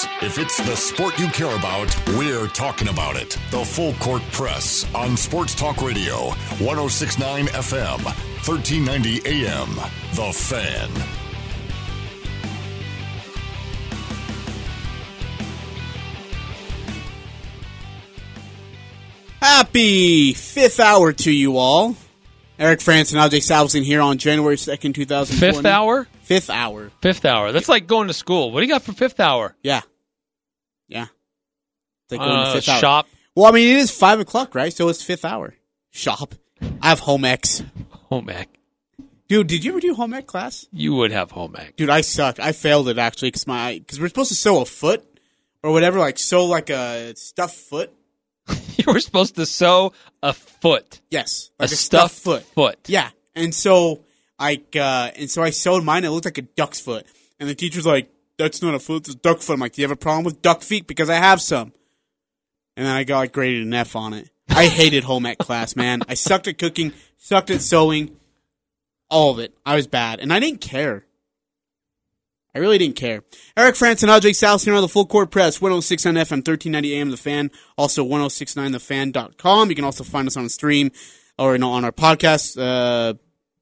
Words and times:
Press. 0.00 0.22
If 0.22 0.38
it's 0.38 0.56
the 0.58 0.76
sport 0.76 1.18
you 1.18 1.28
care 1.28 1.54
about, 1.56 1.94
we're 2.08 2.46
talking 2.48 2.88
about 2.88 3.16
it. 3.16 3.38
The 3.50 3.64
Full 3.64 3.92
Court 3.94 4.22
Press 4.32 4.86
on 4.94 5.16
Sports 5.16 5.54
Talk 5.54 5.82
Radio, 5.82 6.30
1069 6.58 7.46
FM, 7.46 8.04
1390 8.46 9.20
AM. 9.26 9.74
The 10.14 10.32
Fan. 10.32 10.90
Happy 19.40 20.34
fifth 20.34 20.80
hour 20.80 21.12
to 21.12 21.30
you 21.30 21.56
all. 21.56 21.96
Eric 22.58 22.80
Frandsen 22.80 23.18
and 23.18 23.32
Ajay 23.32 23.38
Salvesen 23.40 23.82
here 23.82 24.02
on 24.02 24.18
January 24.18 24.56
2nd, 24.56 24.94
2020. 24.94 25.24
Fifth 25.38 25.64
hour? 25.64 26.06
Fifth 26.20 26.50
hour. 26.50 26.90
Fifth 27.00 27.24
hour. 27.24 27.52
That's 27.52 27.70
like 27.70 27.86
going 27.86 28.08
to 28.08 28.14
school. 28.14 28.52
What 28.52 28.60
do 28.60 28.66
you 28.66 28.72
got 28.72 28.82
for 28.82 28.92
fifth 28.92 29.18
hour? 29.18 29.56
Yeah. 29.62 29.80
Yeah. 30.90 31.06
It's 32.04 32.12
like 32.12 32.20
going 32.20 32.30
to 32.30 32.36
Uh, 32.50 32.52
fifth 32.54 32.68
hour. 32.68 32.80
shop, 32.80 33.06
Well, 33.34 33.46
I 33.46 33.52
mean, 33.52 33.68
it 33.68 33.76
is 33.78 33.90
five 33.90 34.20
o'clock, 34.20 34.54
right? 34.54 34.72
So 34.72 34.88
it's 34.88 35.02
fifth 35.02 35.24
hour. 35.24 35.54
Shop. 35.90 36.34
I 36.82 36.88
have 36.90 36.98
home 37.00 37.24
ec. 37.24 37.44
home 38.10 38.28
ec. 38.28 38.48
Dude, 39.28 39.46
did 39.46 39.64
you 39.64 39.70
ever 39.72 39.80
do 39.80 39.94
home 39.94 40.12
ec 40.14 40.26
class? 40.26 40.66
You 40.72 40.94
would 40.96 41.12
have 41.12 41.30
home 41.30 41.54
ec. 41.56 41.76
Dude, 41.76 41.88
I 41.90 42.00
sucked. 42.02 42.40
I 42.40 42.52
failed 42.52 42.88
it 42.88 42.98
actually 42.98 43.28
because 43.28 43.46
my 43.46 43.78
because 43.78 43.98
we're 44.00 44.08
supposed 44.08 44.28
to 44.30 44.34
sew 44.34 44.60
a 44.60 44.64
foot 44.66 45.04
or 45.62 45.70
whatever, 45.72 45.98
like 46.00 46.18
sew 46.18 46.44
like 46.46 46.68
a 46.70 47.14
stuffed 47.16 47.56
foot. 47.56 47.92
You 48.76 48.94
were 48.94 49.00
supposed 49.00 49.34
to 49.36 49.44
sew 49.44 49.92
a 50.22 50.32
foot. 50.32 51.00
Yes, 51.10 51.50
A 51.60 51.64
like 51.64 51.72
a, 51.72 51.76
stuffed 51.76 52.14
foot. 52.14 52.42
foot. 52.44 52.78
Yeah, 52.88 53.10
and 53.34 53.54
so 53.54 54.04
I 54.38 54.62
uh, 54.74 55.10
and 55.16 55.30
so 55.30 55.42
I 55.42 55.50
sewed 55.50 55.84
mine. 55.84 56.04
It 56.04 56.08
looked 56.10 56.24
like 56.24 56.38
a 56.38 56.42
duck's 56.42 56.80
foot, 56.80 57.06
and 57.38 57.46
the 57.48 57.54
teacher's 57.54 57.84
like, 57.84 58.10
"That's 58.40 58.62
not 58.62 58.74
a 58.74 58.78
foot. 58.78 59.06
It's 59.06 59.14
a 59.14 59.18
duck 59.18 59.40
foot." 59.40 59.54
I'm 59.54 59.60
like, 59.60 59.72
"Do 59.74 59.82
you 59.82 59.88
have 59.88 59.96
a 59.96 59.96
problem 59.96 60.24
with 60.24 60.42
duck 60.42 60.62
feet? 60.62 60.86
Because 60.86 61.08
I 61.08 61.16
have 61.16 61.40
some." 61.40 61.72
And 62.76 62.86
then 62.86 62.94
I 62.94 63.04
got 63.04 63.18
like 63.18 63.32
graded 63.32 63.66
an 63.66 63.74
F 63.74 63.94
on 63.94 64.12
it. 64.12 64.30
I 64.48 64.66
hated 64.66 65.04
home 65.04 65.26
ec 65.26 65.38
class, 65.38 65.76
man. 65.76 66.02
I 66.08 66.14
sucked 66.14 66.48
at 66.48 66.58
cooking, 66.58 66.92
sucked 67.16 67.50
at 67.50 67.60
sewing, 67.60 68.16
all 69.08 69.30
of 69.30 69.38
it. 69.38 69.54
I 69.64 69.76
was 69.76 69.86
bad, 69.86 70.20
and 70.20 70.32
I 70.32 70.40
didn't 70.40 70.60
care. 70.60 71.06
I 72.54 72.58
really 72.58 72.78
didn't 72.78 72.96
care. 72.96 73.22
Eric 73.56 73.76
Frandsen 73.76 74.12
and 74.12 74.22
Ajay 74.22 74.74
on 74.74 74.82
the 74.82 74.88
Full 74.88 75.06
Court 75.06 75.30
Press, 75.30 75.60
1069 75.60 76.14
FM, 76.14 76.38
1390 76.38 76.94
AM, 76.94 77.10
The 77.10 77.16
Fan, 77.16 77.50
also 77.78 78.04
1069thefan.com. 78.04 79.68
You 79.68 79.76
can 79.76 79.84
also 79.84 80.02
find 80.02 80.26
us 80.26 80.36
on 80.36 80.48
stream 80.48 80.90
or 81.38 81.56
know, 81.58 81.70
on 81.70 81.84
our 81.84 81.92
podcast, 81.92 82.60
uh, 82.60 83.14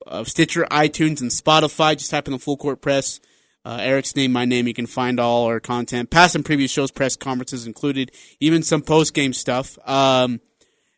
uh, 0.07 0.25
Stitcher, 0.25 0.67
iTunes, 0.71 1.21
and 1.21 1.31
Spotify. 1.31 1.97
Just 1.99 2.11
type 2.11 2.27
in 2.29 2.33
the 2.33 2.39
Full 2.39 2.57
Court 2.57 2.81
Press. 2.81 3.21
Uh, 3.69 3.77
Eric's 3.83 4.17
name, 4.17 4.33
my 4.33 4.47
name. 4.47 4.67
You 4.67 4.73
can 4.73 4.87
find 4.87 5.21
all 5.21 5.45
our 5.45 5.61
content, 5.61 6.09
past 6.09 6.35
and 6.35 6.43
previous 6.43 6.71
shows, 6.71 6.91
press 6.91 7.17
conferences 7.17 7.67
included, 7.67 8.11
even 8.41 8.63
some 8.63 8.81
post 8.81 9.13
game 9.13 9.35
stuff. 9.35 9.79
Um, 9.87 10.41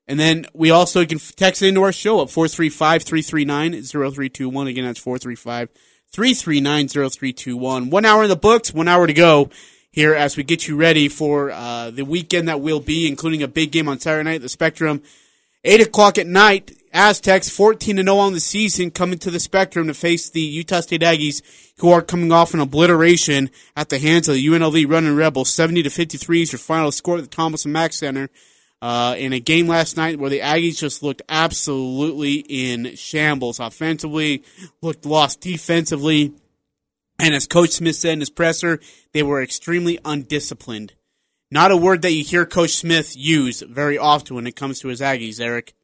and 0.07 0.21
then 0.21 0.47
we 0.55 0.71
also 0.71 1.01
you 1.01 1.09
can 1.09 1.19
text 1.19 1.63
into 1.63 1.83
our 1.83 1.91
show 1.91 2.23
at 2.23 2.31
435 2.31 3.03
339 3.03 3.83
0321. 3.83 4.67
Again, 4.69 4.85
that's 4.85 5.01
435 5.01 5.69
339 6.13 6.87
0321. 6.87 7.91
One 7.91 8.05
hour 8.05 8.23
in 8.23 8.29
the 8.29 8.37
books, 8.37 8.73
one 8.73 8.87
hour 8.87 9.09
to 9.09 9.13
go 9.13 9.51
here 9.91 10.15
as 10.15 10.37
we 10.37 10.45
get 10.45 10.69
you 10.69 10.77
ready 10.77 11.09
for 11.09 11.51
uh, 11.51 11.91
the 11.91 12.05
weekend 12.05 12.47
that 12.47 12.61
will 12.61 12.79
be, 12.79 13.09
including 13.09 13.43
a 13.43 13.49
big 13.49 13.73
game 13.73 13.89
on 13.89 13.99
Saturday 13.99 14.31
night 14.31 14.43
the 14.43 14.49
Spectrum. 14.49 15.03
8 15.65 15.83
o'clock 15.83 16.17
at 16.17 16.27
night, 16.27 16.73
Aztecs 16.93 17.51
14 17.51 17.97
0 17.97 18.17
on 18.17 18.33
the 18.33 18.41
season 18.41 18.91
coming 18.91 19.19
to 19.19 19.31
the 19.31 19.39
Spectrum 19.39 19.87
to 19.89 19.95
face 19.95 20.31
the 20.31 20.41
Utah 20.41 20.81
State 20.81 21.03
Aggies, 21.03 21.43
who 21.79 21.91
are 21.91 22.03
coming 22.03 22.33
off 22.33 22.55
an 22.55 22.61
obliteration 22.61 23.51
at 23.77 23.91
the 23.91 23.99
hands 23.99 24.29
of 24.29 24.35
the 24.35 24.47
UNLV 24.47 24.91
Running 24.91 25.15
Rebels. 25.15 25.53
70 25.53 25.83
to 25.83 25.91
53 25.91 26.43
is 26.43 26.53
your 26.53 26.59
final 26.59 26.91
score 26.91 27.19
at 27.19 27.23
the 27.23 27.29
Thomas 27.29 27.65
and 27.65 27.73
Mack 27.73 27.93
Center. 27.93 28.31
Uh, 28.83 29.15
in 29.19 29.35
a 29.35 29.41
game 29.41 29.69
last 29.69 29.99
night 29.99 30.19
where 30.19 30.31
the 30.31 30.41
Aggies 30.41 30.79
just 30.79 31.03
looked 31.03 31.21
absolutely 31.29 32.37
in 32.49 32.97
shambles 32.97 33.61
offensively, 33.61 34.43
looked 34.81 35.05
lost 35.05 35.43
defensively, 35.43 36.33
and 37.19 37.35
as 37.35 37.47
Coach 37.47 37.73
Smith 37.73 37.97
said 37.97 38.15
in 38.15 38.21
his 38.21 38.31
presser, 38.31 38.81
they 39.13 39.23
were 39.23 39.43
extremely 39.43 39.99
undisciplined. 40.07 40.95
Not 41.51 41.73
a 41.73 41.77
word 41.77 42.03
that 42.03 42.13
you 42.13 42.23
hear 42.23 42.47
Coach 42.47 42.71
Smith 42.71 43.17
use 43.17 43.63
very 43.63 43.99
often 43.99 44.37
when 44.37 44.47
it 44.47 44.55
comes 44.55 44.81
to 44.81 44.89
his 44.89 45.01
Aggies, 45.01 45.41
Eric. 45.41 45.75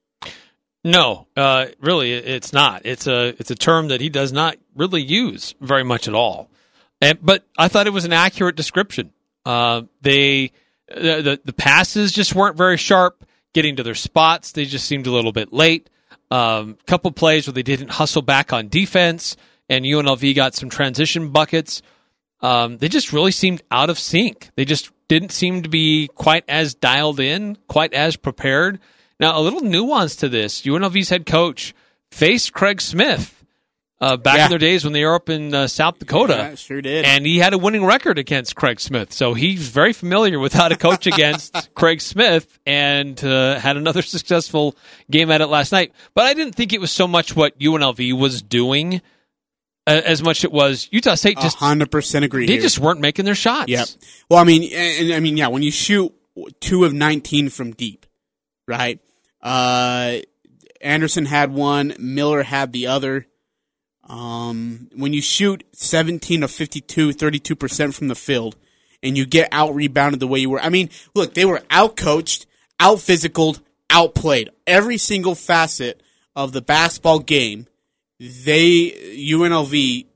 No, 0.85 1.27
uh, 1.37 1.67
really, 1.81 2.13
it's 2.13 2.53
not. 2.53 2.83
It's 2.87 3.09
a 3.09 3.35
it's 3.41 3.51
a 3.51 3.57
term 3.57 3.89
that 3.89 4.01
he 4.01 4.09
does 4.09 4.33
not 4.33 4.57
really 4.77 5.03
use 5.03 5.57
very 5.61 5.83
much 5.83 6.07
at 6.07 6.15
all. 6.15 6.49
And, 7.01 7.19
but 7.21 7.45
I 7.59 7.67
thought 7.67 7.89
it 7.89 7.93
was 7.93 8.05
an 8.05 8.13
accurate 8.13 8.55
description. 8.55 9.13
Uh, 9.45 9.83
they 10.03 10.53
the, 10.89 11.41
the 11.45 11.53
passes 11.53 12.13
just 12.13 12.35
weren't 12.35 12.57
very 12.57 12.77
sharp. 12.77 13.25
Getting 13.53 13.77
to 13.77 13.83
their 13.83 13.95
spots, 13.95 14.53
they 14.53 14.67
just 14.67 14.87
seemed 14.87 15.07
a 15.07 15.11
little 15.11 15.33
bit 15.33 15.53
late. 15.53 15.89
Um, 16.31 16.77
couple 16.87 17.11
plays 17.11 17.47
where 17.47 17.55
they 17.55 17.63
didn't 17.63 17.91
hustle 17.91 18.23
back 18.23 18.53
on 18.53 18.69
defense, 18.69 19.37
and 19.69 19.85
UNLV 19.85 20.35
got 20.37 20.55
some 20.55 20.69
transition 20.69 21.31
buckets. 21.31 21.83
Um, 22.43 22.79
they 22.79 22.89
just 22.89 23.13
really 23.13 23.31
seemed 23.31 23.63
out 23.71 23.89
of 23.89 23.99
sync. 23.99 24.51
They 24.57 24.65
just 24.67 24.91
didn't 25.09 25.33
seem 25.33 25.63
to 25.63 25.69
be 25.69 26.09
quite 26.15 26.45
as 26.49 26.75
dialed 26.75 27.21
in, 27.21 27.57
quite 27.69 27.93
as 27.95 28.17
prepared. 28.17 28.79
Now, 29.21 29.39
a 29.39 29.41
little 29.41 29.61
nuance 29.63 30.17
to 30.17 30.29
this: 30.29 30.63
UNLV's 30.63 31.09
head 31.09 31.27
coach 31.27 31.75
faced 32.11 32.53
Craig 32.53 32.81
Smith 32.81 33.33
uh, 34.01 34.17
back 34.19 34.37
Yeah. 34.37 34.45
in 34.45 34.51
their 34.51 34.59
days 34.59 34.85
when 34.85 34.93
they 34.93 35.05
were 35.05 35.15
up 35.15 35.31
in 35.31 35.55
uh, 35.55 35.67
South 35.69 35.99
Dakota. 35.99 36.35
Yeah, 36.35 36.55
sure 36.55 36.83
did. 36.83 37.05
And 37.07 37.25
he 37.25 37.39
had 37.39 37.55
a 37.55 37.59
winning 37.59 37.85
record 37.85 38.19
against 38.19 38.55
Craig 38.57 38.79
Smith. 38.79 39.13
So 39.13 39.33
he's 39.33 39.69
very 39.69 39.93
familiar 39.95 40.39
with 40.39 40.53
how 40.53 40.69
to 40.69 40.77
coach 40.77 41.07
against 41.07 41.75
Craig 41.75 42.01
Smith 42.03 42.59
and 42.67 43.23
uh, 43.25 43.59
had 43.59 43.77
another 43.79 44.03
successful 44.17 44.77
game 45.11 45.31
at 45.31 45.41
it 45.41 45.47
last 45.47 45.73
night. 45.73 45.93
But 46.15 46.27
I 46.27 46.35
didn't 46.35 46.55
think 46.55 46.73
it 46.75 46.81
was 46.81 46.91
so 46.93 47.09
much 47.09 47.35
what 47.35 47.59
UNLV 47.59 48.13
was 48.19 48.43
doing 48.43 49.01
as 49.87 50.23
much 50.23 50.45
it 50.45 50.53
was 50.53 50.89
Utah 50.91 51.15
State 51.15 51.39
just 51.39 51.57
hundred 51.57 51.91
percent 51.91 52.25
agree. 52.25 52.47
they 52.47 52.55
here. 52.55 52.63
just 52.63 52.79
weren't 52.79 53.01
making 53.01 53.25
their 53.25 53.35
shots. 53.35 53.69
Yep. 53.69 53.89
Well, 54.29 54.41
I 54.41 54.45
mean, 54.45 54.71
and 54.73 55.13
I 55.13 55.21
mean, 55.21 55.37
yeah, 55.37 55.49
when 55.49 55.63
you 55.63 55.71
shoot 55.71 56.13
two 56.61 56.85
of 56.85 56.93
nineteen 56.93 57.49
from 57.49 57.73
deep, 57.73 58.07
right? 58.67 59.01
Uh, 59.43 60.19
Anderson 60.81 61.25
had 61.25 61.53
one, 61.53 61.95
Miller 61.99 62.43
had 62.43 62.73
the 62.73 62.89
other. 62.89 63.27
Um, 64.09 64.89
when 64.95 65.13
you 65.13 65.21
shoot 65.21 65.65
17 65.73 66.45
of 66.45 66.51
52, 66.51 67.11
32% 67.11 67.95
from 67.95 68.07
the 68.07 68.15
field, 68.15 68.57
and 69.03 69.17
you 69.17 69.27
get 69.27 69.49
out 69.51 69.75
rebounded 69.75 70.21
the 70.21 70.29
way 70.29 70.39
you 70.39 70.51
were, 70.51 70.61
I 70.61 70.69
mean, 70.69 70.91
look, 71.15 71.35
they 71.35 71.45
were 71.45 71.63
out 71.71 71.97
coached, 71.97 72.47
out 72.79 72.99
physicaled, 72.99 73.61
outplayed. 73.91 74.51
Every 74.67 74.97
single 74.97 75.35
facet 75.35 76.03
of 76.37 76.53
the 76.53 76.63
basketball 76.63 77.19
game, 77.19 77.67
they, 78.19 78.91
UNLV 79.31 80.07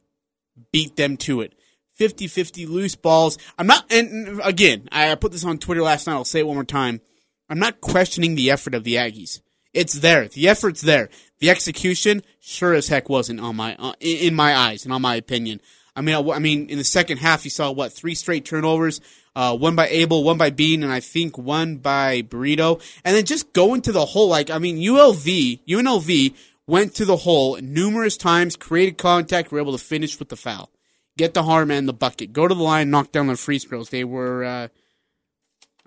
beat 0.73 0.97
them 0.97 1.17
to 1.19 1.41
it. 1.41 1.55
50 1.95 2.29
50 2.29 2.65
loose 2.65 2.97
balls. 2.97 3.37
I'm 3.59 3.67
not, 3.67 3.85
and 3.93 4.41
again, 4.43 4.89
I 4.91 5.15
put 5.17 5.33
this 5.33 5.45
on 5.45 5.59
Twitter 5.59 5.83
last 5.83 6.07
night. 6.07 6.15
I'll 6.15 6.25
say 6.25 6.41
it 6.41 6.47
one 6.47 6.57
more 6.57 6.65
time. 6.65 7.03
I'm 7.51 7.59
not 7.59 7.83
questioning 7.83 8.37
the 8.37 8.51
effort 8.51 8.75
of 8.75 8.85
the 8.85 8.95
Aggies. 8.95 9.41
It's 9.75 9.95
there. 9.95 10.27
The 10.27 10.49
effort's 10.49 10.81
there. 10.81 11.11
The 11.41 11.51
execution, 11.51 12.23
sure 12.41 12.73
as 12.75 12.89
heck, 12.89 13.09
wasn't 13.09 13.41
on 13.41 13.57
my 13.57 13.77
uh, 13.77 13.93
in 14.01 14.35
my 14.35 14.57
eyes 14.57 14.85
and 14.85 14.93
on 14.93 15.03
my 15.03 15.15
opinion. 15.15 15.61
I 15.95 16.01
mean, 16.01 16.15
I, 16.15 16.37
I 16.37 16.39
mean, 16.39 16.69
in 16.71 16.79
the 16.79 16.85
second 16.85 17.19
half, 17.19 17.45
you 17.45 17.51
saw 17.51 17.71
what 17.71 17.93
three 17.93 18.15
straight 18.15 18.45
turnovers, 18.45 19.01
uh, 19.37 19.57
one 19.57 19.77
by 19.77 19.89
Abel, 19.89 20.25
one 20.25 20.39
by 20.39 20.51
Bean, 20.51 20.83
and 20.83 20.93
I 20.93 21.01
think 21.01 21.37
one 21.37 21.77
by 21.77 22.23
Brito, 22.23 22.81
and 23.05 23.15
then 23.15 23.25
just 23.27 23.53
go 23.53 23.75
into 23.75 23.93
the 23.93 24.07
hole. 24.07 24.29
Like, 24.29 24.51
I 24.51 24.59
mean, 24.59 24.79
ULV, 24.79 25.61
UNLV 25.69 26.35
went 26.71 26.95
to 26.95 27.05
the 27.05 27.17
hole 27.17 27.59
numerous 27.61 28.17
times, 28.17 28.57
created 28.57 28.97
contact, 28.97 29.51
were 29.51 29.59
able 29.59 29.73
to 29.77 29.85
finish 29.85 30.19
with 30.19 30.29
the 30.29 30.37
foul, 30.37 30.71
get 31.19 31.35
the 31.35 31.43
harm 31.43 31.71
and 31.71 31.89
the 31.89 31.93
bucket, 31.93 32.33
go 32.33 32.47
to 32.47 32.55
the 32.55 32.63
line, 32.63 32.91
knock 32.91 33.11
down 33.11 33.27
the 33.27 33.37
free 33.37 33.59
throws. 33.59 33.91
They 33.91 34.05
were. 34.05 34.45
Uh, 34.45 34.69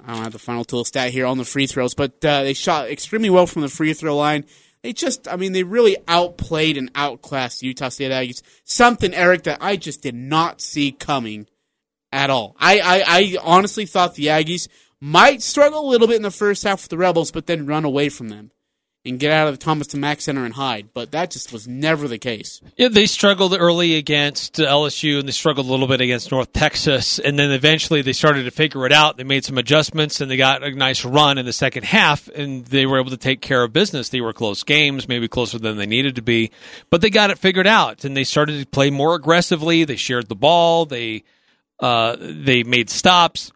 I 0.06 0.14
don't 0.14 0.24
have 0.24 0.34
the 0.34 0.40
final 0.40 0.66
total 0.66 0.84
stat 0.84 1.12
here 1.12 1.26
on 1.26 1.38
the 1.38 1.46
free 1.46 1.66
throws, 1.66 1.94
but 1.94 2.24
uh, 2.26 2.44
they 2.44 2.54
shot 2.54 2.90
extremely 2.90 3.30
well 3.30 3.48
from 3.48 3.62
the 3.62 3.70
free 3.70 3.94
throw 3.94 4.18
line. 4.18 4.44
They 4.82 4.92
just, 4.92 5.30
I 5.30 5.38
mean, 5.38 5.54
they 5.54 5.64
really 5.64 5.96
outplayed 6.10 6.76
and 6.76 6.92
outclassed 6.94 7.64
Utah 7.64 7.88
State 7.88 8.12
Aggies. 8.12 8.42
Something, 8.66 9.14
Eric, 9.14 9.44
that 9.44 9.60
I 9.62 9.78
just 9.78 10.02
did 10.02 10.16
not 10.16 10.60
see 10.60 10.92
coming 10.92 11.48
at 12.12 12.30
all. 12.30 12.58
I, 12.60 12.80
I, 12.80 13.04
I 13.08 13.38
honestly 13.42 13.86
thought 13.86 14.16
the 14.16 14.26
Aggies 14.26 14.68
might 15.00 15.42
struggle 15.42 15.88
a 15.88 15.90
little 15.90 16.08
bit 16.08 16.18
in 16.18 16.22
the 16.22 16.32
first 16.32 16.64
half 16.64 16.82
with 16.82 16.90
the 16.90 16.98
Rebels, 16.98 17.32
but 17.32 17.46
then 17.46 17.66
run 17.66 17.86
away 17.86 18.10
from 18.10 18.28
them 18.28 18.52
and 19.06 19.20
get 19.20 19.32
out 19.34 19.48
of 19.48 19.54
the 19.54 19.64
Thomas 19.64 19.88
to 19.88 19.98
Mack 19.98 20.22
Center 20.22 20.46
and 20.46 20.54
hide. 20.54 20.88
But 20.94 21.12
that 21.12 21.30
just 21.30 21.52
was 21.52 21.68
never 21.68 22.08
the 22.08 22.18
case. 22.18 22.62
Yeah, 22.78 22.88
they 22.88 23.06
struggled 23.06 23.54
early 23.54 23.96
against 23.96 24.54
LSU 24.56 25.20
and 25.20 25.28
they 25.28 25.34
struggled 25.34 25.68
a 25.68 25.70
little 25.70 25.88
bit 25.88 26.00
against 26.00 26.32
North 26.32 26.54
Texas. 26.54 27.20
And 27.20 27.38
then 27.38 27.52
eventually 27.52 28.02
they 28.02 28.14
started 28.14 28.44
to 28.44 28.52
figure 28.52 28.86
it 28.86 28.94
out. 28.94 29.18
They 29.18 29.26
made 29.26 29.44
some 29.44 29.58
adjustments 29.58 30.22
and 30.22 30.32
they 30.32 30.38
got 30.38 30.64
a 30.64 30.72
nice 30.72 31.04
run 31.04 31.38
in 31.38 31.46
the 31.46 31.52
second 31.52 31.84
half 31.84 32.30
and 32.30 32.66
they 32.66 32.86
were 32.86 32.98
able 33.00 33.12
to 33.12 33.18
take 33.18 33.42
care 33.42 33.64
of 33.64 33.74
business. 33.74 34.08
They 34.08 34.22
were 34.22 34.32
close 34.32 34.64
games, 34.64 35.08
maybe 35.10 35.28
closer 35.28 35.60
than 35.60 35.76
they 35.76 35.86
needed 35.86 36.16
to 36.16 36.22
be, 36.22 36.52
but 36.90 37.02
they 37.02 37.10
got 37.10 37.30
it 37.30 37.38
figured 37.40 37.68
out 37.68 38.06
and 38.06 38.16
they 38.16 38.24
started 38.24 38.60
to 38.62 38.66
play 38.68 38.90
more 38.90 39.16
aggressively. 39.16 39.84
They 39.84 39.98
shared 39.98 40.30
the 40.30 40.36
ball. 40.36 40.86
They, 40.86 41.24
Uh, 41.80 42.16
they 42.20 42.64
made 42.64 42.90
stops. 42.90 43.52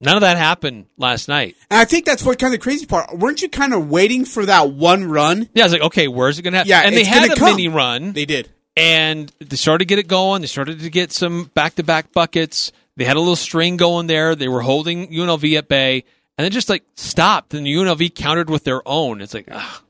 None 0.00 0.16
of 0.16 0.20
that 0.20 0.36
happened 0.36 0.86
last 0.98 1.26
night. 1.28 1.56
And 1.70 1.80
I 1.80 1.84
think 1.86 2.04
that's 2.04 2.22
what 2.22 2.38
kind 2.38 2.52
of 2.52 2.60
the 2.60 2.62
crazy 2.62 2.84
part. 2.86 3.16
Weren't 3.16 3.40
you 3.40 3.48
kind 3.48 3.72
of 3.72 3.88
waiting 3.88 4.24
for 4.26 4.44
that 4.44 4.70
one 4.70 5.04
run? 5.08 5.48
Yeah, 5.54 5.62
I 5.62 5.66
was 5.66 5.72
like, 5.72 5.82
okay, 5.82 6.06
where's 6.06 6.38
it 6.38 6.42
going 6.42 6.52
to 6.52 6.58
happen? 6.58 6.68
Yeah, 6.70 6.82
and 6.82 6.94
they 6.94 7.04
had 7.04 7.30
a 7.30 7.34
come. 7.34 7.56
mini 7.56 7.68
run. 7.68 8.12
They 8.12 8.26
did. 8.26 8.50
and 8.76 9.32
they 9.40 9.56
started 9.56 9.80
to 9.80 9.88
get 9.88 9.98
it 9.98 10.06
going. 10.06 10.42
They 10.42 10.48
started 10.48 10.80
to 10.80 10.90
get 10.90 11.12
some 11.12 11.50
back 11.54 11.76
to 11.76 11.82
back 11.82 12.12
buckets. 12.12 12.72
They 12.96 13.04
had 13.04 13.16
a 13.16 13.20
little 13.20 13.36
string 13.36 13.76
going 13.78 14.06
there. 14.06 14.34
They 14.34 14.48
were 14.48 14.60
holding 14.60 15.08
UNLV 15.08 15.56
at 15.56 15.68
bay, 15.68 16.04
and 16.36 16.44
then 16.44 16.50
just 16.52 16.68
like 16.68 16.84
stopped. 16.94 17.54
And 17.54 17.66
UNLV 17.66 18.14
countered 18.14 18.50
with 18.50 18.64
their 18.64 18.86
own. 18.86 19.22
It's 19.22 19.32
like, 19.32 19.48
ugh, 19.50 19.82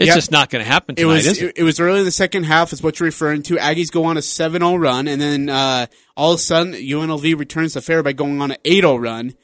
it's 0.00 0.08
Yep. 0.08 0.16
just 0.16 0.30
not 0.32 0.50
going 0.50 0.64
to 0.64 0.68
happen 0.68 0.94
It 0.98 1.04
was 1.04 1.26
is 1.26 1.40
it, 1.42 1.58
it? 1.58 1.62
was 1.62 1.78
early 1.78 2.00
in 2.00 2.04
the 2.06 2.10
second 2.10 2.44
half, 2.44 2.72
is 2.72 2.82
what 2.82 2.98
you're 2.98 3.04
referring 3.06 3.42
to. 3.42 3.54
Aggies 3.56 3.92
go 3.92 4.04
on 4.04 4.16
a 4.16 4.20
7-0 4.20 4.80
run, 4.80 5.06
and 5.06 5.20
then 5.20 5.48
uh, 5.48 5.86
all 6.16 6.32
of 6.32 6.40
a 6.40 6.42
sudden 6.42 6.72
UNLV 6.72 7.38
returns 7.38 7.74
the 7.74 7.82
fair 7.82 8.02
by 8.02 8.12
going 8.12 8.40
on 8.40 8.50
an 8.50 8.56
8-0 8.64 9.00
run, 9.00 9.34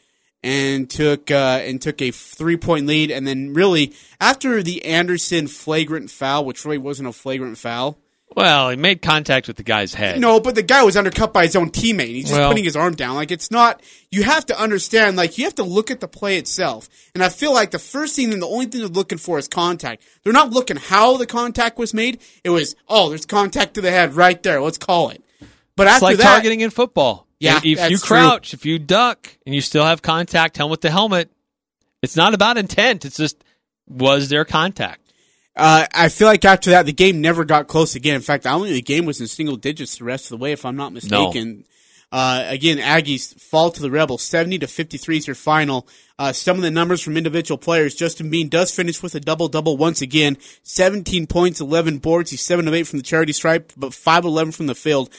and 0.42 0.88
took 0.88 1.30
uh, 1.30 1.60
and 1.62 1.80
took 1.82 2.00
a 2.00 2.10
three 2.10 2.56
point 2.56 2.86
lead, 2.86 3.10
and 3.10 3.26
then 3.26 3.52
really 3.52 3.92
after 4.20 4.62
the 4.62 4.84
Anderson 4.84 5.46
flagrant 5.46 6.10
foul, 6.10 6.44
which 6.44 6.64
really 6.64 6.78
wasn't 6.78 7.08
a 7.08 7.12
flagrant 7.12 7.58
foul. 7.58 7.98
Well, 8.34 8.70
he 8.70 8.76
made 8.76 9.00
contact 9.00 9.46
with 9.46 9.56
the 9.56 9.62
guy's 9.62 9.94
head. 9.94 10.20
No, 10.20 10.40
but 10.40 10.54
the 10.54 10.62
guy 10.62 10.82
was 10.82 10.96
undercut 10.96 11.32
by 11.32 11.44
his 11.46 11.56
own 11.56 11.70
teammate. 11.70 12.08
He's 12.08 12.24
just 12.24 12.38
Well- 12.38 12.50
putting 12.50 12.64
his 12.64 12.76
arm 12.76 12.94
down. 12.94 13.14
Like 13.14 13.30
it's 13.30 13.50
not. 13.50 13.80
You 14.10 14.24
have 14.24 14.44
to 14.46 14.60
understand. 14.60 15.16
Like 15.16 15.38
you 15.38 15.44
have 15.44 15.54
to 15.54 15.62
look 15.62 15.90
at 15.90 16.00
the 16.00 16.08
play 16.08 16.36
itself. 16.36 16.88
And 17.14 17.22
I 17.24 17.28
feel 17.28 17.54
like 17.54 17.70
the 17.70 17.78
first 17.78 18.16
thing 18.16 18.32
and 18.32 18.42
the 18.42 18.46
only 18.46 18.66
thing 18.66 18.80
they're 18.80 18.90
looking 18.90 19.18
for 19.18 19.38
is 19.38 19.48
contact. 19.48 20.02
They're 20.22 20.32
not 20.32 20.50
looking 20.50 20.76
how 20.76 21.16
the 21.16 21.26
contact 21.26 21.78
was 21.78 21.94
made. 21.94 22.20
It 22.44 22.50
was 22.50 22.74
oh, 22.88 23.08
there's 23.08 23.26
contact 23.26 23.74
to 23.74 23.80
the 23.80 23.90
head 23.90 24.14
right 24.14 24.42
there. 24.42 24.60
Let's 24.60 24.78
call 24.78 25.10
it. 25.10 25.22
But 25.76 25.86
It's 25.86 25.94
after 25.94 26.04
like 26.06 26.16
that, 26.18 26.22
targeting 26.24 26.60
in 26.60 26.70
football. 26.70 27.26
Yeah, 27.38 27.60
if, 27.62 27.90
you 27.90 27.98
true. 27.98 28.16
crouch, 28.16 28.54
if 28.54 28.64
you 28.64 28.78
duck, 28.78 29.28
and 29.44 29.54
you 29.54 29.60
still 29.60 29.84
have 29.84 30.00
contact 30.00 30.56
helmet 30.56 30.80
to 30.82 30.90
helmet, 30.90 31.30
it's 32.02 32.16
not 32.16 32.32
about 32.32 32.56
intent. 32.56 33.04
It's 33.04 33.18
just 33.18 33.42
was 33.86 34.28
there 34.30 34.44
contact? 34.44 35.05
Uh, 35.56 35.86
I 35.94 36.10
feel 36.10 36.28
like 36.28 36.44
after 36.44 36.70
that, 36.70 36.84
the 36.86 36.92
game 36.92 37.20
never 37.20 37.44
got 37.44 37.66
close 37.66 37.94
again. 37.94 38.14
In 38.14 38.20
fact, 38.20 38.46
I 38.46 38.50
don't 38.50 38.64
think 38.64 38.74
the 38.74 38.82
game 38.82 39.06
was 39.06 39.20
in 39.20 39.26
single 39.26 39.56
digits 39.56 39.96
the 39.96 40.04
rest 40.04 40.26
of 40.26 40.38
the 40.38 40.42
way, 40.42 40.52
if 40.52 40.64
I'm 40.66 40.76
not 40.76 40.92
mistaken. 40.92 41.64
Uh, 42.12 42.44
again, 42.46 42.78
Aggies 42.78 43.38
fall 43.40 43.70
to 43.70 43.82
the 43.82 43.90
Rebels. 43.90 44.22
70 44.22 44.60
to 44.60 44.66
53 44.66 45.16
is 45.16 45.26
your 45.26 45.34
final. 45.34 45.88
Uh, 46.18 46.32
some 46.32 46.56
of 46.56 46.62
the 46.62 46.70
numbers 46.70 47.02
from 47.02 47.16
individual 47.16 47.58
players. 47.58 47.94
Justin 47.94 48.30
Bean 48.30 48.48
does 48.48 48.74
finish 48.74 49.02
with 49.02 49.14
a 49.14 49.20
double 49.20 49.48
double 49.48 49.76
once 49.76 50.02
again. 50.02 50.36
17 50.62 51.26
points, 51.26 51.60
11 51.60 51.98
boards. 51.98 52.30
He's 52.30 52.42
7 52.42 52.68
of 52.68 52.74
8 52.74 52.84
from 52.84 52.98
the 52.98 53.02
charity 53.02 53.32
stripe, 53.32 53.72
but 53.76 53.92
5 53.92 54.20
of 54.20 54.24
11 54.26 54.52
from 54.52 54.66
the 54.66 54.74
field. 54.74 55.10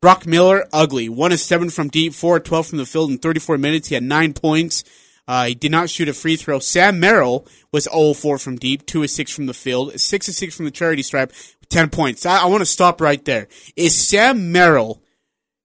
Brock 0.00 0.26
Miller, 0.26 0.66
ugly. 0.72 1.08
1 1.08 1.32
of 1.32 1.40
7 1.40 1.70
from 1.70 1.88
deep, 1.88 2.14
4 2.14 2.36
of 2.36 2.44
12 2.44 2.66
from 2.68 2.78
the 2.78 2.86
field 2.86 3.10
in 3.10 3.18
34 3.18 3.58
minutes. 3.58 3.88
He 3.88 3.94
had 3.94 4.04
9 4.04 4.34
points. 4.34 4.84
Uh, 5.28 5.46
he 5.46 5.54
did 5.54 5.72
not 5.72 5.90
shoot 5.90 6.08
a 6.08 6.12
free 6.12 6.36
throw. 6.36 6.58
Sam 6.58 7.00
Merrill 7.00 7.46
was 7.72 7.84
0 7.84 8.14
4 8.14 8.38
from 8.38 8.56
deep, 8.56 8.86
2 8.86 9.02
of 9.02 9.10
6 9.10 9.32
from 9.32 9.46
the 9.46 9.54
field, 9.54 9.98
6 9.98 10.28
of 10.28 10.34
6 10.34 10.56
from 10.56 10.64
the 10.64 10.70
charity 10.70 11.02
stripe, 11.02 11.32
10 11.68 11.90
points. 11.90 12.24
I, 12.24 12.42
I 12.42 12.46
want 12.46 12.60
to 12.60 12.66
stop 12.66 13.00
right 13.00 13.24
there. 13.24 13.48
Is 13.74 13.96
Sam 13.96 14.52
Merrill 14.52 15.02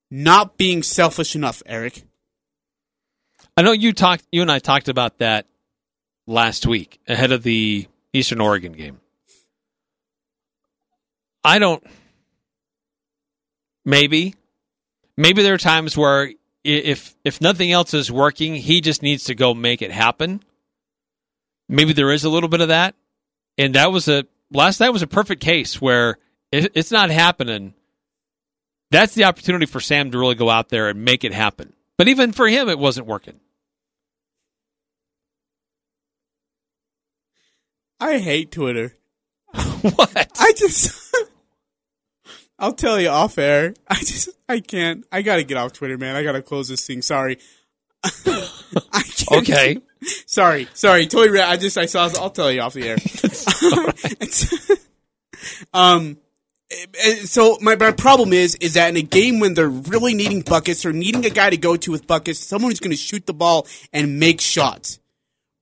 not 0.09 0.57
being 0.57 0.81
selfish 0.83 1.35
enough, 1.35 1.61
Eric? 1.65 2.03
I 3.55 3.61
know 3.61 3.71
you 3.71 3.93
talked. 3.93 4.25
You 4.31 4.41
and 4.41 4.51
I 4.51 4.59
talked 4.59 4.89
about 4.89 5.19
that 5.19 5.45
last 6.25 6.65
week 6.65 6.99
ahead 7.07 7.31
of 7.31 7.43
the 7.43 7.87
Eastern 8.13 8.41
Oregon 8.41 8.71
game. 8.73 8.99
I 11.43 11.59
don't. 11.59 11.83
Maybe, 13.83 14.35
maybe 15.17 15.41
there 15.41 15.55
are 15.55 15.59
times 15.59 15.97
where 15.97 16.31
if 16.63 17.15
if 17.23 17.41
nothing 17.41 17.71
else 17.71 17.93
is 17.93 18.11
working, 18.11 18.55
he 18.55 18.81
just 18.81 19.01
needs 19.01 19.25
to 19.25 19.35
go 19.35 19.53
make 19.53 19.81
it 19.81 19.91
happen. 19.91 20.43
Maybe 21.67 21.93
there 21.93 22.11
is 22.11 22.23
a 22.23 22.29
little 22.29 22.49
bit 22.49 22.61
of 22.61 22.67
that, 22.67 22.95
and 23.57 23.75
that 23.75 23.91
was 23.91 24.07
a 24.07 24.25
last 24.51 24.79
night 24.79 24.89
was 24.89 25.01
a 25.01 25.07
perfect 25.07 25.41
case 25.41 25.81
where 25.81 26.17
it, 26.51 26.71
it's 26.75 26.91
not 26.91 27.09
happening. 27.09 27.73
That's 28.91 29.15
the 29.15 29.23
opportunity 29.23 29.65
for 29.65 29.79
Sam 29.79 30.11
to 30.11 30.19
really 30.19 30.35
go 30.35 30.49
out 30.49 30.69
there 30.69 30.89
and 30.89 31.05
make 31.05 31.23
it 31.23 31.33
happen. 31.33 31.73
But 31.97 32.09
even 32.09 32.33
for 32.33 32.47
him, 32.47 32.67
it 32.67 32.77
wasn't 32.77 33.07
working. 33.07 33.39
I 37.99 38.17
hate 38.17 38.51
Twitter. 38.51 38.93
what? 39.53 40.31
I 40.39 40.53
just. 40.57 41.00
I'll 42.61 42.73
tell 42.73 42.99
you 43.01 43.09
off 43.09 43.37
air. 43.37 43.73
I 43.89 43.95
just. 43.95 44.29
I 44.47 44.59
can't. 44.61 45.05
I 45.11 45.21
gotta 45.23 45.43
get 45.43 45.57
off 45.57 45.73
Twitter, 45.73 45.97
man. 45.97 46.15
I 46.15 46.23
gotta 46.23 46.41
close 46.41 46.67
this 46.69 46.85
thing. 46.87 47.01
Sorry. 47.01 47.39
I 48.03 49.01
can't. 49.03 49.31
Okay. 49.49 49.77
Sorry. 50.25 50.67
Sorry. 50.73 51.05
Totally. 51.07 51.31
Re- 51.31 51.41
I 51.41 51.57
just. 51.57 51.77
I 51.77 51.87
saw. 51.87 52.09
I'll 52.19 52.29
tell 52.29 52.51
you 52.51 52.61
off 52.61 52.73
the 52.73 52.87
air. 52.87 52.97
Um. 55.73 56.17
eh, 56.71 57.15
So 57.25 57.57
my, 57.61 57.75
my 57.75 57.91
problem 57.91 58.33
is 58.33 58.55
is 58.55 58.75
that 58.75 58.89
in 58.89 58.97
a 58.97 59.01
game 59.01 59.39
when 59.39 59.53
they're 59.53 59.67
really 59.69 60.13
needing 60.13 60.41
buckets 60.41 60.85
or 60.85 60.93
needing 60.93 61.25
a 61.25 61.29
guy 61.29 61.49
to 61.49 61.57
go 61.57 61.75
to 61.77 61.91
with 61.91 62.07
buckets, 62.07 62.39
someone 62.39 62.71
who's 62.71 62.79
going 62.79 62.91
to 62.91 62.97
shoot 62.97 63.25
the 63.25 63.33
ball 63.33 63.67
and 63.93 64.19
make 64.19 64.39
shots. 64.41 64.99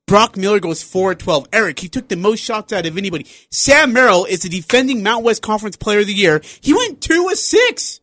Brock 0.09 0.35
Miller 0.35 0.59
goes 0.59 0.81
4 0.81 1.13
12. 1.13 1.49
Eric, 1.53 1.77
he 1.77 1.87
took 1.87 2.07
the 2.07 2.15
most 2.15 2.39
shots 2.39 2.73
out 2.73 2.87
of 2.87 2.97
anybody. 2.97 3.27
Sam 3.51 3.93
Merrill 3.93 4.25
is 4.25 4.41
the 4.41 4.49
defending 4.49 5.03
Mount 5.03 5.23
West 5.23 5.43
Conference 5.43 5.77
Player 5.77 5.99
of 5.99 6.07
the 6.07 6.15
Year. 6.15 6.41
He 6.61 6.73
went 6.73 6.99
2 6.99 7.29
of 7.31 7.37
6. 7.37 7.99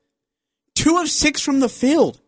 2 0.76 0.98
of 0.98 1.08
6 1.08 1.40
from 1.40 1.58
the 1.58 1.68
field. 1.68 2.20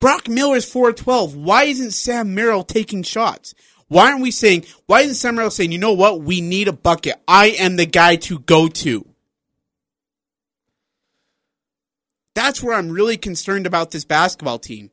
Brock 0.00 0.28
Miller 0.28 0.56
is 0.56 0.64
4 0.64 0.92
12. 0.92 1.36
Why 1.36 1.62
isn't 1.62 1.92
Sam 1.92 2.34
Merrill 2.34 2.64
taking 2.64 3.04
shots? 3.04 3.54
Why 3.86 4.10
aren't 4.10 4.20
we 4.20 4.32
saying, 4.32 4.64
why 4.86 5.02
isn't 5.02 5.14
Sam 5.14 5.36
Merrill 5.36 5.52
saying, 5.52 5.70
you 5.70 5.78
know 5.78 5.92
what? 5.92 6.22
We 6.22 6.40
need 6.40 6.66
a 6.66 6.72
bucket. 6.72 7.22
I 7.28 7.50
am 7.50 7.76
the 7.76 7.86
guy 7.86 8.16
to 8.16 8.40
go 8.40 8.66
to. 8.66 9.06
That's 12.34 12.64
where 12.64 12.76
I'm 12.76 12.90
really 12.90 13.16
concerned 13.16 13.64
about 13.64 13.92
this 13.92 14.04
basketball 14.04 14.58
team. 14.58 14.90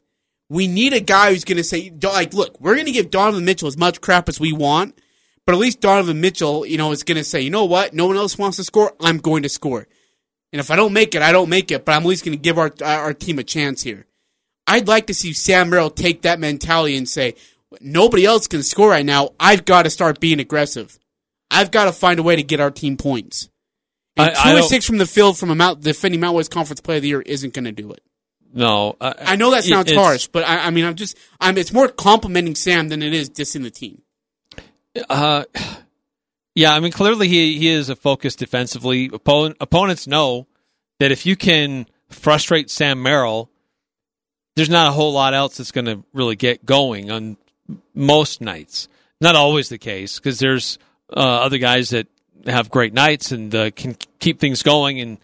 We 0.50 0.68
need 0.68 0.94
a 0.94 1.00
guy 1.00 1.31
who's 1.31 1.44
going 1.44 1.57
to 1.57 1.63
say, 1.63 1.92
like, 2.03 2.33
look, 2.33 2.59
we're 2.62 2.75
going 2.75 2.86
to 2.86 2.92
give 2.92 3.09
Donovan 3.09 3.45
Mitchell 3.45 3.68
as 3.68 3.77
much 3.77 4.00
crap 4.01 4.30
as 4.30 4.39
we 4.39 4.53
want, 4.53 5.00
but 5.45 5.53
at 5.56 5.57
least 5.59 5.81
Donovan 5.81 6.21
Mitchell, 6.21 6.65
you 6.65 6.77
know, 6.77 6.92
is 6.92 7.03
going 7.03 7.18
to 7.18 7.24
say, 7.24 7.42
you 7.42 7.50
know 7.50 7.65
what? 7.65 7.94
No 7.94 8.06
one 8.07 8.15
else 8.15 8.38
wants 8.38 8.57
to 8.57 8.63
score. 8.63 8.94
I'm 9.00 9.18
going 9.18 9.44
to 9.44 9.50
score. 9.50 9.88
And 10.53 10.59
if 10.59 10.69
I 10.69 10.75
don't 10.75 10.94
make 10.94 11.15
it, 11.15 11.21
I 11.24 11.31
don't 11.31 11.50
make 11.50 11.71
it, 11.71 11.83
but 11.83 11.94
I'm 11.94 12.03
at 12.03 12.07
least 12.07 12.24
going 12.24 12.38
to 12.38 12.42
give 12.42 12.57
our, 12.59 12.71
uh, 12.81 12.86
our 12.86 13.13
team 13.13 13.39
a 13.39 13.44
chance 13.44 13.81
here. 13.81 14.06
I'd 14.68 14.88
like 14.88 15.07
to 15.07 15.13
see 15.13 15.33
Sam 15.33 15.69
Merrill 15.69 15.89
take 15.89 16.21
that 16.21 16.39
mentality 16.39 16.95
and 16.95 17.09
say, 17.09 17.36
nobody 17.81 18.25
else 18.25 18.47
can 18.47 18.64
score 18.64 18.90
right 18.90 19.06
now. 19.06 19.31
I've 19.40 19.66
got 19.66 19.83
to 19.83 19.90
start 19.90 20.19
being 20.19 20.40
aggressive. 20.40 20.97
I've 21.52 21.71
got 21.71 21.85
to 21.85 21.92
find 21.92 22.19
a 22.19 22.23
way 22.23 22.35
to 22.35 22.44
get 22.44 22.59
our 22.59 22.71
team 22.71 22.97
points. 22.97 23.49
And 24.16 24.30
I- 24.30 24.33
two 24.33 24.40
I 24.49 24.54
don't- 24.54 24.69
six 24.69 24.85
from 24.85 24.97
the 24.99 25.06
field 25.07 25.37
from 25.37 25.49
a 25.49 25.56
Mount, 25.56 25.81
defending 25.81 26.19
Mount 26.21 26.35
West 26.35 26.52
Conference 26.52 26.81
Player 26.81 26.97
of 26.97 27.02
the 27.02 27.09
Year 27.09 27.21
isn't 27.21 27.54
going 27.54 27.66
to 27.66 27.71
do 27.71 27.92
it. 27.92 28.02
No, 28.57 28.95
I 29.02 29.35
know 29.35 29.52
that 29.52 29.66
sounds 29.66 29.92
harsh, 29.92 30.28
but 30.28 30.45
I, 30.45 30.68
I 30.68 30.69
mean, 30.69 30.85
I'm 30.85 30.95
just, 30.95 31.18
I'm. 31.42 31.57
It's 31.57 31.74
more 31.74 31.90
complimenting 31.90 32.56
Sam 32.56 32.88
than 32.88 33.04
it 33.04 33.14
is 33.14 33.30
dissing 33.30 33.64
the 33.64 33.69
team. 33.69 34.02
Uh, 35.09 35.44
yeah, 36.56 36.74
I 36.74 36.80
mean, 36.80 36.94
clearly 36.94 37.28
he 37.28 37.59
he 37.59 37.68
is 37.68 37.90
a 37.90 37.97
focus 37.97 38.33
defensively. 38.33 39.09
Opponent, 39.12 39.57
opponents 39.59 40.07
know 40.07 40.47
that 41.00 41.12
if 41.12 41.26
you 41.26 41.35
can 41.35 41.85
frustrate 42.09 42.69
Sam 42.69 43.04
Merrill, 43.04 43.52
there's 44.56 44.69
not 44.69 44.88
a 44.88 44.92
whole 44.94 45.12
lot 45.12 45.33
else 45.33 45.57
that's 45.57 45.71
going 45.71 45.85
to 45.85 46.04
really 46.14 46.38
get 46.38 46.66
going 46.66 47.12
on 47.12 47.35
most 47.94 48.40
nights. 48.40 48.88
Not 49.19 49.35
always 49.35 49.68
the 49.68 49.78
case 49.78 50.18
because 50.18 50.40
there's 50.40 50.80
uh, 51.12 51.19
other 51.19 51.57
guys 51.57 51.90
that 51.90 52.07
have 52.45 52.69
great 52.69 52.94
nights 52.94 53.33
and 53.33 53.54
uh, 53.54 53.71
can 53.71 53.97
keep 54.19 54.40
things 54.40 54.64
going, 54.64 55.02
and 55.02 55.18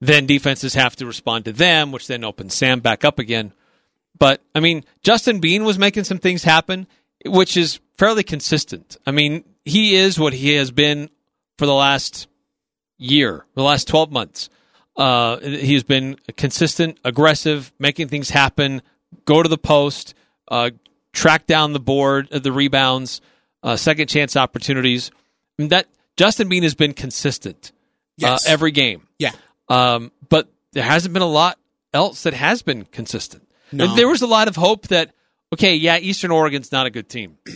then 0.00 0.26
defenses 0.26 0.74
have 0.74 0.96
to 0.96 1.06
respond 1.06 1.44
to 1.46 1.52
them, 1.52 1.92
which 1.92 2.06
then 2.06 2.24
opens 2.24 2.54
Sam 2.54 2.80
back 2.80 3.04
up 3.04 3.18
again. 3.18 3.52
But 4.18 4.42
I 4.54 4.60
mean, 4.60 4.84
Justin 5.02 5.40
Bean 5.40 5.64
was 5.64 5.78
making 5.78 6.04
some 6.04 6.18
things 6.18 6.44
happen, 6.44 6.86
which 7.24 7.56
is 7.56 7.80
fairly 7.96 8.22
consistent. 8.22 8.96
I 9.06 9.10
mean, 9.10 9.44
he 9.64 9.96
is 9.96 10.18
what 10.18 10.32
he 10.32 10.54
has 10.54 10.70
been 10.70 11.10
for 11.56 11.66
the 11.66 11.74
last 11.74 12.28
year, 12.98 13.44
the 13.54 13.62
last 13.62 13.88
12 13.88 14.10
months. 14.10 14.48
Uh, 14.96 15.38
he's 15.40 15.84
been 15.84 16.16
consistent, 16.36 16.98
aggressive, 17.04 17.72
making 17.78 18.08
things 18.08 18.30
happen, 18.30 18.82
go 19.24 19.42
to 19.42 19.48
the 19.48 19.58
post, 19.58 20.14
uh, 20.48 20.70
track 21.12 21.46
down 21.46 21.72
the 21.72 21.78
board, 21.80 22.28
uh, 22.32 22.38
the 22.40 22.50
rebounds, 22.50 23.20
uh, 23.62 23.76
second 23.76 24.08
chance 24.08 24.36
opportunities. 24.36 25.10
I 25.58 25.62
mean, 25.62 25.68
that 25.68 25.86
Justin 26.16 26.48
Bean 26.48 26.64
has 26.64 26.74
been 26.74 26.92
consistent 26.94 27.70
Yes. 28.16 28.44
uh, 28.46 28.50
every 28.50 28.72
game. 28.72 29.06
Yeah, 29.20 29.30
Um, 29.68 30.12
but 30.28 30.48
there 30.72 30.84
hasn't 30.84 31.12
been 31.12 31.22
a 31.22 31.26
lot 31.26 31.58
else 31.92 32.22
that 32.22 32.34
has 32.34 32.62
been 32.62 32.84
consistent. 32.84 33.48
No. 33.72 33.94
There 33.94 34.08
was 34.08 34.22
a 34.22 34.26
lot 34.26 34.48
of 34.48 34.56
hope 34.56 34.88
that, 34.88 35.12
okay, 35.52 35.74
yeah, 35.76 35.98
Eastern 35.98 36.30
Oregon's 36.30 36.72
not 36.72 36.86
a 36.86 36.90
good 36.90 37.08
team. 37.08 37.38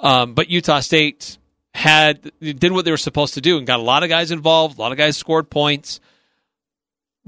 Um, 0.00 0.34
but 0.34 0.48
Utah 0.48 0.78
State 0.78 1.38
had 1.74 2.30
did 2.40 2.70
what 2.70 2.84
they 2.84 2.92
were 2.92 2.96
supposed 2.96 3.34
to 3.34 3.40
do 3.40 3.58
and 3.58 3.66
got 3.66 3.80
a 3.80 3.82
lot 3.82 4.04
of 4.04 4.08
guys 4.08 4.30
involved. 4.30 4.78
A 4.78 4.80
lot 4.80 4.92
of 4.92 4.98
guys 4.98 5.16
scored 5.16 5.50
points. 5.50 5.98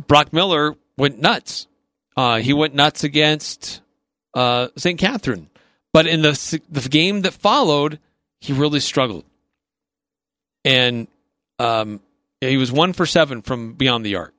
Brock 0.07 0.33
Miller 0.33 0.77
went 0.97 1.19
nuts 1.21 1.67
Uh, 2.17 2.37
he 2.39 2.53
went 2.53 2.73
nuts 2.75 3.03
against 3.03 3.81
uh, 4.35 4.69
St. 4.77 5.01
Katherine, 5.01 5.49
but 5.93 6.07
in 6.07 6.23
the 6.23 6.61
the 6.71 6.89
game 6.89 7.23
that 7.23 7.35
followed, 7.35 7.99
he 8.41 8.53
really 8.53 8.79
struggled, 8.79 9.25
and 10.65 11.09
um, 11.59 12.01
he 12.41 12.57
was 12.57 12.73
one 12.73 12.93
for 12.93 13.07
seven 13.07 13.43
from 13.43 13.75
beyond 13.75 14.05
the 14.05 14.17
arc. 14.17 14.35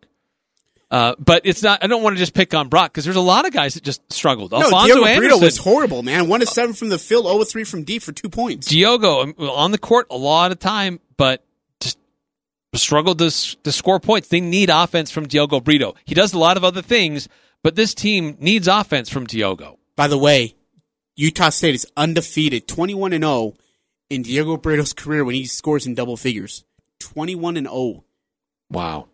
Uh, 0.92 1.16
but 1.18 1.44
it's 1.46 1.64
not. 1.64 1.82
I 1.82 1.88
don't 1.88 2.04
want 2.04 2.18
to 2.18 2.20
just 2.20 2.34
pick 2.34 2.54
on 2.54 2.68
Brock 2.68 2.92
because 2.92 3.06
there's 3.06 3.16
a 3.16 3.22
lot 3.22 3.48
of 3.48 3.54
guys 3.54 3.76
that 3.76 3.84
just 3.84 4.12
struggled. 4.12 4.52
No, 4.52 4.62
Alphonso 4.62 4.88
Diogo 4.88 5.02
Brito 5.04 5.36
Anderson 5.36 5.42
was 5.42 5.58
horrible, 5.58 6.04
man. 6.04 6.28
One 6.28 6.42
to 6.42 6.46
seven 6.46 6.74
from 6.74 6.90
the 6.90 7.00
field, 7.00 7.26
0 7.26 7.42
3 7.46 7.64
from 7.64 7.84
deep 7.84 8.04
for 8.04 8.12
two 8.12 8.30
points. 8.30 8.68
Diogo 8.68 9.22
um, 9.22 9.36
on 9.40 9.72
the 9.72 9.78
court 9.78 10.08
a 10.12 10.18
lot 10.18 10.52
of 10.52 10.60
time, 10.60 11.00
but 11.16 11.46
just 11.80 11.98
struggled 12.76 13.20
to, 13.20 13.30
to 13.30 13.72
score 13.72 14.02
points. 14.02 14.28
They 14.28 14.42
need 14.42 14.70
offense 14.70 15.12
from 15.12 15.28
Diogo 15.28 15.62
Brito. 15.62 15.96
He 16.04 16.14
does 16.14 16.34
a 16.34 16.40
lot 16.40 16.58
of 16.58 16.66
other 16.66 16.82
things, 16.82 17.30
but 17.64 17.78
this 17.78 17.94
team 17.94 18.36
needs 18.42 18.68
offense 18.68 19.08
from 19.08 19.26
Diogo. 19.26 19.80
By 19.96 20.10
the 20.10 20.18
way, 20.18 20.56
Utah 21.16 21.50
State 21.50 21.76
is 21.76 21.88
undefeated, 21.96 22.68
21 22.68 23.14
and 23.14 23.24
0 23.24 23.54
in 24.10 24.24
Diogo 24.24 24.58
Brito's 24.58 24.92
career 24.92 25.24
when 25.24 25.36
he 25.36 25.46
scores 25.46 25.88
in 25.88 25.96
double 25.96 26.18
figures. 26.18 26.66
21 27.14 27.58
and 27.58 27.68
0. 27.68 28.04
Wow, 28.70 29.08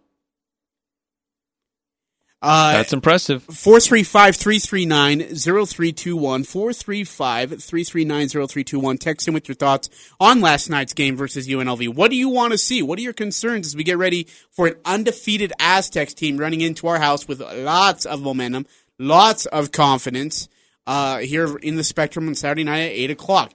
Uh, 2.39 2.73
that's 2.73 2.93
impressive. 2.93 3.43
435-339-0321, 3.47 6.45
435-339-0321. 6.45 8.99
Text 8.99 9.27
in 9.27 9.33
with 9.33 9.47
your 9.47 9.55
thoughts 9.55 9.89
on 10.19 10.39
last 10.41 10.69
night's 10.69 10.93
game 10.93 11.17
versus 11.17 11.47
UNLV. 11.47 11.95
What 11.95 12.11
do 12.11 12.17
you 12.17 12.29
want 12.29 12.51
to 12.51 12.59
see? 12.59 12.83
What 12.83 12.99
are 12.99 13.01
your 13.01 13.13
concerns 13.13 13.65
as 13.65 13.75
we 13.75 13.83
get 13.83 13.97
ready 13.97 14.27
for 14.51 14.67
an 14.67 14.75
undefeated 14.85 15.51
Aztecs 15.59 16.13
team 16.13 16.37
running 16.37 16.61
into 16.61 16.85
our 16.87 16.99
house 16.99 17.27
with 17.27 17.41
lots 17.41 18.05
of 18.05 18.21
momentum, 18.21 18.67
lots 18.99 19.47
of 19.47 19.71
confidence, 19.71 20.47
uh, 20.85 21.17
here 21.17 21.57
in 21.57 21.75
the 21.75 21.83
Spectrum 21.83 22.27
on 22.27 22.35
Saturday 22.35 22.63
night 22.63 22.81
at 22.81 22.91
8 22.91 23.09
o'clock. 23.11 23.53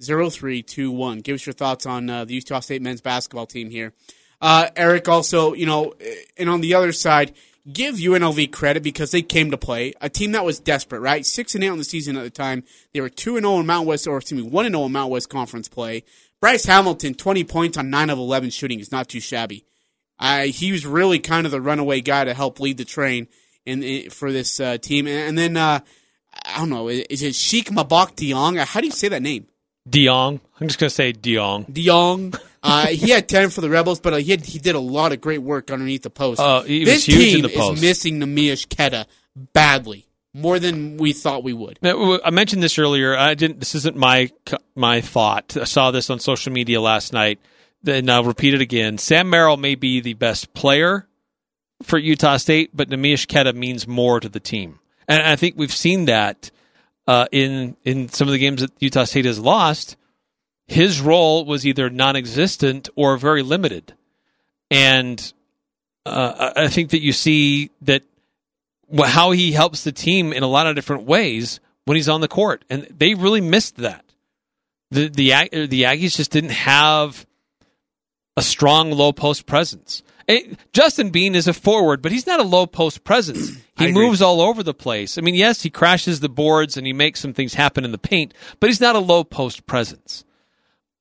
435-339-0321. 0.00 1.22
Give 1.22 1.34
us 1.34 1.46
your 1.46 1.52
thoughts 1.52 1.86
on 1.86 2.10
uh, 2.10 2.24
the 2.24 2.34
Utah 2.34 2.60
State 2.60 2.82
men's 2.82 3.00
basketball 3.00 3.46
team 3.46 3.70
here. 3.70 3.92
Uh, 4.40 4.68
Eric 4.76 5.08
also, 5.08 5.54
you 5.54 5.66
know, 5.66 5.94
and 6.36 6.50
on 6.50 6.60
the 6.60 6.74
other 6.74 6.92
side, 6.92 7.32
give 7.72 7.96
UNLV 7.96 8.52
credit 8.52 8.82
because 8.82 9.10
they 9.10 9.22
came 9.22 9.50
to 9.50 9.56
play. 9.56 9.94
A 10.00 10.08
team 10.08 10.32
that 10.32 10.44
was 10.44 10.60
desperate, 10.60 11.00
right? 11.00 11.24
Six 11.24 11.54
and 11.54 11.64
eight 11.64 11.68
on 11.68 11.78
the 11.78 11.84
season 11.84 12.16
at 12.16 12.22
the 12.22 12.30
time. 12.30 12.62
They 12.92 13.00
were 13.00 13.08
two 13.08 13.36
and 13.36 13.44
zero 13.44 13.58
in 13.60 13.66
Mount 13.66 13.86
West, 13.86 14.06
or 14.06 14.18
excuse 14.18 14.42
me, 14.42 14.48
one 14.48 14.66
and 14.66 14.74
zero 14.74 14.86
in 14.86 14.92
Mount 14.92 15.10
West 15.10 15.30
Conference 15.30 15.68
play. 15.68 16.04
Bryce 16.40 16.66
Hamilton, 16.66 17.14
twenty 17.14 17.44
points 17.44 17.78
on 17.78 17.88
nine 17.88 18.10
of 18.10 18.18
eleven 18.18 18.50
shooting 18.50 18.78
is 18.78 18.92
not 18.92 19.08
too 19.08 19.20
shabby. 19.20 19.64
He 20.20 20.70
was 20.70 20.84
really 20.86 21.18
kind 21.18 21.46
of 21.46 21.52
the 21.52 21.60
runaway 21.60 22.02
guy 22.02 22.24
to 22.24 22.34
help 22.34 22.60
lead 22.60 22.76
the 22.76 22.84
train 22.84 23.28
in, 23.64 24.10
for 24.10 24.30
this 24.32 24.60
uh, 24.60 24.76
team. 24.78 25.06
And, 25.06 25.30
and 25.30 25.38
then 25.38 25.56
uh, 25.56 25.80
I 26.44 26.58
don't 26.58 26.70
know, 26.70 26.88
is 26.88 27.22
it 27.22 27.32
Cheikh 27.32 27.70
Mbacke 27.70 28.14
Diong? 28.14 28.58
How 28.58 28.80
do 28.80 28.86
you 28.86 28.92
say 28.92 29.08
that 29.08 29.22
name? 29.22 29.46
Diong. 29.88 30.40
I'm 30.60 30.68
just 30.68 30.78
gonna 30.78 30.90
say 30.90 31.12
Diong. 31.12 31.70
Diong. 31.70 32.38
Uh, 32.62 32.86
he 32.88 33.10
had 33.10 33.28
ten 33.28 33.50
for 33.50 33.60
the 33.60 33.70
Rebels, 33.70 34.00
but 34.00 34.12
uh, 34.12 34.16
he 34.16 34.32
had, 34.32 34.44
he 34.44 34.58
did 34.58 34.74
a 34.74 34.80
lot 34.80 35.12
of 35.12 35.20
great 35.20 35.38
work 35.42 35.70
underneath 35.70 36.02
the 36.02 36.10
post. 36.10 36.40
Uh, 36.40 36.62
he 36.62 36.80
was 36.80 36.88
this 36.88 37.04
huge 37.06 37.18
in 37.18 37.34
team 37.34 37.42
the 37.42 37.48
post. 37.50 37.76
is 37.76 37.82
missing 37.82 38.18
Neemias 38.18 38.68
Queta 38.68 39.06
badly, 39.52 40.06
more 40.34 40.58
than 40.58 40.96
we 40.96 41.12
thought 41.12 41.44
we 41.44 41.52
would. 41.52 41.78
Now, 41.82 42.18
I 42.24 42.30
mentioned 42.30 42.62
this 42.62 42.78
earlier. 42.78 43.16
I 43.16 43.34
didn't. 43.34 43.60
This 43.60 43.74
isn't 43.76 43.96
my 43.96 44.30
my 44.74 45.00
thought. 45.00 45.56
I 45.56 45.64
saw 45.64 45.92
this 45.92 46.10
on 46.10 46.18
social 46.18 46.52
media 46.52 46.80
last 46.80 47.12
night. 47.12 47.38
and 47.86 48.10
I'll 48.10 48.24
repeat 48.24 48.54
it 48.54 48.60
again. 48.60 48.98
Sam 48.98 49.30
Merrill 49.30 49.56
may 49.56 49.76
be 49.76 50.00
the 50.00 50.14
best 50.14 50.52
player 50.52 51.06
for 51.84 51.98
Utah 51.98 52.38
State, 52.38 52.70
but 52.74 52.88
Neemias 52.88 53.28
Queta 53.28 53.52
means 53.52 53.86
more 53.86 54.18
to 54.18 54.28
the 54.28 54.40
team, 54.40 54.80
and 55.06 55.22
I 55.22 55.36
think 55.36 55.54
we've 55.56 55.72
seen 55.72 56.06
that 56.06 56.50
uh, 57.06 57.26
in 57.32 57.76
in 57.84 58.08
some 58.08 58.28
of 58.28 58.32
the 58.32 58.38
games 58.38 58.60
that 58.60 58.72
Utah 58.78 59.04
State 59.04 59.24
has 59.24 59.38
lost. 59.38 59.96
His 60.68 61.00
role 61.00 61.44
was 61.44 61.64
either 61.64 61.88
non-existent 61.88 62.88
or 62.96 63.16
very 63.16 63.42
limited, 63.42 63.94
and 64.68 65.32
uh, 66.04 66.52
I 66.56 66.68
think 66.68 66.90
that 66.90 67.02
you 67.02 67.12
see 67.12 67.70
that 67.82 68.02
how 69.04 69.30
he 69.30 69.52
helps 69.52 69.84
the 69.84 69.92
team 69.92 70.32
in 70.32 70.42
a 70.42 70.48
lot 70.48 70.66
of 70.66 70.74
different 70.74 71.04
ways 71.04 71.60
when 71.84 71.96
he's 71.96 72.08
on 72.08 72.20
the 72.20 72.28
court, 72.28 72.64
and 72.68 72.82
they 72.96 73.14
really 73.14 73.40
missed 73.40 73.76
that. 73.76 74.04
The 74.90 75.08
the 75.08 75.66
the 75.66 75.82
Aggies 75.82 76.16
just 76.16 76.32
didn't 76.32 76.50
have 76.50 77.26
a 78.36 78.42
strong 78.42 78.90
low 78.90 79.12
post 79.12 79.46
presence. 79.46 80.02
Eh, 80.28 80.54
Justin 80.72 81.10
Bean 81.10 81.34
is 81.34 81.46
a 81.46 81.52
forward, 81.52 82.02
but 82.02 82.10
he's 82.12 82.26
not 82.26 82.40
a 82.40 82.44
low 82.44 82.66
post 82.66 83.04
presence. 83.04 83.52
He 83.76 83.92
moves 83.92 84.22
all 84.22 84.40
over 84.40 84.62
the 84.62 84.72
place. 84.72 85.18
I 85.18 85.20
mean, 85.20 85.34
yes, 85.34 85.60
he 85.62 85.68
crashes 85.68 86.20
the 86.20 86.30
boards 86.30 86.78
and 86.78 86.86
he 86.86 86.94
makes 86.94 87.20
some 87.20 87.34
things 87.34 87.52
happen 87.52 87.84
in 87.84 87.92
the 87.92 87.98
paint, 87.98 88.32
but 88.58 88.70
he's 88.70 88.80
not 88.80 88.96
a 88.96 89.00
low 89.00 89.22
post 89.22 89.66
presence. 89.66 90.24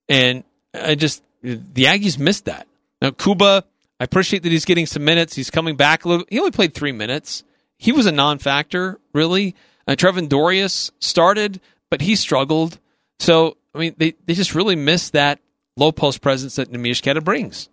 And 0.10 0.44
I 0.74 0.96
just 0.96 1.24
the 1.41 1.86
Aggies 1.86 2.20
missed 2.20 2.46
that. 2.46 2.67
Now 3.01 3.12
Kuba, 3.12 3.63
I 3.98 4.03
appreciate 4.03 4.44
that 4.44 4.51
he's 4.51 4.65
getting 4.65 4.88
some 4.88 5.05
minutes. 5.05 5.36
He's 5.36 5.50
coming 5.50 5.77
back 5.77 6.03
a 6.03 6.10
little. 6.10 6.25
He 6.29 6.38
only 6.38 6.51
played 6.51 6.74
three 6.74 6.91
minutes. 6.91 7.46
He 7.77 7.94
was 7.94 8.08
a 8.08 8.12
non-factor, 8.12 9.00
really. 9.13 9.55
Uh, 9.88 9.94
Trevin 9.94 10.27
Dorius 10.27 10.91
started, 11.00 11.62
but 11.89 12.01
he 12.01 12.17
struggled. 12.17 12.77
So 13.20 13.55
I 13.74 13.77
mean, 13.77 13.96
they 13.98 14.15
they 14.25 14.34
just 14.34 14.53
really 14.53 14.75
missed 14.75 15.13
that 15.13 15.39
low 15.77 15.94
post 15.94 16.20
presence 16.22 16.58
that 16.58 16.74
Neemias 16.74 17.01
Queta 17.01 17.22
brings. 17.22 17.70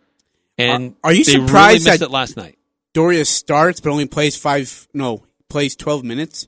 And 0.59 0.95
Are- 1.03 1.11
are 1.11 1.13
you 1.13 1.25
really 1.27 1.47
surprised 1.47 1.85
missed 1.87 2.01
that- 2.01 2.07
it 2.07 2.11
last 2.11 2.37
night? 2.37 2.59
Dorius 2.95 3.31
starts, 3.31 3.81
but 3.81 3.91
only 3.91 4.07
plays 4.07 4.37
five. 4.37 4.87
No, 4.93 5.25
plays 5.49 5.75
twelve 5.77 6.05
minutes. 6.05 6.47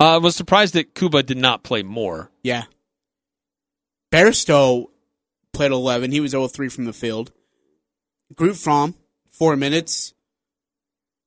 Uh, 0.00 0.14
I 0.14 0.16
was 0.18 0.36
surprised 0.36 0.74
that 0.74 0.94
Kuba 0.94 1.22
did 1.22 1.36
not 1.38 1.62
play 1.62 1.82
more. 1.82 2.30
Yeah. 2.42 2.64
Bairstow 4.12 4.86
played 5.52 5.72
eleven. 5.72 6.12
He 6.12 6.20
was 6.20 6.32
0-3 6.32 6.70
from 6.70 6.84
the 6.84 6.92
field. 6.92 7.32
Grootfaam 8.34 8.94
four 9.30 9.56
minutes. 9.56 10.14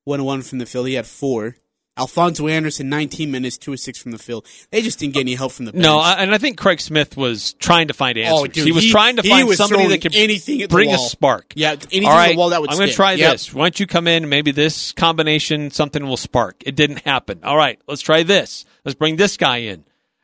One 0.06 0.24
one 0.24 0.42
from 0.42 0.60
the 0.60 0.66
field. 0.66 0.88
He 0.88 0.96
had 0.96 1.06
four. 1.08 1.56
Alphonso 2.00 2.48
Anderson, 2.48 2.88
19 2.88 3.30
minutes, 3.30 3.58
2 3.58 3.74
of 3.74 3.80
6 3.80 4.00
from 4.00 4.12
the 4.12 4.18
field. 4.18 4.48
They 4.72 4.82
just 4.82 5.00
didn't 5.00 5.14
get 5.16 5.22
any 5.22 5.36
help 5.36 5.52
from 5.52 5.66
the 5.66 5.74
bench. 5.74 5.84
No, 5.84 6.00
I, 6.00 6.14
and 6.14 6.34
I 6.34 6.38
think 6.38 6.58
Craig 6.58 6.80
Smith 6.80 7.18
was 7.18 7.54
trying 7.54 7.90
to 7.90 7.94
find 7.94 8.18
oh, 8.18 8.22
answers. 8.22 8.40
Oh, 8.40 8.48
dude, 8.48 8.66
he 8.66 8.72
was 8.72 8.86
he- 8.86 8.92
trying 8.92 9.18
to 9.18 9.24
find 9.24 9.52
somebody 9.54 9.88
that 9.88 10.02
could 10.02 10.16
anything 10.16 10.66
bring 10.68 10.94
a 10.94 10.98
spark. 10.98 11.52
Yeah, 11.56 11.72
anything 11.72 12.06
All 12.06 12.18
on 12.18 12.30
the 12.30 12.36
wall 12.38 12.50
that 12.50 12.62
would 12.62 12.72
I'm 12.72 12.78
going 12.78 12.90
to 12.90 12.96
try 12.96 13.14
Yep. 13.14 13.32
this. 13.32 13.54
Why 13.54 13.66
don't 13.66 13.80
you 13.80 13.88
come 13.88 14.08
in? 14.08 14.30
Maybe 14.30 14.52
this 14.52 14.94
combination, 14.94 15.72
something 15.72 16.06
will 16.08 16.18
spark. 16.18 16.64
It 16.66 16.76
didn't 16.76 17.04
happen. 17.06 17.42
All 17.44 17.58
right, 17.58 17.80
let's 17.88 18.02
try 18.02 18.24
this. 18.24 18.66
Let's 18.86 18.96
bring 18.96 19.18
this 19.18 19.36
guy 19.36 19.58
in, 19.58 19.84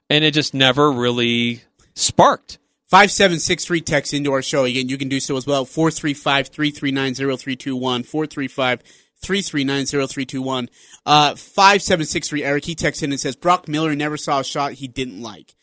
and 0.09 0.23
it 0.23 0.31
just 0.33 0.53
never 0.53 0.91
really 0.91 1.61
sparked. 1.93 2.57
5763 2.87 3.81
text 3.81 4.13
into 4.13 4.31
our 4.31 4.41
show. 4.41 4.63
Again, 4.63 4.87
you 4.87 4.97
can 4.97 5.09
do 5.09 5.19
so 5.19 5.35
as 5.35 5.45
well. 5.45 5.65
435 5.65 6.47
339 6.49 7.15
0321. 7.15 8.03
435 8.03 8.83
339 9.25 9.85
0321. 9.85 10.69
Uh, 11.05 11.35
5763 11.35 12.43
Eric, 12.43 12.65
he 12.65 12.75
texts 12.75 13.03
in 13.03 13.11
and 13.11 13.19
says, 13.19 13.35
Brock 13.35 13.67
Miller 13.67 13.95
never 13.95 14.17
saw 14.17 14.39
a 14.39 14.43
shot 14.43 14.73
he 14.73 14.87
didn't 14.87 15.21
like. 15.21 15.55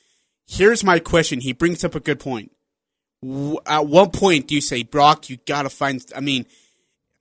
Here's 0.46 0.84
my 0.84 0.98
question. 0.98 1.40
He 1.40 1.52
brings 1.52 1.84
up 1.84 1.94
a 1.94 2.00
good 2.00 2.20
point. 2.20 2.52
At 3.66 3.86
what 3.86 4.12
point 4.12 4.48
do 4.48 4.54
you 4.54 4.60
say, 4.60 4.82
Brock, 4.82 5.30
you 5.30 5.38
gotta 5.46 5.70
find, 5.70 6.04
I 6.14 6.20
mean, 6.20 6.44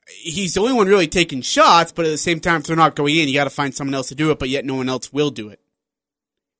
he's 0.08 0.56
the 0.56 0.62
only 0.62 0.74
one 0.74 0.88
really 0.88 1.08
taking 1.08 1.42
shots, 1.42 1.92
but 1.92 2.06
at 2.06 2.10
the 2.10 2.18
same 2.18 2.40
time, 2.40 2.62
if 2.62 2.68
they're 2.68 2.76
not 2.76 2.96
going 2.96 3.16
in, 3.16 3.28
you 3.28 3.36
gotta 3.36 3.52
find 3.52 3.74
someone 3.76 3.94
else 3.94 4.10
to 4.10 4.16
do 4.16 4.32
it, 4.32 4.40
but 4.40 4.50
yet 4.50 4.66
no 4.66 4.76
one 4.76 4.90
else 4.90 5.14
will 5.14 5.30
do 5.30 5.50
it. 5.50 5.60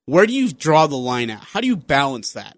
Where 0.06 0.28
do 0.28 0.34
you 0.34 0.52
draw 0.54 0.86
the 0.86 0.98
line 0.98 1.30
at? 1.32 1.44
How 1.44 1.62
do 1.62 1.68
you 1.68 1.76
balance 1.76 2.34
that? 2.34 2.58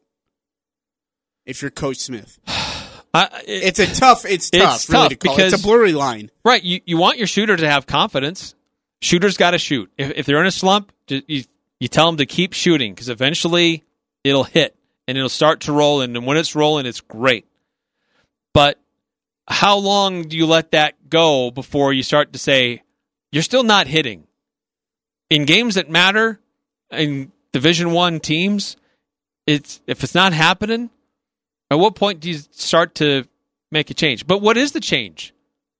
If 1.45 1.61
you're 1.61 1.71
Coach 1.71 1.97
Smith, 1.97 2.39
I, 3.13 3.41
it- 3.47 3.77
it's 3.77 3.79
a 3.79 3.87
tough. 3.93 4.25
It's 4.25 4.49
tough, 4.49 4.75
It's 4.75 4.89
really, 4.89 5.01
tough 5.01 5.09
to 5.09 5.15
call. 5.17 5.35
because- 5.37 5.53
it's 5.53 5.61
a 5.63 5.65
blurry 5.65 5.93
line. 5.93 6.31
Right. 6.43 6.63
You, 6.63 6.81
you 6.85 6.97
want 6.97 7.17
your 7.17 7.27
shooter 7.27 7.55
to 7.55 7.69
have 7.69 7.85
confidence. 7.85 8.55
Shooters 9.01 9.37
got 9.37 9.51
to 9.51 9.57
shoot. 9.59 9.91
If, 9.97 10.11
if 10.15 10.25
they're 10.25 10.39
in 10.39 10.47
a 10.47 10.51
slump, 10.51 10.91
you, 11.07 11.43
you 11.79 11.87
tell 11.87 12.05
them 12.07 12.17
to 12.17 12.25
keep 12.25 12.53
shooting 12.53 12.93
because 12.93 13.09
eventually 13.09 13.83
it'll 14.23 14.45
hit 14.45 14.75
and 15.07 15.17
it'll 15.17 15.29
start 15.29 15.61
to 15.61 15.73
roll. 15.73 16.01
And 16.01 16.25
when 16.25 16.37
it's 16.37 16.55
rolling, 16.55 16.85
it's 16.85 17.01
great. 17.01 17.45
But 18.53 18.79
how 19.47 19.77
long 19.77 20.23
do 20.29 20.37
you 20.37 20.45
let 20.45 20.71
that 20.71 21.09
go 21.09 21.51
before 21.51 21.91
you 21.91 22.01
start 22.03 22.33
to 22.33 22.39
say, 22.39 22.81
you're 23.31 23.43
still 23.43 23.63
not 23.63 23.87
hitting? 23.87 24.25
In 25.29 25.45
games 25.45 25.75
that 25.75 25.89
matter, 25.89 26.39
in 26.91 27.31
Division 27.51 27.91
One 27.91 28.19
teams, 28.19 28.77
it's 29.45 29.81
if 29.87 30.03
it's 30.03 30.15
not 30.15 30.31
happening, 30.31 30.89
at 31.73 31.79
what 31.79 31.95
point 31.95 32.19
do 32.19 32.29
you 32.29 32.37
start 32.51 32.95
to 32.95 33.25
make 33.71 33.89
a 33.89 33.93
change? 33.93 34.27
But 34.27 34.41
what 34.41 34.57
is 34.57 34.71
the 34.71 34.79
change? 34.79 35.33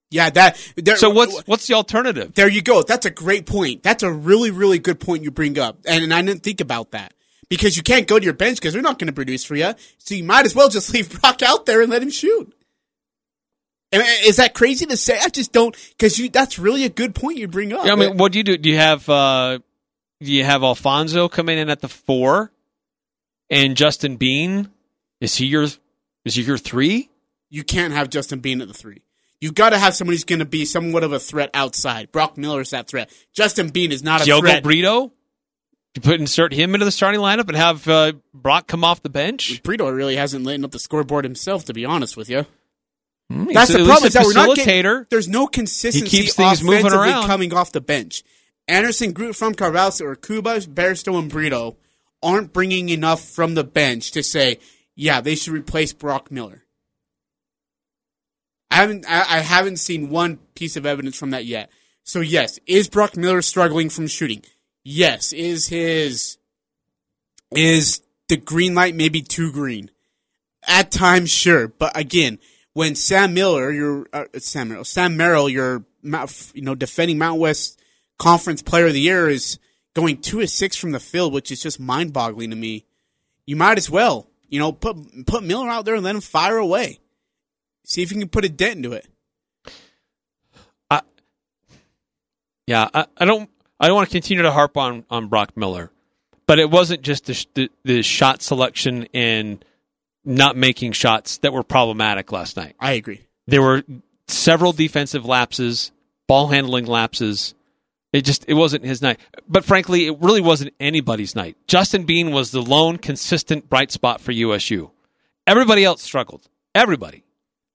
Yeah, 0.09 0.29
that. 0.31 0.73
There, 0.75 0.95
So 0.95 1.09
what's 1.09 1.39
what's 1.47 1.67
the 1.67 1.73
alternative? 1.73 2.33
There 2.35 2.47
you 2.47 2.61
go. 2.61 2.83
That's 2.83 3.05
a 3.05 3.09
great 3.09 3.45
point. 3.45 3.81
That's 3.81 4.03
a 4.03 4.11
really, 4.11 4.51
really 4.51 4.77
good 4.77 4.99
point 4.99 5.23
you 5.23 5.31
bring 5.31 5.57
up, 5.57 5.79
and, 5.85 6.03
and 6.03 6.13
I 6.13 6.21
didn't 6.21 6.43
think 6.43 6.61
about 6.61 6.91
that 6.91 7.13
because 7.49 7.77
you 7.77 7.83
can't 7.83 8.07
go 8.07 8.19
to 8.19 8.23
your 8.23 8.33
bench 8.33 8.57
because 8.59 8.73
they're 8.73 8.81
not 8.81 8.99
going 8.99 9.07
to 9.07 9.13
produce 9.13 9.43
for 9.43 9.55
you. 9.55 9.73
So 9.97 10.15
you 10.15 10.23
might 10.23 10.45
as 10.45 10.55
well 10.55 10.69
just 10.69 10.93
leave 10.93 11.19
Brock 11.19 11.41
out 11.41 11.65
there 11.65 11.81
and 11.81 11.89
let 11.91 12.03
him 12.03 12.11
shoot. 12.11 12.53
And 13.91 14.03
is 14.23 14.37
that 14.37 14.53
crazy 14.53 14.85
to 14.87 14.97
say? 14.97 15.19
I 15.19 15.29
just 15.29 15.51
don't 15.51 15.75
because 15.97 16.17
you. 16.17 16.29
That's 16.29 16.57
really 16.57 16.83
a 16.83 16.89
good 16.89 17.13
point 17.13 17.37
you 17.37 17.47
bring 17.47 17.73
up. 17.73 17.85
Yeah, 17.85 17.93
I 17.93 17.95
mean, 17.95 18.17
what 18.17 18.31
do 18.31 18.39
you 18.39 18.43
do? 18.43 18.57
Do 18.57 18.69
you 18.69 18.77
have 18.77 19.07
uh, 19.07 19.59
do 20.19 20.31
you 20.31 20.43
have 20.43 20.63
Alphonso 20.63 21.27
coming 21.27 21.57
in 21.57 21.69
at 21.69 21.81
the 21.81 21.89
four, 21.89 22.51
and 23.49 23.75
Justin 23.75 24.17
Bean? 24.17 24.69
Is 25.21 25.35
he 25.35 25.45
your 25.45 25.67
is 26.25 26.35
he 26.35 26.43
your 26.43 26.57
three? 26.57 27.09
you 27.53 27.63
can't 27.63 27.93
have 27.93 28.09
Justin 28.09 28.39
Bean 28.39 28.61
at 28.61 28.67
the 28.67 28.73
three. 28.73 29.03
You've 29.39 29.53
got 29.53 29.69
to 29.69 29.77
have 29.77 29.93
somebody 29.93 30.15
who's 30.15 30.23
going 30.23 30.39
to 30.39 30.45
be 30.45 30.65
somewhat 30.65 31.03
of 31.03 31.13
a 31.13 31.19
threat 31.19 31.51
outside. 31.53 32.11
Brock 32.11 32.35
Miller 32.35 32.61
is 32.61 32.71
that 32.71 32.87
threat. 32.87 33.11
Justin 33.31 33.69
Bean 33.69 33.91
is 33.91 34.01
not 34.01 34.21
a 34.21 34.25
Diogo 34.25 34.41
threat. 34.41 34.63
Brito? 34.63 35.11
You 35.93 36.01
put 36.01 36.19
insert 36.19 36.51
him 36.51 36.73
into 36.73 36.85
the 36.85 36.91
starting 36.91 37.21
lineup 37.21 37.49
and 37.49 37.55
have 37.55 37.87
uh, 37.87 38.13
Brock 38.33 38.65
come 38.65 38.83
off 38.83 39.03
the 39.03 39.09
bench. 39.09 39.61
Brito 39.61 39.87
really 39.87 40.15
hasn't 40.15 40.43
lit 40.43 40.63
up 40.63 40.71
the 40.71 40.79
scoreboard 40.79 41.25
himself, 41.25 41.65
to 41.65 41.73
be 41.73 41.85
honest 41.85 42.17
with 42.17 42.27
you. 42.27 42.47
He's 43.29 43.53
That's 43.53 43.71
the 43.71 43.85
problem. 43.85 44.07
Is 44.07 44.13
that 44.13 44.25
we're 44.25 44.33
not 44.33 44.55
getting, 44.55 45.05
there's 45.11 45.27
no 45.27 45.45
consistency 45.45 46.17
He 46.17 46.23
keeps 46.23 46.35
things 46.35 46.63
moving 46.63 46.91
around. 46.91 47.27
coming 47.27 47.53
off 47.53 47.71
the 47.71 47.81
bench. 47.81 48.23
Anderson, 48.67 49.13
Grootfaam 49.13 49.55
Carvalho, 49.55 50.05
or 50.07 50.15
Kuba, 50.15 50.61
Bairstow, 50.61 51.19
and 51.19 51.29
Brito 51.29 51.77
aren't 52.23 52.51
bringing 52.51 52.89
enough 52.89 53.21
from 53.21 53.53
the 53.53 53.63
bench 53.63 54.11
to 54.11 54.23
say, 54.23 54.57
yeah, 54.95 55.21
they 55.21 55.35
should 55.35 55.53
replace 55.53 55.93
Brock 55.93 56.31
Miller. 56.31 56.63
I 58.69 58.77
haven't 58.77 59.05
I, 59.07 59.37
I 59.37 59.39
haven't 59.39 59.77
seen 59.77 60.09
one 60.09 60.37
piece 60.55 60.75
of 60.75 60.85
evidence 60.85 61.17
from 61.17 61.31
that 61.31 61.45
yet. 61.45 61.69
So 62.03 62.19
yes, 62.19 62.59
is 62.65 62.89
Brock 62.89 63.15
Miller 63.15 63.41
struggling 63.41 63.89
from 63.89 64.07
shooting? 64.07 64.43
Yes. 64.83 65.31
Is 65.31 65.67
his 65.67 66.37
is 67.55 68.01
the 68.29 68.37
green 68.37 68.73
light 68.75 68.95
maybe 68.95 69.21
too 69.21 69.51
green? 69.51 69.91
At 70.67 70.91
times, 70.91 71.29
sure, 71.29 71.67
but 71.67 71.95
again, 71.97 72.39
when 72.73 72.95
Sam 72.95 73.33
Miller, 73.33 73.71
your 73.71 74.07
uh, 74.13 74.25
Sam 74.37 74.69
Merrill, 74.69 74.85
Sam 74.85 75.17
Merrill, 75.17 75.49
your 75.49 75.83
you 76.03 76.61
know 76.61 76.75
defending 76.75 77.17
Mountain 77.17 77.41
West 77.41 77.81
Conference 78.17 78.61
Player 78.61 78.87
of 78.87 78.93
the 78.93 79.01
Year 79.01 79.29
is 79.29 79.59
going 79.93 80.17
two 80.17 80.39
to 80.39 80.47
six 80.47 80.75
from 80.75 80.91
the 80.91 80.99
field, 80.99 81.33
which 81.33 81.51
is 81.51 81.61
just 81.61 81.79
mind 81.79 82.13
boggling 82.13 82.49
to 82.49 82.55
me. 82.55 82.85
You 83.45 83.55
might 83.55 83.77
as 83.77 83.89
well, 83.89 84.29
you 84.53 84.59
know, 84.59 84.71
put 84.71 85.25
put 85.25 85.43
Miller 85.43 85.67
out 85.67 85.83
there 85.83 85.95
and 85.95 86.03
let 86.03 86.13
him 86.13 86.21
fire 86.21 86.57
away. 86.57 86.99
See 87.85 88.03
if 88.03 88.11
you 88.11 88.19
can 88.19 88.29
put 88.29 88.45
a 88.45 88.49
dent 88.49 88.77
into 88.77 88.91
it. 88.93 89.07
Yeah, 92.67 92.87
I, 92.93 93.05
I 93.17 93.25
don't. 93.25 93.49
I 93.79 93.87
don't 93.87 93.95
want 93.95 94.09
to 94.09 94.13
continue 94.13 94.43
to 94.43 94.51
harp 94.51 94.77
on 94.77 95.05
on 95.09 95.27
Brock 95.27 95.57
Miller, 95.57 95.91
but 96.47 96.59
it 96.59 96.69
wasn't 96.69 97.01
just 97.01 97.25
the, 97.25 97.45
the 97.55 97.69
the 97.83 98.01
shot 98.03 98.41
selection 98.41 99.07
and 99.13 99.63
not 100.23 100.55
making 100.55 100.93
shots 100.93 101.39
that 101.39 101.51
were 101.51 101.63
problematic 101.63 102.31
last 102.31 102.55
night. 102.55 102.75
I 102.79 102.93
agree. 102.93 103.21
There 103.47 103.61
were 103.61 103.83
several 104.27 104.71
defensive 104.71 105.25
lapses, 105.25 105.91
ball 106.27 106.47
handling 106.47 106.85
lapses. 106.85 107.53
It 108.13 108.25
just 108.25 108.45
it 108.47 108.53
wasn't 108.53 108.85
his 108.85 109.01
night. 109.01 109.19
But 109.47 109.65
frankly, 109.65 110.05
it 110.05 110.21
really 110.21 110.39
wasn't 110.39 110.75
anybody's 110.79 111.35
night. 111.35 111.57
Justin 111.67 112.03
Bean 112.03 112.31
was 112.31 112.51
the 112.51 112.61
lone 112.61 112.97
consistent 112.97 113.69
bright 113.69 113.91
spot 113.91 114.21
for 114.21 114.31
USU. 114.31 114.91
Everybody 115.47 115.83
else 115.83 116.03
struggled. 116.03 116.47
Everybody. 116.75 117.23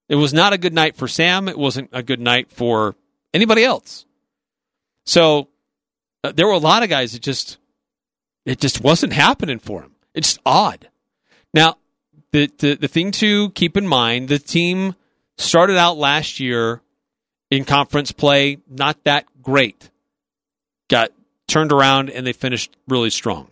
It 0.09 0.14
was 0.14 0.33
not 0.33 0.52
a 0.52 0.59
good 0.59 0.73
night 0.73 0.97
for 0.97 1.09
Sam. 1.09 1.49
It 1.49 1.59
wasn't 1.59 1.90
a 1.92 2.04
good 2.04 2.21
night 2.21 2.50
for 2.50 2.95
anybody 3.35 3.64
else. 3.64 4.07
So 5.04 5.49
uh, 6.23 6.33
there 6.33 6.47
were 6.47 6.52
a 6.52 6.59
lot 6.59 6.85
of 6.85 6.88
guys 6.88 7.12
that 7.12 7.23
just 7.23 7.59
it 8.47 8.61
just 8.61 8.80
wasn't 8.80 9.12
happening 9.12 9.59
for 9.59 9.83
him. 9.83 9.97
It's 10.14 10.38
odd. 10.47 10.88
Now, 11.52 11.78
the, 12.30 12.49
the 12.59 12.75
the 12.76 12.88
thing 12.88 13.11
to 13.12 13.50
keep 13.50 13.76
in 13.76 13.88
mind, 13.88 14.28
the 14.28 14.38
team 14.38 14.95
started 15.37 15.76
out 15.76 15.99
last 15.99 16.38
year 16.38 16.80
in 17.50 17.64
conference 17.64 18.12
play 18.12 18.59
not 18.68 19.02
that 19.04 19.26
great. 19.42 19.90
Got 20.88 21.11
turned 21.47 21.73
around 21.73 22.11
and 22.11 22.26
they 22.26 22.33
finished 22.33 22.76
really 22.87 23.11
strong. 23.11 23.49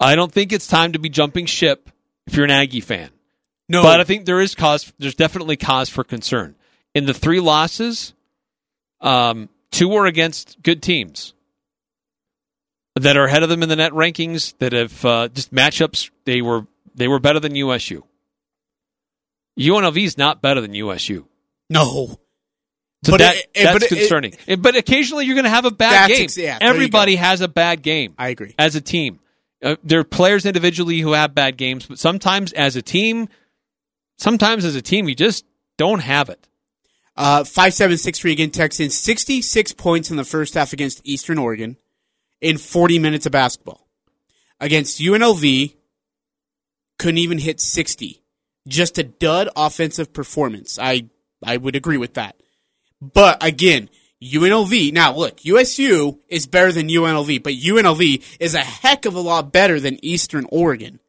I 0.00 0.16
don't 0.16 0.32
think 0.32 0.52
it's 0.52 0.66
time 0.66 0.92
to 0.92 0.98
be 0.98 1.08
jumping 1.08 1.46
ship 1.46 1.90
if 2.26 2.34
you're 2.34 2.44
an 2.44 2.50
Aggie 2.50 2.80
fan. 2.80 3.10
No, 3.68 3.82
But 3.82 4.00
I 4.00 4.04
think 4.04 4.26
there 4.26 4.40
is 4.40 4.54
cause. 4.54 4.92
There's 4.98 5.14
definitely 5.14 5.56
cause 5.56 5.88
for 5.88 6.04
concern. 6.04 6.54
In 6.94 7.06
the 7.06 7.14
three 7.14 7.40
losses, 7.40 8.12
um, 9.00 9.48
two 9.70 9.88
were 9.88 10.06
against 10.06 10.62
good 10.62 10.82
teams 10.82 11.32
that 12.94 13.16
are 13.16 13.24
ahead 13.24 13.42
of 13.42 13.48
them 13.48 13.62
in 13.62 13.68
the 13.68 13.76
net 13.76 13.92
rankings. 13.92 14.54
That 14.58 14.72
have 14.72 15.04
uh, 15.04 15.28
just 15.28 15.54
matchups. 15.54 16.10
They 16.24 16.42
were 16.42 16.66
they 16.94 17.08
were 17.08 17.18
better 17.18 17.40
than 17.40 17.56
USU. 17.56 18.04
UNLV 19.58 19.96
is 20.04 20.18
not 20.18 20.42
better 20.42 20.60
than 20.60 20.74
USU. 20.74 21.26
no. 21.70 22.18
So 23.04 23.12
But 23.12 23.18
that, 23.18 23.36
it- 23.36 23.50
it- 23.54 23.64
that's 23.64 23.78
but 23.80 23.88
concerning. 23.88 24.34
It- 24.46 24.62
but 24.62 24.76
occasionally 24.76 25.26
you're 25.26 25.34
going 25.34 25.44
to 25.44 25.50
have 25.50 25.64
a 25.66 25.70
bad 25.70 26.08
game. 26.08 26.22
ex- 26.24 26.36
yeah, 26.36 26.58
Everybody 26.60 27.16
has 27.16 27.40
a 27.40 27.48
bad 27.48 27.82
game 27.82 28.14
I 28.18 28.28
agree. 28.28 28.54
as 28.58 28.74
a 28.76 28.80
team. 28.80 29.20
Uh, 29.62 29.76
there 29.84 30.00
are 30.00 30.04
players 30.04 30.44
individually 30.46 31.00
who 31.00 31.12
have 31.12 31.34
bad 31.34 31.56
games, 31.56 31.86
but 31.86 31.98
sometimes 31.98 32.52
as 32.52 32.76
a 32.76 32.82
team, 32.82 33.28
sometimes 34.18 34.64
as 34.64 34.74
a 34.74 34.82
team, 34.82 35.08
you 35.08 35.14
just 35.14 35.44
don't 35.78 36.00
have 36.00 36.28
it. 36.28 36.48
Uh, 37.16 37.44
five 37.44 37.72
seven 37.72 37.96
six 37.96 38.18
three 38.18 38.32
again. 38.32 38.50
Texans 38.50 38.94
sixty 38.96 39.40
six 39.40 39.72
points 39.72 40.10
in 40.10 40.16
the 40.16 40.24
first 40.24 40.54
half 40.54 40.72
against 40.72 41.00
Eastern 41.04 41.38
Oregon 41.38 41.76
in 42.40 42.58
forty 42.58 42.98
minutes 42.98 43.24
of 43.26 43.32
basketball. 43.32 43.86
Against 44.60 45.00
UNLV, 45.00 45.74
couldn't 46.98 47.18
even 47.18 47.38
hit 47.38 47.60
sixty. 47.60 48.22
Just 48.66 48.98
a 48.98 49.02
dud 49.04 49.48
offensive 49.56 50.12
performance. 50.12 50.78
I 50.80 51.08
I 51.42 51.56
would 51.56 51.76
agree 51.76 51.98
with 51.98 52.14
that. 52.14 52.36
But 53.12 53.44
again, 53.44 53.90
UNLV. 54.22 54.92
Now 54.92 55.14
look, 55.14 55.44
USU 55.44 56.20
is 56.28 56.46
better 56.46 56.72
than 56.72 56.88
UNLV, 56.88 57.42
but 57.42 57.52
UNLV 57.52 58.36
is 58.40 58.54
a 58.54 58.60
heck 58.60 59.04
of 59.04 59.14
a 59.14 59.20
lot 59.20 59.52
better 59.52 59.78
than 59.80 60.04
Eastern 60.04 60.46
Oregon. 60.50 61.00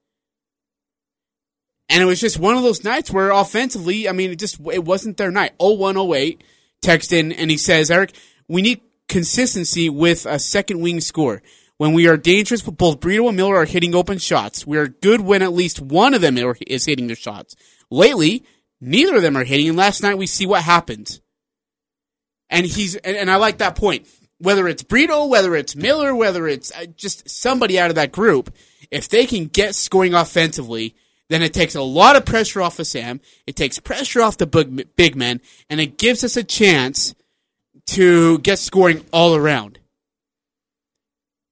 And 1.88 2.02
it 2.02 2.06
was 2.06 2.20
just 2.20 2.40
one 2.40 2.58
of 2.58 2.64
those 2.64 2.84
nights 2.84 3.12
where 3.12 3.32
offensively, 3.32 4.10
I 4.10 4.12
mean, 4.12 4.32
it 4.32 4.40
just 4.40 4.60
it 4.72 4.84
wasn't 4.84 5.18
their 5.18 5.32
night. 5.32 5.54
0108 5.60 6.44
text 6.82 7.14
in 7.14 7.32
and 7.32 7.50
he 7.50 7.58
says, 7.58 7.92
Eric, 7.92 8.16
we 8.48 8.62
need 8.62 8.82
consistency 9.08 9.90
with 9.90 10.26
a 10.26 10.40
second 10.40 10.82
wing 10.82 11.00
score. 11.02 11.42
When 11.78 11.92
we 11.92 12.08
are 12.08 12.16
dangerous, 12.16 12.62
but 12.62 12.78
both 12.78 13.02
Brito 13.02 13.28
and 13.28 13.36
Miller 13.36 13.58
are 13.58 13.66
hitting 13.66 13.96
open 13.96 14.18
shots. 14.18 14.66
We 14.66 14.78
are 14.78 14.88
good 14.88 15.20
when 15.20 15.42
at 15.42 15.52
least 15.52 15.82
one 15.82 16.14
of 16.14 16.22
them 16.22 16.38
is 16.38 16.86
hitting 16.86 17.08
their 17.08 17.18
shots. 17.18 17.58
Lately, 17.92 18.46
neither 18.80 19.18
of 19.18 19.22
them 19.22 19.36
are 19.36 19.44
hitting, 19.44 19.68
and 19.68 19.78
last 19.78 20.02
night 20.02 20.18
we 20.18 20.26
see 20.26 20.46
what 20.46 20.62
happened. 20.62 21.20
And 22.50 22.66
he's 22.66 22.96
and, 22.96 23.16
and 23.18 23.32
I 23.32 23.38
like 23.38 23.60
that 23.60 23.76
point. 23.76 24.08
Whether 24.38 24.68
it's 24.68 24.84
Brito, 24.84 25.28
whether 25.28 25.56
it's 25.56 25.76
Miller, 25.76 26.14
whether 26.14 26.48
it's 26.48 26.72
uh, 26.72 26.86
just 26.96 27.30
somebody 27.30 27.80
out 27.80 27.90
of 27.90 27.96
that 27.96 28.12
group, 28.12 28.54
if 28.92 29.08
they 29.08 29.26
can 29.26 29.46
get 29.46 29.76
scoring 29.76 30.14
offensively, 30.14 30.96
then 31.30 31.42
it 31.42 31.54
takes 31.54 31.76
a 31.76 31.82
lot 31.82 32.16
of 32.16 32.26
pressure 32.26 32.62
off 32.62 32.80
of 32.80 32.88
Sam. 32.88 33.20
It 33.48 33.56
takes 33.56 33.80
pressure 33.80 34.22
off 34.22 34.38
the 34.38 34.46
big, 34.46 34.96
big 34.96 35.16
men, 35.16 35.42
and 35.70 35.80
it 35.80 35.98
gives 35.98 36.24
us 36.24 36.38
a 36.38 36.44
chance 36.44 37.16
to 37.88 38.40
get 38.40 38.60
scoring 38.60 39.06
all 39.12 39.36
around. 39.36 39.80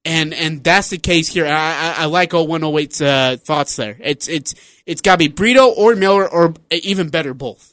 And 0.05 0.33
and 0.33 0.63
that's 0.63 0.89
the 0.89 0.97
case 0.97 1.29
here. 1.29 1.45
I, 1.45 1.49
I, 1.49 1.95
I 1.99 2.05
like 2.05 2.31
0108's 2.31 3.01
uh, 3.01 3.37
thoughts 3.39 3.77
there. 3.77 3.95
It's 4.01 4.27
it's 4.27 4.53
it's 4.85 5.01
got 5.01 5.13
to 5.13 5.19
be 5.19 5.27
Brito 5.29 5.69
or 5.69 5.95
Miller 5.95 6.27
or 6.29 6.53
even 6.69 7.09
better 7.09 7.33
both. 7.33 7.72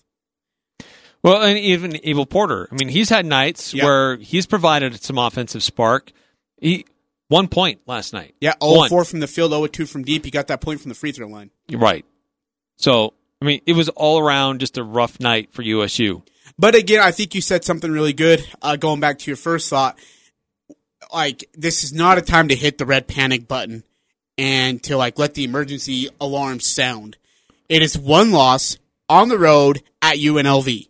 Well, 1.23 1.43
and 1.43 1.59
even 1.59 1.99
Abel 2.03 2.25
Porter. 2.27 2.69
I 2.71 2.75
mean, 2.77 2.89
he's 2.89 3.09
had 3.11 3.27
nights 3.27 3.75
Yeah. 3.75 3.85
where 3.85 4.17
he's 4.17 4.47
provided 4.47 5.03
some 5.03 5.19
offensive 5.19 5.63
spark. 5.63 6.13
He 6.61 6.87
one 7.29 7.49
point 7.49 7.81
last 7.87 8.13
night. 8.13 8.35
Yeah, 8.41 8.55
One. 8.61 8.89
0 8.89 8.89
4 8.89 9.05
from 9.05 9.21
the 9.21 9.27
field, 9.27 9.53
0 9.53 9.67
2 9.67 9.87
from 9.87 10.03
deep. 10.03 10.25
He 10.25 10.31
got 10.31 10.49
that 10.49 10.61
point 10.61 10.81
from 10.81 10.89
the 10.89 10.95
free 10.95 11.13
throw 11.13 11.29
line. 11.29 11.51
You're 11.69 11.81
right. 11.81 12.05
So, 12.79 13.13
I 13.41 13.45
mean, 13.45 13.61
it 13.67 13.75
was 13.75 13.89
all 13.91 14.19
around 14.19 14.61
just 14.61 14.79
a 14.79 14.83
rough 14.83 15.21
night 15.21 15.53
for 15.53 15.63
USU. 15.63 16.23
But 16.59 16.75
again, 16.75 17.01
I 17.01 17.11
think 17.11 17.35
you 17.35 17.41
said 17.41 17.65
something 17.65 17.91
really 17.91 18.13
good. 18.13 18.43
Uh, 18.61 18.77
going 18.77 19.01
back 19.01 19.19
to 19.21 19.31
your 19.31 19.37
first 19.37 19.69
thought, 19.71 19.99
like 21.13 21.49
this 21.55 21.85
is 21.85 21.93
not 21.93 22.19
a 22.19 22.23
time 22.23 22.49
to 22.49 22.55
hit 22.57 22.79
the 22.79 22.87
red 22.87 23.07
panic 23.07 23.47
button 23.49 23.85
and 24.39 24.83
to 24.85 24.97
like 24.97 25.19
let 25.19 25.35
the 25.35 25.45
emergency 25.45 26.09
alarm 26.21 26.61
sound. 26.61 27.17
It 27.69 27.83
is 27.83 27.97
one 27.97 28.33
loss 28.33 28.77
on 29.09 29.29
the 29.29 29.39
road 29.39 29.83
at 30.03 30.17
UNLV. 30.17 30.89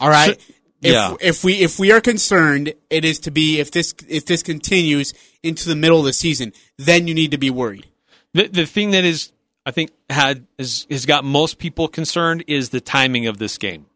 All 0.00 0.10
right. 0.10 0.40
So- 0.40 0.54
if, 0.84 0.92
yeah. 0.92 1.14
if 1.18 1.42
we 1.42 1.54
if 1.54 1.78
we 1.78 1.92
are 1.92 2.00
concerned, 2.02 2.74
it 2.90 3.06
is 3.06 3.20
to 3.20 3.30
be 3.30 3.58
if 3.58 3.70
this 3.70 3.94
if 4.06 4.26
this 4.26 4.42
continues 4.42 5.14
into 5.42 5.66
the 5.66 5.76
middle 5.76 5.98
of 5.98 6.04
the 6.04 6.12
season, 6.12 6.52
then 6.76 7.08
you 7.08 7.14
need 7.14 7.30
to 7.30 7.38
be 7.38 7.48
worried. 7.48 7.86
The 8.34 8.48
the 8.48 8.66
thing 8.66 8.90
that 8.90 9.02
is, 9.02 9.32
I 9.64 9.70
think, 9.70 9.92
had 10.10 10.46
is, 10.58 10.86
has 10.90 11.06
got 11.06 11.24
most 11.24 11.56
people 11.58 11.88
concerned 11.88 12.44
is 12.48 12.68
the 12.68 12.82
timing 12.82 13.26
of 13.28 13.38
this 13.38 13.56
game. 13.56 13.86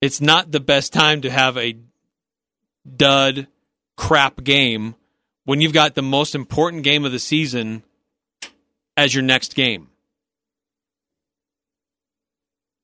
It's 0.00 0.20
not 0.20 0.50
the 0.50 0.58
best 0.58 0.92
time 0.92 1.20
to 1.20 1.30
have 1.30 1.56
a 1.56 1.76
dud 2.96 3.46
crap 3.96 4.42
game 4.42 4.96
when 5.44 5.60
you've 5.60 5.72
got 5.72 5.94
the 5.94 6.02
most 6.02 6.34
important 6.34 6.82
game 6.82 7.04
of 7.04 7.12
the 7.12 7.20
season 7.20 7.84
as 8.96 9.14
your 9.14 9.22
next 9.22 9.54
game. 9.54 9.90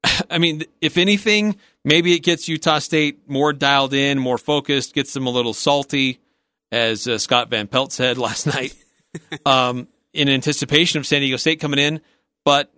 I 0.30 0.38
mean, 0.38 0.62
if 0.80 0.96
anything, 0.96 1.56
maybe 1.84 2.14
it 2.14 2.20
gets 2.20 2.48
Utah 2.48 2.78
State 2.78 3.28
more 3.28 3.52
dialed 3.52 3.94
in, 3.94 4.18
more 4.18 4.38
focused, 4.38 4.94
gets 4.94 5.12
them 5.12 5.26
a 5.26 5.30
little 5.30 5.54
salty, 5.54 6.20
as 6.72 7.06
uh, 7.06 7.18
Scott 7.18 7.50
Van 7.50 7.66
Pelt 7.66 7.92
said 7.92 8.18
last 8.18 8.46
night, 8.46 8.74
um, 9.46 9.88
in 10.12 10.28
anticipation 10.28 10.98
of 10.98 11.06
San 11.06 11.20
Diego 11.20 11.36
State 11.36 11.60
coming 11.60 11.78
in. 11.78 12.00
But 12.44 12.72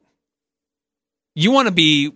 you 1.35 1.51
want 1.51 1.69
to 1.69 1.73
be 1.73 2.13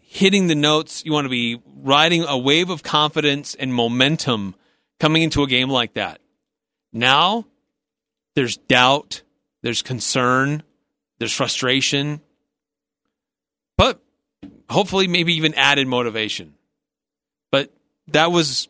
hitting 0.00 0.46
the 0.46 0.54
notes. 0.54 1.04
You 1.04 1.12
want 1.12 1.24
to 1.26 1.30
be 1.30 1.60
riding 1.76 2.24
a 2.24 2.36
wave 2.36 2.70
of 2.70 2.82
confidence 2.82 3.54
and 3.54 3.72
momentum 3.72 4.54
coming 4.98 5.22
into 5.22 5.42
a 5.42 5.46
game 5.46 5.70
like 5.70 5.94
that. 5.94 6.20
Now, 6.92 7.46
there's 8.34 8.56
doubt, 8.56 9.22
there's 9.62 9.82
concern, 9.82 10.62
there's 11.18 11.32
frustration, 11.32 12.20
hopefully, 14.70 15.08
maybe 15.08 15.34
even 15.34 15.54
added 15.54 15.86
motivation. 15.86 16.54
But 17.50 17.72
that 18.08 18.30
was 18.32 18.68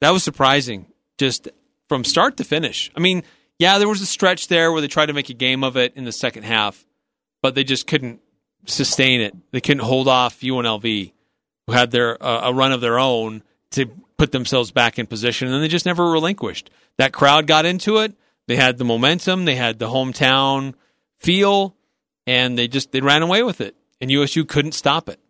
that 0.00 0.10
was 0.10 0.24
surprising, 0.24 0.86
just 1.18 1.48
from 1.88 2.04
start 2.04 2.36
to 2.38 2.44
finish. 2.44 2.90
I 2.96 3.00
mean, 3.00 3.22
yeah, 3.58 3.78
there 3.78 3.88
was 3.88 4.00
a 4.00 4.06
stretch 4.06 4.48
there 4.48 4.72
where 4.72 4.80
they 4.80 4.88
tried 4.88 5.06
to 5.06 5.12
make 5.12 5.28
a 5.28 5.34
game 5.34 5.62
of 5.62 5.76
it 5.76 5.94
in 5.96 6.04
the 6.04 6.12
second 6.12 6.44
half, 6.44 6.86
but 7.42 7.54
they 7.54 7.64
just 7.64 7.86
couldn't 7.86 8.20
sustain 8.66 9.20
it. 9.20 9.34
They 9.50 9.60
couldn't 9.60 9.84
hold 9.84 10.08
off 10.08 10.40
UNLV, 10.40 11.12
who 11.66 11.72
had 11.72 11.90
their 11.90 12.22
uh, 12.22 12.48
a 12.50 12.54
run 12.54 12.72
of 12.72 12.80
their 12.80 12.98
own 12.98 13.42
to 13.72 13.86
put 14.16 14.32
themselves 14.32 14.70
back 14.70 14.98
in 14.98 15.06
position, 15.06 15.52
and 15.52 15.62
they 15.62 15.68
just 15.68 15.86
never 15.86 16.10
relinquished. 16.10 16.70
That 16.98 17.12
crowd 17.12 17.46
got 17.46 17.66
into 17.66 17.98
it. 17.98 18.14
They 18.48 18.56
had 18.56 18.78
the 18.78 18.84
momentum. 18.84 19.44
They 19.44 19.54
had 19.54 19.78
the 19.78 19.88
hometown 19.88 20.74
feel, 21.18 21.76
and 22.26 22.58
they 22.58 22.68
just 22.68 22.92
they 22.92 23.00
ran 23.00 23.22
away 23.22 23.42
with 23.42 23.60
it. 23.60 23.76
And 24.00 24.10
USU 24.10 24.44
couldn't 24.44 24.72
stop 24.72 25.08
it. 25.08 25.20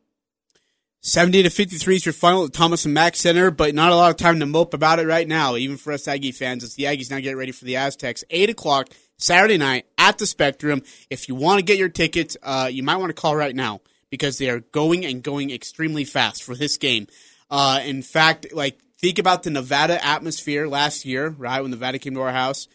70 1.03 1.45
to 1.45 1.51
53 1.51 1.97
is 1.97 2.07
your 2.07 2.13
final 2.13 2.45
at 2.45 2.53
Thomas 2.53 2.85
and 2.85 2.93
Mack 2.93 3.17
Center, 3.17 3.51
but 3.51 3.75
not 3.75 3.91
a 3.91 3.97
lot 3.97 4.11
of 4.11 4.19
time 4.19 4.39
to 4.41 4.47
mope 4.47 4.75
about 4.75 4.99
it 4.99 5.07
right 5.07 5.27
now, 5.27 5.57
even 5.57 5.79
for 5.79 5.93
us 5.95 6.07
Aggie 6.07 6.33
fans. 6.33 6.63
As 6.63 6.75
the 6.75 6.85
Aggies 6.85 7.11
now 7.11 7.21
get 7.21 7.39
ready 7.39 7.53
for 7.53 7.65
the 7.65 7.77
Aztecs. 7.77 8.23
8 8.29 8.51
o'clock 8.51 8.89
Saturday 9.17 9.57
night 9.57 9.87
at 9.97 10.19
the 10.19 10.27
Spectrum. 10.27 10.83
If 11.09 11.27
you 11.27 11.35
want 11.35 11.59
to 11.59 11.65
get 11.65 11.79
your 11.79 11.89
tickets, 11.89 12.37
uh, 12.43 12.69
you 12.71 12.83
might 12.83 12.97
want 12.97 13.09
to 13.11 13.21
call 13.21 13.35
right 13.35 13.57
now 13.57 13.81
because 14.11 14.37
they 14.37 14.51
are 14.51 14.61
going 14.61 15.07
and 15.07 15.23
going 15.23 15.51
extremely 15.51 16.05
fast 16.05 16.43
for 16.43 16.55
this 16.55 16.77
game. 16.77 17.07
Uh, 17.49 17.81
in 17.85 18.03
fact, 18.03 18.53
like 18.53 18.79
think 18.99 19.19
about 19.19 19.43
the 19.43 19.51
Nevada 19.51 20.05
atmosphere 20.05 20.69
last 20.69 21.07
year, 21.07 21.29
right? 21.31 21.63
When 21.63 21.71
Nevada 21.71 21.99
came 21.99 22.15
to 22.15 22.21
our 22.21 22.33
house, 22.33 22.69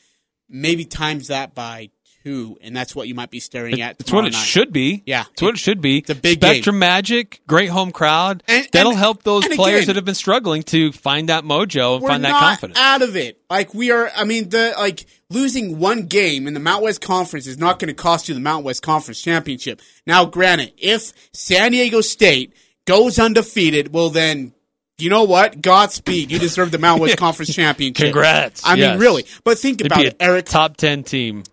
maybe 0.50 0.86
times 0.86 1.28
that 1.28 1.54
by 1.54 1.92
two, 2.26 2.58
and 2.62 2.76
that's 2.76 2.96
what 2.96 3.08
you 3.08 3.14
might 3.14 3.30
be 3.30 3.40
staring 3.40 3.82
at. 3.82 3.98
It's 4.00 4.12
what 4.12 4.26
it 4.26 4.34
night. 4.34 4.40
should 4.40 4.74
be. 4.74 5.04
Yeah. 5.06 5.26
it's 5.32 5.42
what 5.42 5.54
it 5.54 5.60
should 5.60 5.80
be. 5.80 6.00
It's 6.00 6.10
a 6.10 6.16
big 6.16 6.40
Spectrum 6.40 6.80
Magic, 6.80 7.40
great 7.48 7.70
home 7.70 7.92
crowd. 7.92 8.42
And- 8.48 8.68
That'll 8.72 8.92
and- 8.92 9.00
help 9.00 9.22
those 9.24 9.48
players 9.48 9.84
again- 9.84 9.88
that 9.88 9.96
have 9.98 10.06
been 10.06 10.16
struggling 10.16 10.64
to 10.64 10.92
find 10.92 11.30
that 11.30 11.44
mojo 11.44 11.98
and 11.98 12.06
find 12.08 12.24
that 12.26 12.32
confidence. 12.40 12.80
out 12.80 13.02
of 13.04 13.16
it. 13.16 13.40
Like 13.50 13.74
we 13.76 13.92
are. 13.92 14.12
I 14.16 14.24
mean, 14.24 14.50
the 14.50 14.74
like 14.78 15.06
losing 15.30 15.78
one 15.80 16.08
game 16.08 16.48
in 16.48 16.54
the 16.56 16.60
Mount 16.60 16.82
West 16.84 17.02
Conference 17.02 17.46
is 17.48 17.58
not 17.60 17.78
going 17.80 17.88
to 17.90 17.94
cost 17.94 18.28
you 18.28 18.34
the 18.34 18.42
Mount 18.42 18.66
West 18.66 18.82
Conference 18.82 19.22
championship. 19.22 19.82
Now, 20.08 20.26
granted, 20.26 20.74
if 20.78 21.14
San 21.32 21.72
Diego 21.74 22.02
State 22.02 22.54
goes 22.86 23.20
undefeated, 23.20 23.94
well 23.94 24.10
then. 24.10 24.52
You 24.98 25.10
know 25.10 25.26
what? 25.26 25.62
Godspeed. 25.62 26.32
You 26.32 26.40
deserve 26.40 26.72
the 26.72 26.78
Mount 26.78 27.02
West 27.02 27.18
Conference 27.26 27.54
championship. 27.54 27.98
Congrats. 28.14 28.66
I 28.66 28.76
Yes. 28.76 28.92
mean, 28.92 29.00
really. 29.02 29.26
But 29.44 29.60
think 29.60 29.80
They'd 29.80 29.88
about 29.88 30.06
it, 30.06 30.16
Eric. 30.22 30.46
top 30.46 30.78
ten 30.78 31.04
team. 31.04 31.44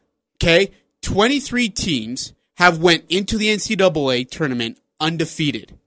Okay, 0.42 0.72
twenty 1.02 1.38
three 1.38 1.68
teams 1.68 2.32
have 2.56 2.78
went 2.80 3.04
into 3.08 3.38
the 3.38 3.46
NCAA 3.46 4.28
tournament 4.28 4.76
undefeated. 4.98 5.78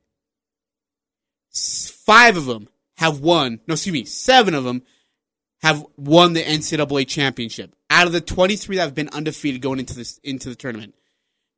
Five 1.53 2.37
of 2.37 2.45
them 2.45 2.69
have 2.97 3.19
won. 3.19 3.59
No, 3.67 3.73
excuse 3.73 3.91
me, 3.91 4.05
seven 4.05 4.53
of 4.53 4.63
them 4.63 4.83
have 5.61 5.85
won 5.97 6.31
the 6.33 6.41
NCAA 6.41 7.05
championship. 7.05 7.75
Out 7.89 8.07
of 8.07 8.13
the 8.13 8.21
twenty 8.21 8.55
three 8.55 8.77
that 8.77 8.83
have 8.83 8.95
been 8.95 9.09
undefeated 9.09 9.61
going 9.61 9.79
into 9.79 9.93
this 9.93 10.21
into 10.23 10.47
the 10.47 10.55
tournament, 10.55 10.95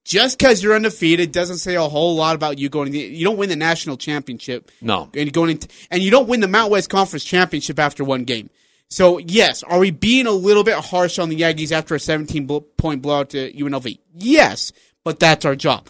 just 0.03 0.39
because 0.39 0.63
you're 0.63 0.73
undefeated 0.75 1.31
doesn't 1.31 1.57
say 1.57 1.75
a 1.75 1.83
whole 1.83 2.15
lot 2.15 2.35
about 2.35 2.57
you 2.57 2.67
going. 2.67 2.95
You 2.95 3.23
don't 3.23 3.37
win 3.37 3.49
the 3.49 3.55
national 3.55 3.97
championship 3.97 4.71
No. 4.81 5.11
and 5.13 5.31
going 5.31 5.51
into, 5.51 5.67
and 5.91 6.01
you 6.01 6.09
don't 6.09 6.27
win 6.27 6.39
the 6.39 6.47
Mount 6.47 6.71
West 6.71 6.89
Conference 6.89 7.23
championship 7.23 7.77
after 7.77 8.03
one 8.03 8.23
game. 8.23 8.49
So 8.89 9.17
yes, 9.17 9.63
are 9.63 9.79
we 9.79 9.91
being 9.91 10.27
a 10.27 10.31
little 10.31 10.63
bit 10.63 10.75
harsh 10.75 11.19
on 11.19 11.29
the 11.29 11.41
Aggies 11.41 11.71
after 11.71 11.95
a 11.95 11.99
17 11.99 12.47
point 12.77 13.01
blowout 13.01 13.31
to 13.31 13.51
UNLV? 13.51 13.99
Yes, 14.13 14.71
but 15.03 15.19
that's 15.19 15.45
our 15.45 15.55
job. 15.55 15.87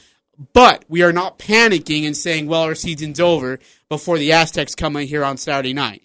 But 0.54 0.86
we 0.88 1.02
are 1.04 1.14
not 1.14 1.40
panicking 1.40 2.06
and 2.06 2.16
saying, 2.16 2.48
"Well, 2.48 2.62
our 2.62 2.76
season's 2.76 3.20
over" 3.20 3.60
before 3.90 4.18
the 4.18 4.34
Aztecs 4.34 4.76
come 4.76 4.96
in 4.96 5.08
here 5.08 5.24
on 5.24 5.38
Saturday 5.38 5.74
night. 5.74 6.04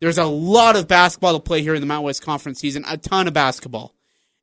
There's 0.00 0.18
a 0.18 0.24
lot 0.24 0.76
of 0.76 0.88
basketball 0.88 1.34
to 1.34 1.40
play 1.40 1.62
here 1.62 1.74
in 1.74 1.80
the 1.80 1.86
Mount 1.86 2.04
West 2.04 2.22
Conference 2.22 2.60
season, 2.60 2.84
a 2.88 2.96
ton 2.96 3.26
of 3.26 3.34
basketball. 3.34 3.94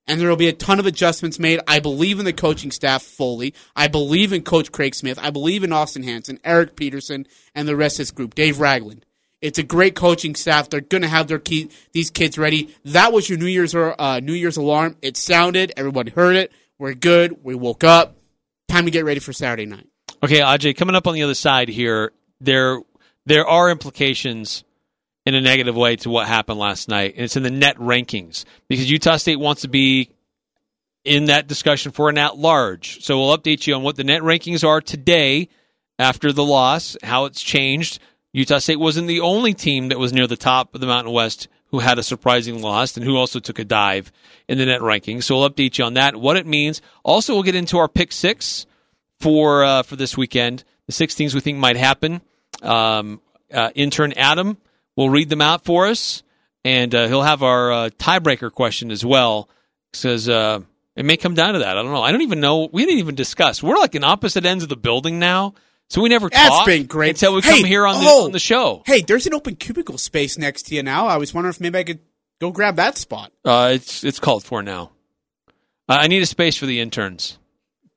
And 0.07 0.21
there 0.21 0.29
will 0.29 0.35
be 0.35 0.49
a 0.49 0.53
ton 0.53 0.79
of 0.79 0.85
adjustments 0.85 1.39
made. 1.39 1.59
I 1.67 1.79
believe 1.79 2.19
in 2.19 2.25
the 2.25 2.33
coaching 2.33 2.71
staff 2.71 3.01
fully. 3.01 3.53
I 3.75 3.87
believe 3.87 4.33
in 4.33 4.43
Coach 4.43 4.71
Craig 4.71 4.93
Smith. 4.93 5.17
I 5.19 5.31
believe 5.31 5.63
in 5.63 5.73
Austin 5.73 6.03
Hanson, 6.03 6.39
Eric 6.43 6.75
Peterson, 6.75 7.25
and 7.55 7.67
the 7.67 7.75
rest 7.75 7.95
of 7.95 7.99
this 7.99 8.11
group. 8.11 8.35
Dave 8.35 8.59
Ragland. 8.59 9.05
It's 9.45 9.59
a 9.59 9.63
great 9.63 9.95
coaching 9.95 10.33
staff. 10.33 10.69
They're 10.69 10.81
going 10.81 11.03
to 11.03 11.07
have 11.07 11.27
their 11.27 11.37
key, 11.37 11.69
these 11.91 12.09
kids 12.09 12.37
ready. 12.37 12.75
That 12.85 13.13
was 13.13 13.29
your 13.29 13.37
New 13.37 13.45
Year's 13.45 13.75
uh, 13.75 14.19
New 14.23 14.33
Year's 14.33 14.57
alarm. 14.57 14.97
It 15.03 15.17
sounded. 15.17 15.71
Everybody 15.77 16.09
heard 16.11 16.35
it. 16.35 16.51
We're 16.79 16.95
good. 16.95 17.43
We 17.43 17.53
woke 17.53 17.83
up. 17.83 18.15
Time 18.67 18.85
to 18.85 18.91
get 18.91 19.05
ready 19.05 19.19
for 19.19 19.33
Saturday 19.33 19.67
night. 19.67 19.87
Okay, 20.23 20.39
Aj, 20.39 20.75
coming 20.75 20.95
up 20.95 21.05
on 21.05 21.13
the 21.13 21.21
other 21.21 21.35
side 21.35 21.69
here, 21.69 22.11
there 22.41 22.81
there 23.27 23.45
are 23.45 23.69
implications 23.69 24.63
in 25.27 25.35
a 25.35 25.41
negative 25.41 25.75
way 25.75 25.95
to 25.97 26.09
what 26.09 26.27
happened 26.27 26.57
last 26.57 26.89
night, 26.89 27.13
and 27.15 27.25
it's 27.25 27.37
in 27.37 27.43
the 27.43 27.51
net 27.51 27.77
rankings 27.77 28.45
because 28.67 28.89
Utah 28.89 29.17
State 29.17 29.39
wants 29.39 29.61
to 29.61 29.67
be 29.67 30.09
in 31.03 31.25
that 31.25 31.45
discussion 31.45 31.91
for 31.91 32.09
an 32.09 32.17
at 32.17 32.35
large. 32.35 33.03
So 33.03 33.19
we'll 33.19 33.37
update 33.37 33.67
you 33.67 33.75
on 33.75 33.83
what 33.83 33.95
the 33.95 34.03
net 34.03 34.23
rankings 34.23 34.67
are 34.67 34.81
today 34.81 35.49
after 35.99 36.31
the 36.31 36.43
loss, 36.43 36.97
how 37.03 37.25
it's 37.25 37.43
changed. 37.43 37.99
Utah 38.35 38.57
State 38.57 38.81
wasn't 38.81 39.07
the 39.07 39.21
only 39.21 39.53
team 39.53 39.87
that 39.87 39.97
was 39.97 40.11
near 40.11 40.27
the 40.27 40.35
top 40.35 40.75
of 40.75 40.81
the 40.81 40.87
Mountain 40.87 41.13
West 41.13 41.47
who 41.67 41.79
had 41.79 41.97
a 41.97 42.03
surprising 42.03 42.61
loss 42.61 42.97
and 42.97 43.05
who 43.05 43.15
also 43.15 43.39
took 43.39 43.59
a 43.59 43.63
dive 43.63 44.11
in 44.49 44.57
the 44.57 44.65
net 44.65 44.81
rankings. 44.81 45.23
So 45.23 45.37
we'll 45.37 45.49
update 45.49 45.77
you 45.77 45.85
on 45.85 45.93
that, 45.93 46.17
what 46.17 46.35
it 46.35 46.45
means. 46.45 46.81
Also, 47.03 47.33
we'll 47.33 47.43
get 47.43 47.55
into 47.55 47.77
our 47.77 47.87
pick 47.87 48.11
six 48.11 48.65
for 49.21 49.63
uh, 49.63 49.83
for 49.83 49.95
this 49.95 50.17
weekend. 50.17 50.65
The 50.85 50.91
six 50.91 51.15
things 51.15 51.33
we 51.33 51.39
think 51.39 51.59
might 51.59 51.77
happen. 51.77 52.19
Um, 52.61 53.21
uh, 53.53 53.69
intern 53.73 54.11
Adam 54.17 54.57
will 54.97 55.09
read 55.09 55.29
them 55.29 55.41
out 55.41 55.63
for 55.63 55.87
us, 55.87 56.21
and 56.65 56.93
uh, 56.93 57.07
he'll 57.07 57.23
have 57.23 57.41
our 57.41 57.71
uh, 57.71 57.89
tiebreaker 57.91 58.51
question 58.51 58.91
as 58.91 59.05
well. 59.05 59.47
Says 59.93 60.27
uh, 60.27 60.59
it 60.97 61.05
may 61.05 61.15
come 61.15 61.35
down 61.35 61.53
to 61.53 61.59
that. 61.59 61.77
I 61.77 61.81
don't 61.81 61.93
know. 61.93 62.03
I 62.03 62.11
don't 62.11 62.21
even 62.21 62.41
know. 62.41 62.67
We 62.69 62.83
didn't 62.83 62.99
even 62.99 63.15
discuss. 63.15 63.63
We're 63.63 63.77
like 63.77 63.95
in 63.95 64.03
opposite 64.03 64.45
ends 64.45 64.61
of 64.61 64.69
the 64.69 64.75
building 64.75 65.19
now, 65.19 65.53
so 65.89 66.01
we 66.01 66.09
never 66.09 66.29
That's 66.29 66.49
talk 66.49 66.65
been 66.65 66.85
great. 66.85 67.09
until 67.11 67.35
we 67.35 67.41
Hey, 67.41 67.59
come 67.61 67.65
here 67.65 67.85
on 67.85 68.03
the 68.03 68.09
oh. 68.09 68.25
on 68.25 68.31
the 68.31 68.39
show. 68.39 68.83
Hey, 68.85 69.01
there's 69.01 69.27
an 69.27 69.33
open 69.33 69.55
cubicle 69.55 69.97
space 69.97 70.37
next 70.37 70.63
to 70.63 70.75
you 70.75 70.83
now. 70.83 71.07
I 71.07 71.17
was 71.17 71.33
wondering 71.33 71.51
if 71.51 71.61
maybe 71.61 71.79
I 71.79 71.83
could 71.83 71.99
go 72.41 72.51
grab 72.51 72.75
that 72.77 72.97
spot. 72.97 73.31
Uh, 73.43 73.71
it's 73.73 74.03
it's 74.03 74.19
called 74.19 74.43
for 74.43 74.61
now. 74.63 74.91
Uh, 75.87 75.97
I 75.99 76.07
need 76.07 76.21
a 76.23 76.25
space 76.25 76.57
for 76.57 76.65
the 76.65 76.79
interns. 76.79 77.37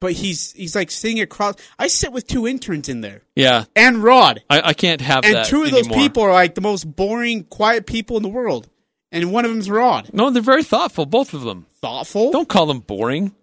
But 0.01 0.13
he's 0.13 0.53
he's 0.53 0.77
like 0.77 0.91
sitting 0.91 1.21
across. 1.21 1.57
I 1.79 1.89
sit 1.89 2.13
with 2.13 2.27
two 2.27 2.47
interns 2.47 2.89
in 2.89 3.01
there 3.01 3.23
Yeah, 3.35 3.65
and 3.75 3.97
Rod. 4.03 4.43
I, 4.49 4.61
I 4.61 4.73
can't 4.75 5.01
have 5.01 5.25
And 5.25 5.45
two 5.47 5.65
of 5.65 5.71
those 5.73 5.89
people 5.89 6.23
are 6.23 6.33
like 6.33 6.55
the 6.55 6.61
most 6.61 6.85
boring, 6.85 7.45
quiet 7.45 7.87
people 7.87 8.17
in 8.17 8.23
the 8.23 8.29
world. 8.29 8.69
And 9.11 9.33
one 9.33 9.47
of 9.47 9.51
them's 9.51 9.71
Rod. 9.71 10.11
No, 10.13 10.29
they're 10.31 10.43
very 10.43 10.63
thoughtful. 10.63 11.07
Both 11.07 11.33
of 11.33 11.41
them. 11.41 11.67
Thoughtful. 11.81 12.31
Don't 12.31 12.49
call 12.49 12.67
them 12.67 12.81
boring. 12.81 13.35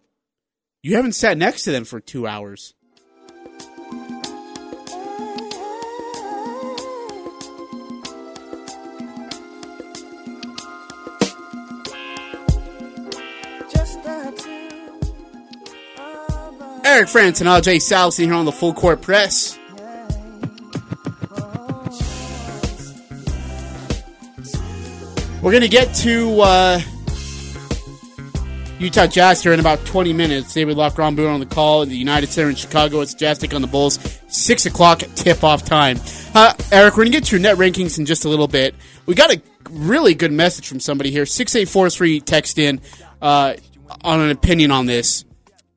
You 0.84 0.96
haven't 0.96 1.14
sat 1.14 1.40
next 1.40 1.64
to 1.64 1.72
them 1.72 1.84
for 1.86 2.00
two 2.00 2.28
hours. 2.28 2.75
Eric 16.96 17.10
Frandsen 17.10 17.42
and 17.42 17.50
Ajay 17.62 17.76
Salvesen 17.76 18.24
here 18.24 18.34
on 18.34 18.46
the 18.46 18.54
Full 18.54 18.74
Court 18.74 19.02
Press. 19.02 19.60
We're 25.42 25.52
going 25.52 25.62
to 25.62 25.68
get 25.68 25.94
to 25.96 26.40
uh, 26.40 26.80
Utah 28.80 29.08
Jazz 29.08 29.44
here 29.44 29.52
in 29.52 29.60
about 29.60 29.86
20 29.86 30.14
minutes. 30.14 30.54
David 30.54 30.78
Locke, 30.78 30.98
Ron 30.98 31.18
Boone 31.18 31.34
on 31.34 31.42
the 31.42 31.46
call 31.46 31.82
at 31.82 31.90
the 31.90 31.98
United 31.98 32.30
Center 32.30 32.48
in 32.48 32.56
Chicago. 32.56 33.02
It's 33.02 33.14
Jazz 33.14 33.44
on 33.54 33.62
the 33.62 33.68
Bulls. 33.68 34.00
6 34.30 34.66
o'clock 34.66 35.00
tip-off 35.16 35.66
time. 35.66 35.98
Uh, 36.34 36.54
Eric, 36.72 36.94
we're 36.94 37.04
going 37.04 37.12
to 37.12 37.18
get 37.18 37.26
to 37.26 37.36
your 37.36 37.42
net 37.42 37.58
rankings 37.58 38.00
in 38.00 38.06
just 38.06 38.24
a 38.24 38.30
little 38.30 38.48
bit. 38.48 38.74
We 39.06 39.16
got 39.16 39.34
a 39.34 39.42
really 39.70 40.14
good 40.14 40.32
message 40.32 40.70
from 40.70 40.80
somebody 40.80 41.12
here. 41.12 41.26
6843 41.26 42.22
text 42.22 42.58
in 42.58 42.80
uh, 43.22 43.56
on 44.02 44.22
an 44.22 44.30
opinion 44.30 44.72
on 44.72 44.86
this. 44.86 45.25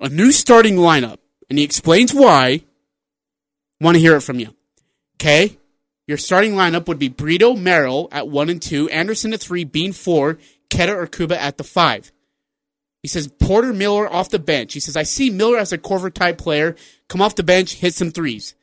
A 0.01 0.09
new 0.09 0.33
starting 0.33 0.77
lineup. 0.77 1.19
And 1.49 1.59
he 1.59 1.65
explains 1.65 2.15
why. 2.15 2.65
Want 3.81 3.95
to 3.95 4.01
hear 4.01 4.17
it 4.17 4.23
from 4.23 4.39
you. 4.39 4.55
Okay? 5.17 5.59
Your 6.07 6.19
starting 6.19 6.53
lineup 6.55 6.89
would 6.89 6.99
be 6.99 7.09
Brito, 7.09 7.55
Merrill 7.55 8.09
at 8.11 8.29
1 8.29 8.49
and 8.49 8.63
2, 8.63 8.89
Anderson 8.89 9.33
at 9.35 9.41
3, 9.41 9.65
Bean 9.65 9.93
4, 9.93 10.39
Queta 10.71 10.95
or 10.95 11.07
Kuba 11.07 11.41
at 11.41 11.59
the 11.59 11.65
5. 11.65 12.13
He 13.03 13.09
says 13.09 13.29
Porter 13.29 13.73
Miller 13.73 14.13
off 14.13 14.31
the 14.31 14.39
bench. 14.39 14.73
He 14.75 14.81
says, 14.81 14.97
I 14.97 15.03
see 15.03 15.31
Miller 15.31 15.59
as 15.59 15.73
a 15.73 15.79
Korver 15.79 16.13
type 16.13 16.39
player. 16.39 16.77
Come 17.09 17.23
off 17.23 17.37
the 17.37 17.43
bench, 17.43 17.75
hit 17.75 17.95
some 17.95 18.11
threes. 18.11 18.55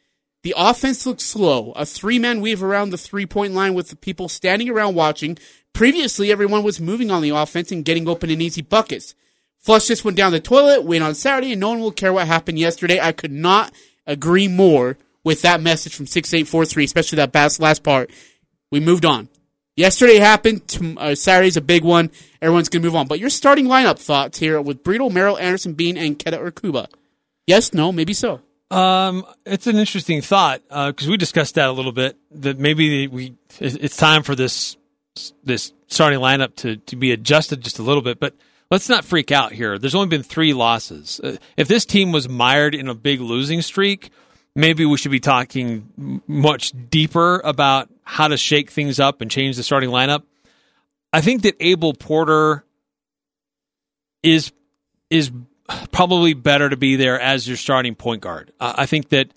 The 0.44 0.54
offense 0.56 1.06
looks 1.06 1.24
slow. 1.24 1.72
A 1.72 1.86
three 1.86 2.20
man 2.20 2.42
weave 2.42 2.62
around 2.62 2.92
the 2.92 2.98
three 2.98 3.26
point 3.26 3.54
line 3.54 3.74
with 3.74 3.90
the 3.90 3.96
people 3.96 4.30
standing 4.30 4.70
around 4.70 4.94
watching. 4.94 5.38
Previously, 5.74 6.32
everyone 6.32 6.64
was 6.64 6.80
moving 6.80 7.10
on 7.10 7.24
the 7.24 7.32
offense 7.32 7.72
and 7.72 7.84
getting 7.84 8.08
open 8.08 8.30
in 8.30 8.42
easy 8.42 8.62
buckets. 8.62 9.16
Flush 9.66 9.88
just 9.88 10.06
went 10.06 10.16
down 10.16 10.32
the 10.32 10.40
toilet, 10.40 10.84
win 10.84 11.02
on 11.02 11.16
Saturday, 11.16 11.52
and 11.54 11.60
no 11.60 11.70
one 11.70 11.80
will 11.80 11.92
care 11.92 12.14
what 12.14 12.28
happened 12.28 12.60
yesterday. 12.60 13.00
I 13.00 13.12
could 13.12 13.32
not 13.32 13.74
agree 14.06 14.48
more 14.48 14.96
with 15.24 15.42
that 15.42 15.60
message 15.60 15.96
from 15.96 16.06
6843, 16.06 16.84
especially 16.84 17.16
that 17.16 17.60
last 17.60 17.84
part. 17.84 18.12
We 18.70 18.80
moved 18.80 19.06
on. 19.06 19.28
Yesterday 19.76 20.18
happened. 20.18 20.96
Uh, 21.00 21.16
Saturday's 21.16 21.58
a 21.58 21.62
big 21.62 21.84
one. 21.84 22.12
Everyone's 22.44 22.70
going 22.70 22.84
to 22.84 22.88
move 22.88 22.96
on. 22.96 23.08
But 23.08 23.18
your 23.18 23.32
starting 23.32 23.66
lineup 23.66 23.98
thoughts 23.98 24.38
here 24.38 24.62
with 24.62 24.84
Brito, 24.84 25.10
Merrill, 25.10 25.40
Anderson, 25.40 25.74
Bean, 25.74 25.98
and 25.98 26.24
Queta 26.24 26.40
or 26.40 26.52
Kuba. 26.52 26.88
Yes, 27.48 27.74
no, 27.74 27.92
maybe 27.92 28.14
so. 28.14 28.42
Um, 28.70 29.26
it's 29.48 29.66
an 29.66 29.78
interesting 29.78 30.22
thought 30.22 30.62
because 30.68 31.08
uh, 31.08 31.10
we 31.10 31.18
discussed 31.18 31.56
that 31.56 31.70
a 31.70 31.72
little 31.72 31.92
bit. 31.92 32.18
That 32.30 32.60
maybe 32.60 33.08
we 33.08 33.34
it's 33.60 33.98
time 33.98 34.22
for 34.22 34.36
this 34.36 34.78
this 35.44 35.74
starting 35.88 36.20
lineup 36.20 36.56
to 36.58 36.78
to 36.78 36.96
be 36.96 37.12
adjusted 37.12 37.62
just 37.62 37.80
a 37.80 37.84
little 37.84 38.04
bit. 38.04 38.20
But 38.20 38.36
let's 38.72 38.90
not 38.90 39.06
freak 39.06 39.32
out 39.32 39.52
here. 39.52 39.78
There's 39.78 39.96
only 39.96 40.08
been 40.08 40.24
three 40.24 40.54
losses. 40.54 41.20
Uh, 41.24 41.38
if 41.58 41.68
this 41.68 41.86
team 41.86 42.12
was 42.12 42.28
mired 42.28 42.76
in 42.76 42.88
a 42.88 42.96
big 42.96 43.22
losing 43.22 43.62
streak, 43.62 44.12
maybe 44.56 44.86
we 44.86 44.98
should 44.98 45.12
be 45.12 45.20
talking 45.20 46.22
much 46.28 46.74
deeper 46.90 47.42
about 47.44 47.90
how 48.04 48.28
to 48.28 48.38
shake 48.38 48.72
things 48.72 49.00
up 49.00 49.22
and 49.22 49.30
change 49.30 49.58
the 49.58 49.64
starting 49.64 49.90
lineup. 49.90 50.24
I 51.12 51.22
think 51.22 51.44
that 51.44 51.56
Abel 51.60 51.94
Porter 51.94 52.64
is 54.24 54.52
is 55.10 55.32
probably 55.92 56.34
better 56.34 56.70
to 56.70 56.78
be 56.78 56.96
there 56.96 57.20
as 57.20 57.48
your 57.48 57.58
starting 57.58 57.96
point 57.96 58.22
guard. 58.22 58.52
Uh, 58.60 58.74
I 58.78 58.86
think 58.86 59.10
that 59.10 59.32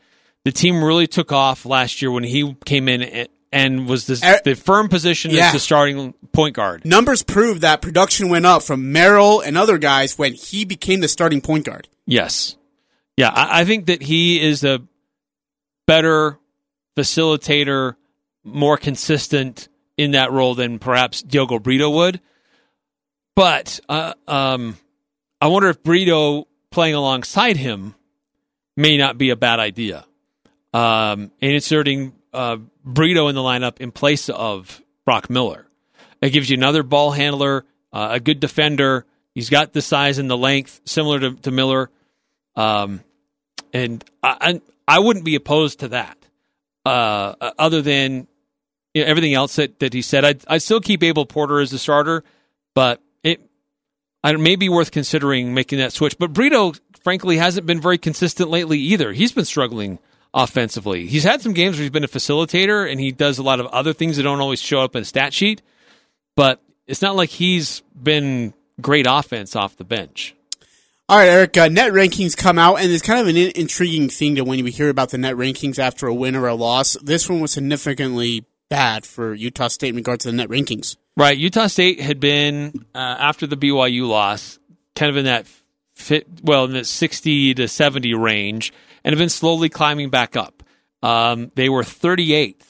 the 0.45 0.53
team 0.53 0.83
really 0.83 1.07
took 1.07 1.33
off 1.33 1.64
last 1.67 2.03
year 2.03 2.11
when 2.11 2.25
he 2.25 2.55
came 2.64 2.88
in 2.88 3.29
and 3.53 3.89
was 3.89 4.07
the, 4.07 4.21
er, 4.25 4.41
the 4.45 4.55
firm 4.55 4.89
position 4.89 5.31
yeah. 5.31 5.47
as 5.47 5.53
the 5.53 5.59
starting 5.59 6.15
point 6.33 6.55
guard. 6.55 6.85
Numbers 6.85 7.23
prove 7.23 7.61
that 7.63 7.83
production 7.83 8.29
went 8.29 8.47
up 8.47 8.63
from 8.63 8.93
Merrill 8.93 9.41
and 9.41 9.57
other 9.57 9.79
guys 9.79 10.19
when 10.19 10.35
he 10.35 10.65
became 10.65 11.01
the 11.01 11.09
starting 11.09 11.41
point 11.41 11.65
guard. 11.65 11.89
Yes. 12.07 12.57
Yeah, 13.17 13.31
I, 13.31 13.61
I 13.61 13.65
think 13.65 13.87
that 13.87 14.03
he 14.03 14.41
is 14.41 14.65
a 14.65 14.83
better 15.87 16.39
facilitator, 16.97 17.97
more 18.45 18.77
consistent 18.77 19.69
in 19.97 20.13
that 20.13 20.31
role 20.31 20.55
than 20.55 20.79
perhaps 20.79 21.23
Diogo 21.23 21.59
Brito 21.59 21.91
would. 21.91 22.21
But 23.35 23.81
uh, 23.89 24.15
um, 24.27 24.77
I 25.41 25.49
wonder 25.49 25.69
if 25.69 25.83
Brito 25.83 26.47
playing 26.71 26.95
alongside 26.95 27.57
him 27.57 27.95
may 28.77 28.97
not 28.97 29.19
be 29.19 29.31
a 29.31 29.37
bad 29.37 29.61
idea. 29.61 30.05
Um, 30.73 31.33
and 31.41 31.53
inserting 31.53 32.13
uh, 32.33 32.59
Brito 32.85 33.29
in 33.29 33.35
the 33.35 33.41
lineup 33.41 33.81
in 33.81 33.93
place 33.93 34.29
of 34.29 34.83
Brock 35.05 35.31
Miller. 35.31 35.67
It 36.21 36.31
gives 36.31 36.51
you 36.51 36.57
another 36.57 36.83
ball 36.83 37.12
handler, 37.12 37.64
uh, 37.93 38.09
a 38.12 38.21
good 38.21 38.41
defender. 38.41 39.07
He's 39.35 39.51
got 39.51 39.73
the 39.73 39.83
size 39.83 40.19
and 40.19 40.29
the 40.29 40.37
length 40.37 40.81
similar 40.85 41.21
to, 41.21 41.35
to 41.37 41.51
Miller. 41.51 41.91
Um, 42.57 43.01
and 43.73 44.05
I, 44.23 44.61
I 44.87 44.99
wouldn't 44.99 45.25
be 45.25 45.35
opposed 45.35 45.81
to 45.81 45.88
that. 45.88 46.17
Uh, 46.85 47.35
other 47.59 47.83
than 47.83 48.27
you 48.95 49.03
know, 49.03 49.09
everything 49.09 49.35
else 49.35 49.57
that, 49.57 49.79
that 49.81 49.93
he 49.93 50.03
said, 50.03 50.25
I'd, 50.25 50.43
I'd 50.49 50.62
still 50.62 50.81
keep 50.81 51.03
Abel 51.03 51.27
Porter 51.27 51.61
as 51.61 51.71
the 51.71 51.79
starter, 51.79 52.25
but 52.75 53.03
it 53.25 53.41
may 54.41 54.57
be 54.57 54.69
worth 54.69 54.91
considering 54.91 55.55
making 55.55 55.79
that 55.79 55.93
switch. 55.93 56.19
But 56.19 56.33
Brito, 56.33 56.73
frankly, 57.03 57.37
hasn't 57.37 57.67
been 57.67 57.81
very 57.81 57.99
consistent 57.99 58.51
lately 58.51 58.79
either. 58.79 59.12
He's 59.12 59.33
been 59.33 59.45
struggling 59.45 59.99
offensively. 60.35 61.07
He's 61.07 61.25
had 61.25 61.41
some 61.41 61.53
games 61.53 61.77
where 61.77 61.83
he's 61.83 61.91
been 61.91 62.05
a 62.05 62.09
facilitator 62.09 62.91
and 62.91 63.01
he 63.01 63.12
does 63.12 63.38
a 63.38 63.43
lot 63.43 63.61
of 63.61 63.67
other 63.67 63.93
things 63.93 64.17
that 64.17 64.23
don't 64.25 64.41
always 64.41 64.61
show 64.61 64.81
up 64.81 64.95
in 64.95 65.03
a 65.03 65.05
stat 65.05 65.33
sheet, 65.33 65.62
but 66.37 66.61
it's 66.87 67.03
not 67.03 67.17
like 67.17 67.31
he's 67.31 67.83
been 68.01 68.55
great 68.81 69.07
offense 69.09 69.57
off 69.57 69.77
the 69.77 69.85
bench. 69.85 70.35
All 71.11 71.17
right, 71.17 71.29
Eric. 71.29 71.57
Uh, 71.57 71.69
net 71.69 71.93
rankings 71.93 72.37
come 72.37 72.59
out, 72.59 72.81
and 72.81 72.93
it's 72.93 73.03
kind 73.03 73.19
of 73.19 73.29
an 73.29 73.37
in- 73.37 73.53
intriguing 73.55 74.11
thing 74.11 74.35
to 74.35 74.45
when 74.45 74.59
you 74.59 74.67
hear 74.67 74.91
about 74.91 75.09
the 75.09 75.17
net 75.17 75.37
rankings 75.37 75.79
after 75.79 76.07
a 76.07 76.12
win 76.12 76.37
or 76.37 76.47
a 76.47 76.55
loss. 76.55 76.99
This 77.03 77.31
one 77.31 77.41
was 77.41 77.51
significantly 77.51 78.45
bad 78.69 79.07
for 79.07 79.33
Utah 79.33 79.69
State 79.69 79.91
in 79.91 79.97
regards 79.97 80.25
to 80.25 80.31
the 80.31 80.37
net 80.37 80.51
rankings. 80.51 80.97
Right. 81.17 81.38
Utah 81.38 81.69
State 81.69 82.01
had 82.01 82.21
been 82.21 82.85
uh, 82.95 82.99
after 82.99 83.47
the 83.47 83.57
BYU 83.57 84.07
loss, 84.07 84.59
kind 84.95 85.09
of 85.09 85.17
in 85.17 85.25
that 85.25 85.47
fit, 85.95 86.27
well, 86.43 86.67
in 86.67 86.73
the 86.73 86.85
sixty 86.85 87.55
to 87.55 87.69
seventy 87.69 88.12
range, 88.12 88.75
and 89.09 89.14
have 89.14 89.18
been 89.18 89.31
slowly 89.31 89.71
climbing 89.71 90.11
back 90.11 90.37
up. 90.37 90.62
Um, 91.03 91.51
they 91.55 91.71
were 91.71 91.83
38th 91.83 92.62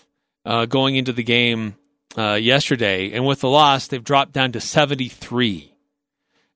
uh, 0.44 0.66
going 0.66 0.94
into 0.94 1.12
the 1.12 1.24
game 1.24 1.74
uh, 2.16 2.34
yesterday, 2.34 3.10
and 3.10 3.26
with 3.26 3.40
the 3.40 3.48
loss, 3.48 3.88
they've 3.88 4.04
dropped 4.04 4.34
down 4.34 4.52
to 4.52 4.60
73. 4.60 5.74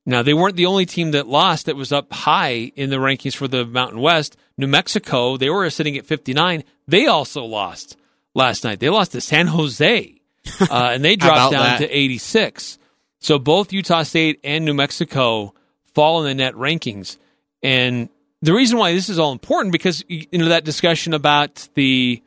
Now, 0.07 0.23
they 0.23 0.35
weren't 0.35 0.55
the 0.55 0.67
only 0.67 0.87
team 0.87 1.11
that 1.11 1.27
lost 1.27 1.67
that 1.67 1.75
was 1.75 1.91
up 1.91 2.13
high 2.13 2.71
in 2.77 2.91
the 2.91 2.99
rankings 2.99 3.35
for 3.35 3.49
the 3.49 3.67
Mountain 3.67 3.99
West. 3.99 4.37
New 4.57 4.69
Mexico, 4.69 5.37
they 5.37 5.51
were 5.51 5.69
sitting 5.69 5.99
at 5.99 6.07
59. 6.07 6.63
They 6.87 7.07
also 7.07 7.45
lost 7.45 7.97
last 8.37 8.63
night. 8.63 8.79
They 8.79 8.89
lost 8.89 9.11
to 9.13 9.21
San 9.21 9.49
Jose 9.49 10.21
uh, 10.61 10.67
and 10.71 11.05
they 11.05 11.17
dropped 11.17 11.51
down 11.51 11.65
that? 11.65 11.79
to 11.79 11.91
86. 11.91 12.79
So 13.19 13.41
both 13.41 13.73
Utah 13.73 14.05
State 14.05 14.39
and 14.45 14.65
New 14.65 14.75
Mexico 14.75 15.55
fall 15.87 16.21
in 16.21 16.29
the 16.29 16.35
net 16.45 16.55
rankings. 16.55 17.19
And 17.65 18.11
the 18.43 18.53
reason 18.53 18.79
why 18.79 18.93
this 18.93 19.09
is 19.09 19.19
all 19.19 19.33
important 19.33 19.73
because 19.73 20.05
you 20.09 20.27
know 20.33 20.49
that 20.49 20.65
discussion 20.65 21.15
about 21.15 21.69
the 21.75 22.23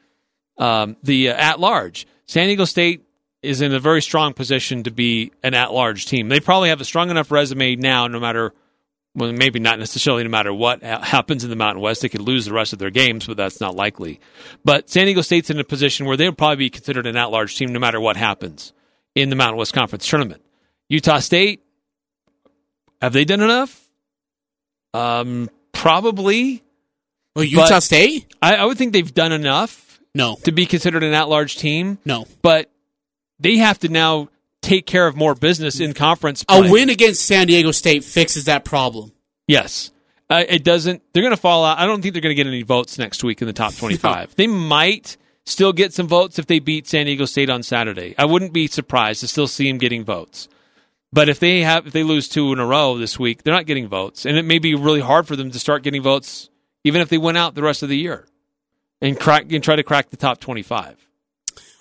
um, 0.57 0.95
the 1.03 1.29
uh, 1.29 1.35
at 1.35 1.59
large, 1.59 2.07
San 2.25 2.47
Diego 2.47 2.65
State 2.65 3.03
is 3.41 3.61
in 3.61 3.73
a 3.73 3.79
very 3.79 4.01
strong 4.01 4.33
position 4.33 4.83
to 4.83 4.91
be 4.91 5.31
an 5.43 5.53
at 5.53 5.71
large 5.71 6.05
team. 6.05 6.29
They 6.29 6.39
probably 6.39 6.69
have 6.69 6.81
a 6.81 6.85
strong 6.85 7.11
enough 7.11 7.31
resume 7.31 7.75
now, 7.75 8.07
no 8.07 8.19
matter 8.19 8.53
well, 9.13 9.31
maybe 9.31 9.59
not 9.59 9.79
necessarily 9.79 10.23
no 10.23 10.29
matter 10.29 10.53
what 10.53 10.83
happens 10.83 11.43
in 11.43 11.49
the 11.49 11.55
Mountain 11.55 11.81
West. 11.81 12.01
They 12.01 12.09
could 12.09 12.21
lose 12.21 12.45
the 12.45 12.53
rest 12.53 12.73
of 12.73 12.79
their 12.79 12.89
games, 12.89 13.25
but 13.25 13.37
that's 13.37 13.61
not 13.61 13.75
likely. 13.75 14.19
But 14.65 14.89
San 14.89 15.05
Diego 15.05 15.21
State's 15.21 15.49
in 15.49 15.59
a 15.59 15.63
position 15.63 16.05
where 16.05 16.17
they'll 16.17 16.33
probably 16.33 16.57
be 16.57 16.69
considered 16.69 17.07
an 17.07 17.15
at-large 17.15 17.55
team 17.55 17.71
no 17.71 17.79
matter 17.79 17.99
what 17.99 18.17
happens 18.17 18.73
in 19.15 19.29
the 19.29 19.35
Mountain 19.37 19.57
West 19.57 19.73
Conference 19.73 20.05
tournament. 20.05 20.43
Utah 20.89 21.19
State, 21.19 21.63
have 23.01 23.13
they 23.13 23.23
done 23.23 23.41
enough? 23.41 23.89
Um, 24.93 25.49
probably. 25.75 26.63
Well, 27.35 27.45
Utah 27.45 27.79
State? 27.79 28.33
I, 28.41 28.55
I 28.55 28.65
would 28.65 28.77
think 28.77 28.93
they've 28.93 29.13
done 29.13 29.31
enough. 29.31 29.99
No. 30.13 30.37
To 30.43 30.51
be 30.51 30.65
considered 30.65 31.03
an 31.03 31.13
at-large 31.13 31.57
team. 31.57 31.97
No. 32.05 32.25
But 32.41 32.71
they 33.39 33.57
have 33.57 33.79
to 33.79 33.89
now 33.89 34.29
take 34.61 34.85
care 34.85 35.05
of 35.07 35.15
more 35.15 35.35
business 35.35 35.79
in 35.79 35.93
conference. 35.93 36.43
Play. 36.43 36.67
A 36.67 36.71
win 36.71 36.89
against 36.89 37.25
San 37.25 37.47
Diego 37.47 37.71
State 37.71 38.03
fixes 38.03 38.45
that 38.45 38.63
problem. 38.63 39.11
Yes. 39.47 39.91
Uh, 40.29 40.43
it 40.47 40.63
doesn't. 40.63 41.03
They're 41.13 41.21
going 41.21 41.35
to 41.35 41.41
fall 41.41 41.65
out. 41.65 41.77
I 41.77 41.85
don't 41.85 42.01
think 42.01 42.13
they're 42.13 42.21
going 42.21 42.35
to 42.35 42.41
get 42.41 42.47
any 42.47 42.63
votes 42.63 42.97
next 42.97 43.23
week 43.23 43.41
in 43.41 43.47
the 43.47 43.53
top 43.53 43.73
25. 43.77 44.35
they 44.35 44.47
might 44.47 45.17
still 45.45 45.73
get 45.73 45.93
some 45.93 46.07
votes 46.07 46.39
if 46.39 46.47
they 46.47 46.59
beat 46.59 46.87
San 46.87 47.05
Diego 47.05 47.25
State 47.25 47.49
on 47.49 47.61
Saturday. 47.61 48.15
I 48.17 48.25
wouldn't 48.25 48.53
be 48.53 48.67
surprised 48.67 49.19
to 49.19 49.27
still 49.27 49.47
see 49.47 49.69
them 49.69 49.77
getting 49.77 50.03
votes. 50.03 50.47
But 51.13 51.29
if 51.29 51.39
they 51.39 51.61
have 51.61 51.87
if 51.87 51.93
they 51.93 52.03
lose 52.03 52.27
two 52.27 52.51
in 52.51 52.59
a 52.59 52.65
row 52.65 52.97
this 52.97 53.17
week, 53.17 53.43
they're 53.43 53.53
not 53.53 53.65
getting 53.65 53.87
votes, 53.87 54.25
and 54.25 54.37
it 54.37 54.45
may 54.45 54.59
be 54.59 54.75
really 54.75 55.01
hard 55.01 55.27
for 55.27 55.35
them 55.35 55.51
to 55.51 55.59
start 55.59 55.83
getting 55.83 56.01
votes 56.01 56.49
even 56.83 57.01
if 57.01 57.09
they 57.09 57.17
win 57.17 57.35
out 57.35 57.55
the 57.55 57.63
rest 57.63 57.83
of 57.83 57.89
the 57.89 57.97
year 57.97 58.27
and 59.01 59.19
crack 59.19 59.51
and 59.51 59.63
try 59.63 59.75
to 59.75 59.83
crack 59.83 60.09
the 60.09 60.17
top 60.17 60.39
25. 60.39 61.07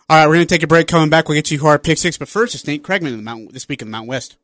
All 0.09 0.17
right, 0.19 0.27
we're 0.27 0.35
going 0.35 0.47
to 0.47 0.55
take 0.55 0.63
a 0.63 0.67
break. 0.67 0.87
Coming 0.87 1.11
back, 1.11 1.29
we'll 1.29 1.37
get 1.37 1.51
you 1.51 1.59
who 1.59 1.67
our 1.67 1.79
pick 1.79 1.99
six. 1.99 2.19
But 2.19 2.29
first, 2.29 2.55
it's 2.55 2.67
Nate 2.67 2.83
Kreckman 2.83 3.09
in 3.09 3.17
the 3.17 3.23
Mountain, 3.23 3.49
this 3.53 3.69
week 3.69 3.81
in 3.81 3.89
the 3.89 3.93
Mountain 3.93 4.09
West. 4.09 4.37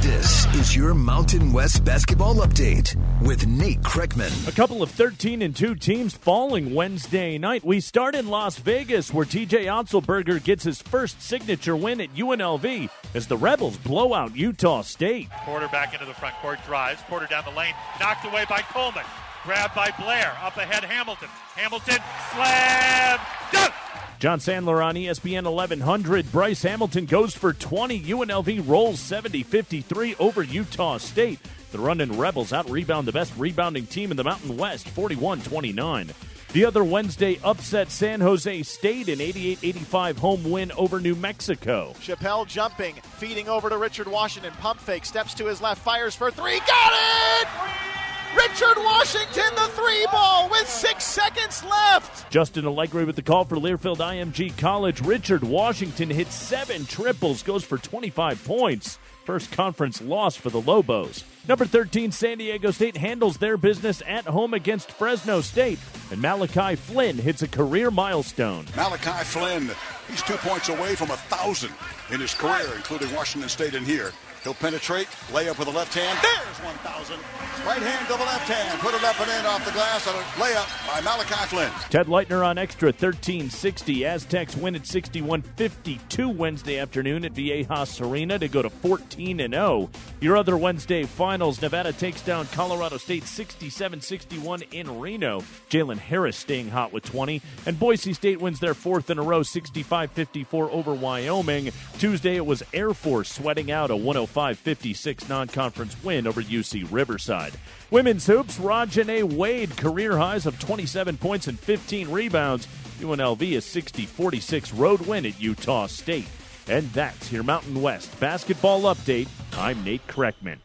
This 0.00 0.46
is 0.54 0.74
your 0.74 0.94
Mountain 0.94 1.52
West 1.52 1.84
basketball 1.84 2.36
update 2.36 2.96
with 3.20 3.46
Nate 3.46 3.82
Kreckman. 3.82 4.48
A 4.48 4.52
couple 4.52 4.82
of 4.82 4.90
13 4.90 5.42
and 5.42 5.54
2 5.54 5.74
teams 5.74 6.14
falling 6.14 6.72
Wednesday 6.74 7.36
night. 7.36 7.62
We 7.62 7.80
start 7.80 8.14
in 8.14 8.28
Las 8.28 8.56
Vegas 8.56 9.12
where 9.12 9.26
TJ 9.26 9.66
Otzelberger 9.66 10.42
gets 10.42 10.64
his 10.64 10.80
first 10.80 11.20
signature 11.20 11.76
win 11.76 12.00
at 12.00 12.14
UNLV 12.14 12.88
as 13.14 13.26
the 13.26 13.36
Rebels 13.36 13.76
blow 13.76 14.14
out 14.14 14.34
Utah 14.34 14.80
State. 14.80 15.28
Porter 15.44 15.68
back 15.68 15.92
into 15.92 16.06
the 16.06 16.14
front 16.14 16.34
court 16.36 16.60
drives. 16.64 17.02
Porter 17.02 17.26
down 17.26 17.44
the 17.44 17.50
lane, 17.50 17.74
knocked 18.00 18.24
away 18.24 18.46
by 18.48 18.62
Coleman. 18.62 19.04
Grabbed 19.44 19.74
by 19.74 19.92
Blair. 19.98 20.32
Up 20.42 20.56
ahead, 20.56 20.82
Hamilton. 20.82 21.28
Hamilton, 21.56 21.98
slam, 22.32 23.20
dunk! 23.52 23.74
Jon 24.20 24.38
Sandler 24.38 24.84
on 24.84 24.96
ESPN 24.96 25.50
1100. 25.50 26.30
Bryce 26.30 26.62
Hamilton 26.62 27.06
goes 27.06 27.34
for 27.34 27.54
20. 27.54 28.02
UNLV 28.02 28.68
rolls 28.68 29.00
70 29.00 29.42
53 29.42 30.14
over 30.16 30.42
Utah 30.42 30.98
State. 30.98 31.40
The 31.72 31.78
Running 31.78 32.18
Rebels 32.18 32.52
out 32.52 32.68
rebound 32.68 33.08
the 33.08 33.12
best 33.12 33.32
rebounding 33.38 33.86
team 33.86 34.10
in 34.10 34.18
the 34.18 34.24
Mountain 34.24 34.58
West 34.58 34.90
41 34.90 35.40
29. 35.40 36.10
The 36.52 36.64
other 36.66 36.84
Wednesday 36.84 37.40
upset 37.42 37.90
San 37.90 38.20
Jose 38.20 38.62
State 38.64 39.08
an 39.08 39.20
88-85 39.20 40.18
home 40.18 40.50
win 40.50 40.70
over 40.72 41.00
New 41.00 41.14
Mexico. 41.14 41.94
Chappelle 42.00 42.46
jumping, 42.46 42.96
feeding 42.96 43.48
over 43.48 43.70
to 43.70 43.78
Richard 43.78 44.08
Washington. 44.08 44.52
Pump 44.60 44.80
fake, 44.80 45.06
steps 45.06 45.32
to 45.34 45.46
his 45.46 45.62
left, 45.62 45.80
fires 45.80 46.14
for 46.14 46.30
three. 46.30 46.58
Got 46.58 46.92
it! 46.92 47.89
Richard 48.36 48.76
Washington, 48.76 49.54
the 49.56 49.70
three 49.72 50.06
ball 50.12 50.48
with 50.50 50.68
six 50.68 51.04
seconds 51.04 51.64
left. 51.64 52.30
Justin 52.30 52.66
Allegri 52.66 53.04
with 53.04 53.16
the 53.16 53.22
call 53.22 53.44
for 53.44 53.56
Learfield 53.56 53.98
IMG 53.98 54.56
College. 54.56 55.00
Richard 55.00 55.42
Washington 55.42 56.10
hits 56.10 56.34
seven 56.34 56.86
triples, 56.86 57.42
goes 57.42 57.64
for 57.64 57.78
25 57.78 58.44
points. 58.44 58.98
First 59.24 59.52
conference 59.52 60.00
loss 60.00 60.36
for 60.36 60.50
the 60.50 60.60
Lobos. 60.60 61.24
Number 61.48 61.66
13, 61.66 62.12
San 62.12 62.38
Diego 62.38 62.70
State 62.70 62.96
handles 62.96 63.38
their 63.38 63.56
business 63.56 64.02
at 64.06 64.24
home 64.24 64.54
against 64.54 64.92
Fresno 64.92 65.40
State. 65.40 65.78
And 66.10 66.20
Malachi 66.20 66.76
Flynn 66.76 67.18
hits 67.18 67.42
a 67.42 67.48
career 67.48 67.90
milestone. 67.90 68.66
Malachi 68.76 69.24
Flynn, 69.24 69.70
he's 70.08 70.22
two 70.22 70.36
points 70.36 70.68
away 70.68 70.94
from 70.94 71.10
a 71.10 71.16
thousand 71.16 71.74
in 72.10 72.20
his 72.20 72.34
career, 72.34 72.68
including 72.76 73.14
Washington 73.14 73.48
State 73.48 73.74
in 73.74 73.84
here. 73.84 74.12
He'll 74.42 74.54
penetrate, 74.54 75.06
layup 75.32 75.58
with 75.58 75.68
the 75.68 75.74
left 75.74 75.92
hand. 75.92 76.18
There's 76.22 76.64
1,000. 76.64 77.20
Right 77.66 77.82
hand 77.82 78.06
to 78.06 78.14
the 78.14 78.24
left 78.24 78.48
hand. 78.48 78.80
Put 78.80 78.94
it 78.94 79.04
up 79.04 79.20
and 79.20 79.30
in 79.30 79.44
off 79.44 79.62
the 79.66 79.72
glass 79.72 80.06
and 80.06 80.16
a 80.16 80.20
layup 80.42 80.86
by 80.90 81.00
Malachi 81.02 81.46
Flynn. 81.46 81.70
Ted 81.90 82.06
Leitner 82.06 82.44
on 82.44 82.56
XTRA 82.56 82.86
1360. 82.86 84.06
Aztecs 84.06 84.56
win 84.56 84.74
at 84.74 84.86
61 84.86 85.42
52 85.42 86.28
Wednesday 86.30 86.78
afternoon 86.78 87.26
at 87.26 87.34
Viejas 87.34 88.00
Arena 88.00 88.38
to 88.38 88.48
go 88.48 88.62
to 88.62 88.70
14 88.70 89.40
and 89.40 89.52
0. 89.52 89.90
Your 90.22 90.38
other 90.38 90.56
Wednesday 90.56 91.04
finals 91.04 91.60
Nevada 91.60 91.92
takes 91.92 92.22
down 92.22 92.46
Colorado 92.46 92.96
State 92.96 93.24
67 93.24 94.00
61 94.00 94.62
in 94.72 94.98
Reno. 94.98 95.42
Jalen 95.68 95.98
Harris 95.98 96.38
staying 96.38 96.70
hot 96.70 96.94
with 96.94 97.04
20. 97.04 97.42
And 97.66 97.78
Boise 97.78 98.14
State 98.14 98.40
wins 98.40 98.58
their 98.58 98.74
fourth 98.74 99.10
in 99.10 99.18
a 99.18 99.22
row 99.22 99.42
65 99.42 100.10
54 100.12 100.70
over 100.70 100.94
Wyoming. 100.94 101.72
Tuesday 101.98 102.36
it 102.36 102.46
was 102.46 102.62
Air 102.72 102.94
Force 102.94 103.30
sweating 103.30 103.70
out 103.70 103.90
a 103.90 103.96
105 103.96 104.29
56 104.30 105.28
non 105.28 105.48
conference 105.48 105.96
win 106.02 106.26
over 106.26 106.42
UC 106.42 106.86
Riverside. 106.90 107.52
Women's 107.90 108.26
hoops, 108.26 108.58
Rajane 108.58 109.34
Wade, 109.34 109.76
career 109.76 110.16
highs 110.16 110.46
of 110.46 110.58
27 110.58 111.16
points 111.16 111.48
and 111.48 111.58
15 111.58 112.10
rebounds. 112.10 112.66
UNLV 113.00 113.56
a 113.56 113.60
60 113.60 114.06
46 114.06 114.72
road 114.74 115.00
win 115.02 115.26
at 115.26 115.40
Utah 115.40 115.86
State. 115.86 116.28
And 116.68 116.88
that's 116.92 117.32
your 117.32 117.42
Mountain 117.42 117.82
West 117.82 118.18
basketball 118.20 118.82
update. 118.82 119.28
I'm 119.52 119.82
Nate 119.84 120.06
Kreckman. 120.06 120.58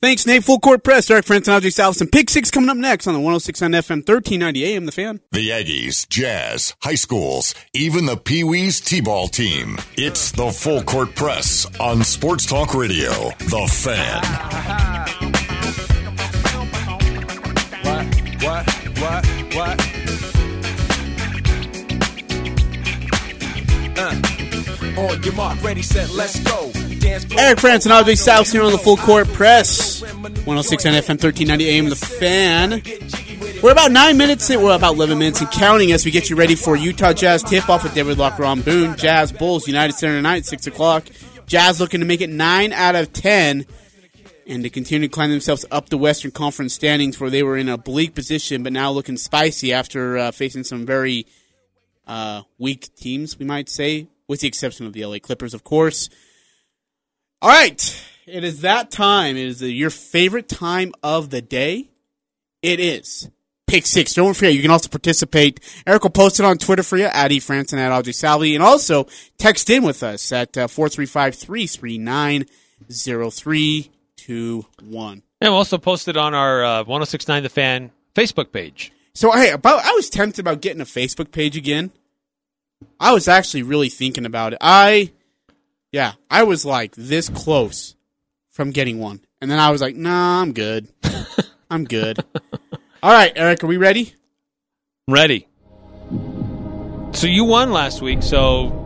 Thanks, 0.00 0.24
Nate. 0.26 0.42
Full 0.44 0.60
court 0.60 0.82
press. 0.82 1.10
Eric 1.10 1.26
Frandsen 1.26 1.54
and 1.54 1.62
Ajay 1.62 1.70
Salvesen. 1.70 2.00
And 2.02 2.12
Pick 2.12 2.30
Six 2.30 2.50
coming 2.50 2.70
up 2.70 2.76
next 2.78 3.06
on 3.06 3.12
the 3.12 3.20
1069 3.20 3.72
FM, 3.72 4.08
1390 4.08 4.64
AM, 4.64 4.86
The 4.86 4.92
Fan. 4.92 5.20
The 5.32 5.50
Aggies, 5.50 6.08
Jazz, 6.08 6.74
high 6.82 6.94
schools, 6.94 7.54
even 7.74 8.06
the 8.06 8.16
Pee 8.16 8.42
Wees 8.42 8.80
T-ball 8.80 9.28
team. 9.28 9.76
It's 9.96 10.32
the 10.32 10.50
Full 10.50 10.82
Court 10.84 11.14
Press 11.14 11.66
on 11.78 12.02
Sports 12.02 12.46
Talk 12.46 12.74
Radio. 12.74 13.10
The 13.40 13.68
Fan. 13.70 14.22
What, 18.40 18.66
what, 18.98 19.26
what? 19.54 19.80
Uh, 23.98 25.00
on 25.00 25.22
your 25.22 25.34
mark, 25.34 25.62
ready, 25.62 25.82
set, 25.82 26.08
let's 26.10 26.40
go. 26.40 26.72
Eric 27.02 27.58
Frandsen 27.58 27.90
and 27.90 28.06
Ajay 28.06 28.16
Salvesen 28.16 28.52
here 28.52 28.62
on 28.62 28.72
the 28.72 28.78
Full 28.78 28.96
Court 28.96 29.26
Press. 29.28 30.02
106 30.02 30.86
on 30.86 30.92
FM, 30.92 31.22
1390 31.22 31.68
AM, 31.68 31.88
The 31.88 31.96
Fan. 31.96 33.62
We're 33.62 33.72
about 33.72 33.90
nine 33.90 34.16
minutes 34.16 34.48
in. 34.50 34.62
We're 34.62 34.74
about 34.74 34.94
11 34.94 35.18
minutes 35.18 35.40
and 35.40 35.50
counting 35.50 35.92
as 35.92 36.04
we 36.04 36.10
get 36.10 36.30
you 36.30 36.36
ready 36.36 36.54
for 36.54 36.76
Utah 36.76 37.12
Jazz 37.12 37.42
tip-off 37.42 37.84
with 37.84 37.94
David 37.94 38.18
Locke 38.18 38.38
Ron 38.38 38.62
Boone. 38.62 38.96
Jazz 38.96 39.32
Bulls, 39.32 39.66
United 39.66 39.94
Center 39.94 40.16
tonight, 40.16 40.46
6 40.46 40.66
o'clock. 40.66 41.06
Jazz 41.46 41.80
looking 41.80 42.00
to 42.00 42.06
make 42.06 42.20
it 42.20 42.30
9 42.30 42.72
out 42.72 42.96
of 42.96 43.12
10 43.12 43.66
and 44.46 44.62
to 44.62 44.70
continue 44.70 45.08
to 45.08 45.12
climb 45.12 45.30
themselves 45.30 45.64
up 45.70 45.88
the 45.88 45.98
Western 45.98 46.30
Conference 46.30 46.74
standings 46.74 47.20
where 47.20 47.30
they 47.30 47.42
were 47.42 47.56
in 47.56 47.68
a 47.68 47.78
bleak 47.78 48.14
position, 48.14 48.62
but 48.62 48.72
now 48.72 48.90
looking 48.90 49.16
spicy 49.16 49.72
after 49.72 50.18
uh, 50.18 50.30
facing 50.32 50.64
some 50.64 50.86
very 50.86 51.26
uh, 52.06 52.42
weak 52.58 52.94
teams, 52.94 53.38
we 53.38 53.44
might 53.46 53.68
say, 53.68 54.08
with 54.26 54.40
the 54.40 54.48
exception 54.48 54.86
of 54.86 54.92
the 54.92 55.04
LA 55.04 55.18
Clippers, 55.18 55.54
of 55.54 55.64
course. 55.64 56.08
All 57.42 57.48
right, 57.48 58.06
it 58.26 58.44
is 58.44 58.60
that 58.60 58.90
time. 58.90 59.36
It 59.36 59.46
is 59.46 59.62
your 59.62 59.90
favorite 59.90 60.48
time 60.48 60.92
of 61.02 61.30
the 61.30 61.40
day. 61.40 61.88
It 62.62 62.80
is 62.80 63.30
pick 63.66 63.86
six. 63.86 64.12
Don't 64.12 64.34
forget, 64.34 64.52
you 64.52 64.60
can 64.60 64.70
also 64.70 64.88
participate. 64.88 65.60
Eric 65.86 66.02
will 66.02 66.10
post 66.10 66.38
it 66.38 66.44
on 66.44 66.58
Twitter 66.58 66.82
for 66.82 66.98
you 66.98 67.04
at 67.04 67.30
eFrance 67.30 67.72
and 67.72 67.80
at 67.80 67.92
Audrey 67.92 68.12
Salvi, 68.12 68.54
and 68.54 68.62
also 68.62 69.06
text 69.38 69.70
in 69.70 69.84
with 69.84 70.02
us 70.02 70.30
at 70.32 70.56
uh, 70.58 70.68
four 70.68 70.88
three 70.88 71.06
five 71.06 71.34
three 71.34 71.66
three 71.66 71.96
nine 71.96 72.44
zero 72.92 73.30
three 73.30 73.90
two 74.16 74.66
one. 74.82 75.22
And 75.40 75.50
we'll 75.50 75.58
also 75.58 75.78
post 75.78 76.08
it 76.08 76.18
on 76.18 76.34
our 76.34 76.62
uh, 76.62 76.84
1069 76.84 77.42
The 77.42 77.48
Fan 77.48 77.90
Facebook 78.14 78.52
page. 78.52 78.92
So 79.14 79.32
hey, 79.32 79.52
about 79.52 79.82
I 79.84 79.92
was 79.92 80.10
tempted 80.10 80.40
about 80.40 80.60
getting 80.60 80.82
a 80.82 80.84
Facebook 80.84 81.32
page 81.32 81.56
again. 81.56 81.90
I 82.98 83.12
was 83.12 83.28
actually 83.28 83.62
really 83.62 83.88
thinking 83.88 84.26
about 84.26 84.52
it. 84.52 84.58
I, 84.60 85.12
yeah, 85.92 86.12
I 86.30 86.44
was 86.44 86.64
like 86.64 86.94
this 86.96 87.28
close 87.28 87.96
from 88.50 88.70
getting 88.70 88.98
one, 88.98 89.20
and 89.40 89.50
then 89.50 89.58
I 89.58 89.70
was 89.70 89.80
like, 89.80 89.96
Nah, 89.96 90.40
I'm 90.40 90.52
good. 90.52 90.88
I'm 91.70 91.84
good. 91.84 92.18
All 93.02 93.12
right, 93.12 93.32
Eric, 93.34 93.64
are 93.64 93.66
we 93.66 93.76
ready? 93.76 94.14
Ready. 95.08 95.46
So 97.12 97.26
you 97.26 97.44
won 97.44 97.72
last 97.72 98.02
week, 98.02 98.22
so 98.22 98.76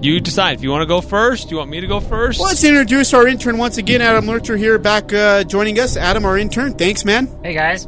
you 0.00 0.20
decide 0.20 0.58
if 0.58 0.62
you 0.62 0.70
want 0.70 0.82
to 0.82 0.86
go 0.86 1.00
first. 1.00 1.50
You 1.50 1.56
want 1.58 1.70
me 1.70 1.80
to 1.80 1.86
go 1.86 2.00
first? 2.00 2.38
Well, 2.38 2.48
let's 2.48 2.64
introduce 2.64 3.14
our 3.14 3.26
intern 3.26 3.58
once 3.58 3.78
again, 3.78 4.00
Adam 4.02 4.26
Lurcher 4.26 4.56
here, 4.56 4.78
back 4.78 5.12
uh, 5.12 5.44
joining 5.44 5.78
us. 5.78 5.96
Adam, 5.96 6.24
our 6.24 6.36
intern. 6.36 6.74
Thanks, 6.74 7.04
man. 7.04 7.28
Hey 7.42 7.54
guys, 7.54 7.84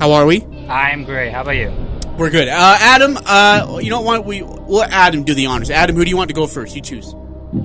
How 0.00 0.12
are 0.12 0.26
we? 0.26 0.44
I'm 0.68 1.04
great. 1.04 1.32
How 1.32 1.42
about 1.42 1.56
you? 1.56 1.70
We're 2.18 2.30
good. 2.30 2.48
Uh, 2.48 2.76
Adam, 2.80 3.16
uh, 3.24 3.78
you 3.82 3.90
don't 3.90 4.04
want 4.04 4.26
we 4.26 4.42
we'll 4.42 4.84
Adam 4.84 5.24
do 5.24 5.34
the 5.34 5.46
honors. 5.46 5.70
Adam, 5.70 5.96
who 5.96 6.04
do 6.04 6.10
you 6.10 6.16
want 6.16 6.28
to 6.28 6.34
go 6.34 6.46
first? 6.46 6.74
You 6.76 6.82
choose. 6.82 7.14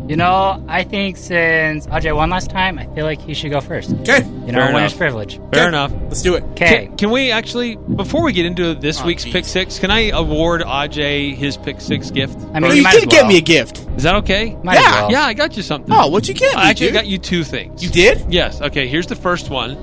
You 0.08 0.18
know, 0.18 0.62
I 0.68 0.84
think 0.84 1.16
since 1.16 1.88
Ajay 1.88 2.14
won 2.14 2.30
last 2.30 2.50
time, 2.50 2.78
I 2.78 2.86
feel 2.94 3.06
like 3.06 3.22
he 3.22 3.34
should 3.34 3.52
go 3.52 3.62
first. 3.62 3.92
Okay. 4.02 4.18
You 4.46 4.52
know, 4.52 4.60
Fair 4.66 4.74
winner's 4.74 4.92
enough. 4.92 4.98
privilege. 4.98 5.38
Fair 5.38 5.46
Okay. 5.62 5.68
enough. 5.70 5.94
Let's 6.04 6.22
do 6.22 6.36
it. 6.36 6.44
Okay. 6.52 6.88
Can, 6.88 6.98
can 6.98 7.12
we 7.12 7.32
actually, 7.32 7.78
before 7.78 8.22
we 8.24 8.34
get 8.34 8.46
into 8.46 8.76
this 8.76 9.02
Oh, 9.02 9.06
week's 9.06 9.24
geez. 9.24 9.32
pick 9.34 9.46
six, 9.46 9.80
can 9.80 9.90
I 9.90 10.10
award 10.10 10.62
Ajay 10.62 11.34
his 11.36 11.56
pick 11.56 11.80
six 11.80 12.12
gift? 12.12 12.38
I 12.38 12.60
mean, 12.60 12.64
Well, 12.64 12.72
you 12.72 12.78
you 12.78 12.84
might 12.84 12.94
did 12.96 13.04
as 13.04 13.10
get 13.10 13.22
well. 13.22 13.28
me 13.32 13.38
a 13.38 13.42
gift. 13.42 13.78
Is 13.96 14.04
that 14.04 14.16
okay? 14.16 14.58
Might 14.62 14.74
Yeah, 14.74 14.80
as 14.88 14.92
well. 14.94 15.12
Yeah, 15.12 15.24
I 15.24 15.34
got 15.34 15.56
you 15.56 15.64
something. 15.64 15.94
Oh, 15.96 16.08
what'd 16.10 16.28
you 16.28 16.34
get 16.34 16.54
me? 16.56 16.62
I 16.62 16.70
actually 16.72 16.88
dude? 16.88 16.94
got 16.96 17.08
you 17.08 17.18
two 17.18 17.44
things. 17.46 17.82
You 17.82 17.90
did? 17.90 18.26
Yes. 18.30 18.60
Okay. 18.62 18.88
Here's 18.88 19.08
the 19.08 19.16
first 19.16 19.50
one. 19.50 19.76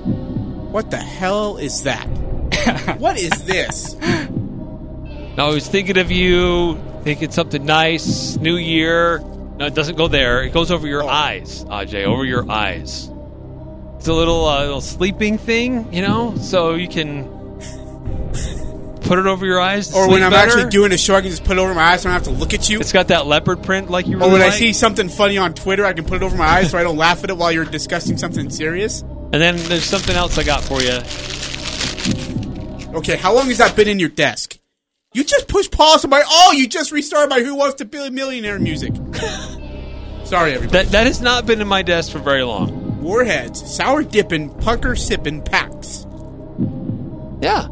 What 0.71 0.91
the 0.91 0.97
hell 0.97 1.57
is 1.57 1.81
that? 1.83 2.05
what 2.99 3.17
is 3.17 3.31
this? 3.45 3.95
I 5.37 5.47
was 5.49 5.67
thinking 5.67 5.97
of 5.97 6.11
you, 6.11 6.77
thinking 7.03 7.31
something 7.31 7.65
nice, 7.65 8.37
New 8.37 8.55
Year. 8.57 9.23
No, 9.57 9.65
it 9.65 9.73
doesn't 9.75 9.95
go 9.95 10.07
there. 10.07 10.43
It 10.43 10.53
goes 10.53 10.69
over 10.71 10.87
your 10.87 11.03
Oh. 11.03 11.07
eyes, 11.07 11.63
Ajay, 11.69 12.05
over 12.05 12.25
your 12.25 12.49
eyes. 12.51 13.09
It's 13.97 14.07
a 14.07 14.13
little, 14.13 14.45
uh, 14.47 14.61
little 14.61 14.81
sleeping 14.81 15.37
thing, 15.37 15.87
you 15.91 16.01
know, 16.01 16.33
so 16.39 16.73
you 16.75 16.87
can 16.89 17.23
put 19.03 19.17
it 19.19 19.25
over 19.27 19.45
your 19.45 19.59
eyes. 19.61 19.89
to 19.89 19.95
Or 19.95 20.09
when 20.09 20.23
I'm 20.23 20.31
better. 20.31 20.51
actually 20.51 20.69
doing 20.71 20.91
a 20.91 20.97
show, 20.97 21.15
I 21.15 21.21
can 21.21 21.29
just 21.29 21.43
put 21.43 21.57
it 21.57 21.59
over 21.59 21.73
my 21.73 21.83
eyes. 21.83 22.01
So 22.01 22.09
I 22.09 22.13
don't 22.13 22.25
have 22.25 22.33
to 22.33 22.39
look 22.39 22.53
at 22.53 22.69
you. 22.69 22.79
It's 22.79 22.91
got 22.91 23.07
that 23.09 23.27
leopard 23.27 23.63
print 23.63 23.89
like 23.89 24.07
you 24.07 24.17
Or 24.17 24.21
really 24.21 24.31
when 24.33 24.41
I 24.41 24.49
see 24.49 24.73
something 24.73 25.09
funny 25.09 25.37
on 25.37 25.53
Twitter, 25.53 25.85
I 25.85 25.93
can 25.93 26.03
put 26.05 26.17
it 26.17 26.23
over 26.23 26.35
my 26.35 26.45
eyes 26.47 26.71
so 26.71 26.77
I 26.77 26.83
don't 26.83 26.97
laugh 26.97 27.23
at 27.23 27.29
it 27.29 27.37
while 27.37 27.51
you're 27.51 27.65
discussing 27.65 28.17
something 28.17 28.49
serious. 28.49 29.01
And 29.31 29.41
then 29.41 29.55
there's 29.69 29.85
something 29.85 30.15
else 30.15 30.37
I 30.37 30.43
got 30.43 30.61
for 30.63 30.81
you. 30.81 30.99
Okay, 32.97 33.15
how 33.17 33.33
long 33.33 33.47
has 33.47 33.57
that 33.59 33.75
been 33.75 33.87
in 33.87 33.99
your 33.99 34.09
desk? 34.09 34.54
You 35.15 35.23
just 35.23 35.47
push 35.47 35.71
pause 35.71 36.03
on 36.03 36.09
my. 36.09 36.21
Oh, 36.27 36.51
you 36.51 36.67
just 36.67 36.91
restarted 36.91 37.29
my 37.29 37.39
Who 37.39 37.55
Wants 37.55 37.75
to 37.75 37.85
Be 37.85 38.05
a 38.05 38.11
Millionaire 38.11 38.59
music. 38.59 38.91
Sorry, 40.25 40.51
everybody. 40.51 40.67
That 40.83 40.87
that 40.91 41.07
has 41.07 41.21
not 41.21 41.45
been 41.45 41.61
in 41.61 41.69
my 41.69 41.83
desk 41.83 42.11
for 42.11 42.19
very 42.19 42.43
long. 42.43 43.01
Warheads, 43.01 43.73
sour 43.77 44.03
dipping, 44.03 44.49
pucker 44.55 44.93
sipping 44.97 45.41
packs. 45.41 46.05
Yeah. 47.41 47.69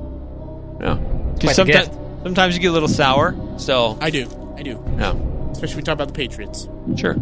Yeah. 0.79 0.95
Quite 0.95 1.39
the 1.41 1.53
Sometimes, 1.53 1.87
gift. 1.89 1.99
sometimes 2.23 2.55
you 2.55 2.61
get 2.61 2.67
a 2.67 2.71
little 2.71 2.87
sour. 2.87 3.35
So, 3.57 3.97
I 3.99 4.09
do, 4.09 4.53
I 4.57 4.63
do. 4.63 4.81
yeah. 4.97 5.11
Especially 5.51 5.75
when 5.75 5.77
we 5.77 5.83
talk 5.83 5.95
about 5.95 6.07
the 6.07 6.13
Patriots. 6.13 6.69
Sure. 6.95 7.15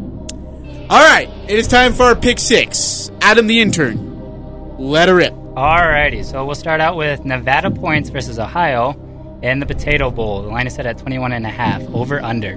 All 0.87 0.99
right, 1.03 1.29
it 1.49 1.57
is 1.57 1.67
time 1.67 1.93
for 1.93 2.03
our 2.03 2.15
pick 2.15 2.37
six. 2.37 3.09
Adam 3.21 3.47
the 3.47 3.59
intern, 3.59 4.77
let 4.77 5.09
her 5.09 5.15
rip. 5.15 5.33
Alrighty, 5.33 6.23
so 6.23 6.45
we'll 6.45 6.53
start 6.53 6.79
out 6.79 6.95
with 6.95 7.25
Nevada 7.25 7.71
points 7.71 8.11
versus 8.11 8.37
Ohio 8.37 8.93
in 9.41 9.59
the 9.59 9.65
Potato 9.65 10.11
Bowl. 10.11 10.43
The 10.43 10.49
line 10.49 10.67
is 10.67 10.75
set 10.75 10.85
at 10.85 10.97
21 10.97 11.33
and 11.33 11.45
a 11.45 11.49
half. 11.49 11.81
Over 11.93 12.21
under. 12.21 12.55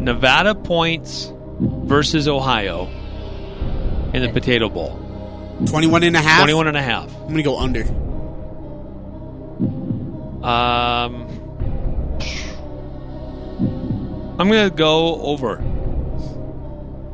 Nevada 0.00 0.54
points 0.54 1.32
versus 1.60 2.28
Ohio 2.28 2.86
in 4.12 4.22
the 4.22 4.30
Potato 4.32 4.68
Bowl. 4.68 5.02
21 5.66 6.02
and 6.04 6.16
a 6.16 6.20
half. 6.20 6.40
21 6.40 6.68
and 6.68 6.76
a 6.76 6.82
half. 6.82 7.14
I'm 7.14 7.28
going 7.28 7.36
to 7.36 7.42
go 7.42 7.58
under. 7.58 7.82
Um, 10.46 11.26
I'm 14.38 14.48
going 14.48 14.68
to 14.68 14.74
go 14.74 15.20
over. 15.22 15.56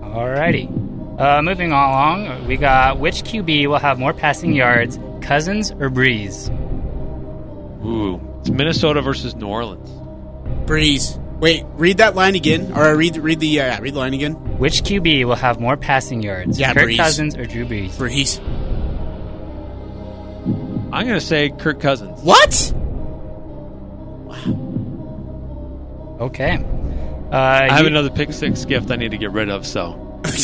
Alrighty. 0.03 0.81
Uh, 1.19 1.41
moving 1.41 1.71
along, 1.73 2.47
we 2.47 2.57
got 2.57 2.99
which 2.99 3.23
QB 3.23 3.69
will 3.69 3.79
have 3.79 3.99
more 3.99 4.13
passing 4.13 4.53
yards, 4.55 4.99
Cousins 5.21 5.71
or 5.73 5.89
Brees? 5.89 6.51
Ooh, 7.85 8.21
it's 8.41 8.51
Minnesota 8.51 9.03
versus 9.03 9.35
New 9.35 9.47
Orleans. 9.49 9.89
Brees. 10.69 11.19
Wait, 11.41 11.65
read 11.73 11.97
that 11.99 12.15
line 12.15 12.37
again, 12.37 12.73
or 12.73 12.95
read 12.97 13.17
read 13.17 13.41
the 13.41 13.61
uh, 13.61 13.81
read 13.81 13.95
the 13.95 13.99
line 13.99 14.15
again. 14.15 14.35
Which 14.59 14.83
QB 14.85 15.25
will 15.25 15.35
have 15.35 15.59
more 15.61 15.77
passing 15.77 16.23
yards, 16.23 16.59
Yeah, 16.61 16.73
Kirk 16.73 16.85
Brees. 16.85 16.97
Cousins 16.99 17.37
or 17.37 17.45
Drew 17.47 17.65
Brees? 17.67 17.99
Breeze. 17.99 18.39
I'm 20.93 21.07
going 21.07 21.19
to 21.19 21.21
say 21.21 21.49
Kirk 21.51 21.81
Cousins. 21.81 22.21
What? 22.23 22.73
Wow. 24.27 26.19
Okay. 26.27 26.57
Uh, 26.57 27.37
I 27.37 27.69
have 27.73 27.81
you- 27.81 27.87
another 27.89 28.11
pick 28.11 28.33
six 28.33 28.65
gift 28.67 28.91
I 28.91 28.97
need 28.97 29.11
to 29.13 29.19
get 29.19 29.33
rid 29.33 29.49
of, 29.49 29.67
so. 29.67 29.99
Can't 30.23 30.39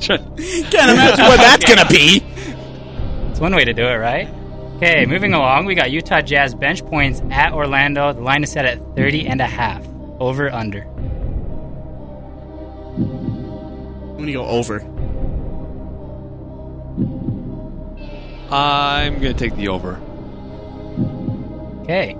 imagine 0.00 1.24
what 1.26 1.36
that's 1.36 1.64
gonna 1.64 1.88
be. 1.88 2.20
It's 3.30 3.38
one 3.38 3.54
way 3.54 3.64
to 3.64 3.72
do 3.72 3.84
it, 3.86 3.94
right? 3.96 4.28
Okay, 4.76 5.06
moving 5.06 5.32
along, 5.34 5.66
we 5.66 5.74
got 5.74 5.90
Utah 5.90 6.20
Jazz 6.20 6.54
bench 6.54 6.84
points 6.86 7.22
at 7.30 7.52
Orlando. 7.52 8.12
The 8.12 8.20
line 8.20 8.42
is 8.42 8.52
set 8.52 8.64
at 8.64 8.78
30 8.96 9.26
and 9.28 9.40
a 9.40 9.46
half. 9.46 9.86
Over 10.20 10.50
under. 10.50 10.82
I'm 12.96 14.16
gonna 14.18 14.32
go 14.32 14.46
over. 14.46 14.80
I'm 18.54 19.20
going 19.20 19.34
to 19.34 19.38
take 19.38 19.56
the 19.56 19.68
over. 19.68 20.00
Okay. 21.82 22.16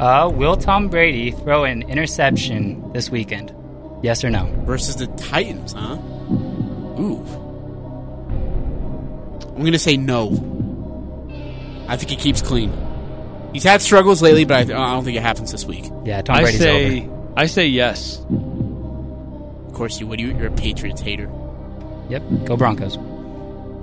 Uh, 0.00 0.28
will 0.34 0.56
Tom 0.56 0.88
Brady 0.88 1.30
throw 1.30 1.64
an 1.64 1.82
interception 1.82 2.92
this 2.92 3.08
weekend? 3.08 3.54
Yes 4.02 4.24
or 4.24 4.30
no? 4.30 4.46
Versus 4.66 4.96
the 4.96 5.06
Titans, 5.06 5.72
huh? 5.72 5.96
Ooh. 6.98 7.24
I'm 9.56 9.64
gonna 9.64 9.78
say 9.78 9.96
no. 9.96 10.55
I 11.88 11.96
think 11.96 12.10
he 12.10 12.16
keeps 12.16 12.42
clean. 12.42 12.72
He's 13.52 13.64
had 13.64 13.80
struggles 13.80 14.20
lately, 14.22 14.44
but 14.44 14.56
I, 14.56 14.60
I 14.60 14.92
don't 14.94 15.04
think 15.04 15.16
it 15.16 15.22
happens 15.22 15.50
this 15.52 15.64
week. 15.64 15.84
Yeah, 16.04 16.20
Tom 16.22 16.36
I 16.36 16.42
Brady's 16.42 16.60
say, 16.60 17.02
over. 17.06 17.32
I 17.36 17.46
say 17.46 17.66
yes. 17.68 18.18
Of 18.18 19.72
course 19.72 20.00
you 20.00 20.06
would. 20.06 20.20
You- 20.20 20.36
You're 20.36 20.48
a 20.48 20.50
Patriots 20.52 21.00
hater. 21.00 21.30
Yep, 22.08 22.22
go 22.44 22.56
Broncos. 22.56 22.96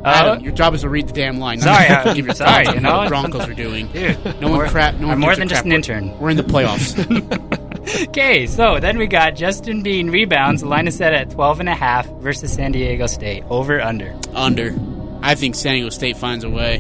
Adam, 0.06 0.38
Uh, 0.40 0.42
your 0.42 0.52
job 0.52 0.74
is 0.74 0.82
to 0.82 0.90
read 0.90 1.08
the 1.08 1.14
damn 1.14 1.40
line. 1.40 1.60
Sorry, 1.62 1.88
not 1.90 2.08
I- 2.08 2.14
give 2.14 2.26
your 2.26 2.36
sorry, 2.36 2.66
thoughts 2.66 2.78
on 2.78 2.84
you 2.84 2.88
what 2.90 2.98
know, 2.98 3.04
the 3.04 3.10
Broncos 3.10 3.48
are 3.50 3.54
doing. 3.54 3.88
Dude, 3.94 4.26
No 4.42 4.50
one 4.50 4.52
more- 4.54 4.68
crap. 4.68 4.96
No 4.96 5.08
one 5.08 5.14
I'm 5.14 5.20
more 5.20 5.30
gives 5.36 5.38
a 5.38 5.42
than 5.42 5.48
just 5.50 5.62
crap. 5.62 5.66
an 5.66 5.70
We're- 5.70 5.76
intern. 5.78 6.20
We're 6.20 6.30
in 6.32 6.38
the 6.38 6.44
playoffs. 6.44 7.60
Okay, 7.84 8.48
so 8.48 8.80
then 8.80 8.98
we 8.98 9.08
got 9.08 9.36
Justin 9.36 9.84
Bean 9.84 10.10
rebounds. 10.10 10.62
The 10.62 10.70
line 10.70 10.88
is 10.88 10.96
set 10.96 11.14
at 11.14 11.32
12 11.32 11.60
and 11.60 11.68
a 11.68 11.76
half 11.76 12.08
versus 12.22 12.54
San 12.54 12.72
Diego 12.72 13.08
State. 13.08 13.44
Over 13.50 13.82
under. 13.82 14.18
Under. 14.34 14.74
I 15.22 15.36
think 15.36 15.54
San 15.56 15.74
Diego 15.74 15.90
State 15.90 16.16
finds 16.16 16.46
a 16.46 16.50
way. 16.50 16.78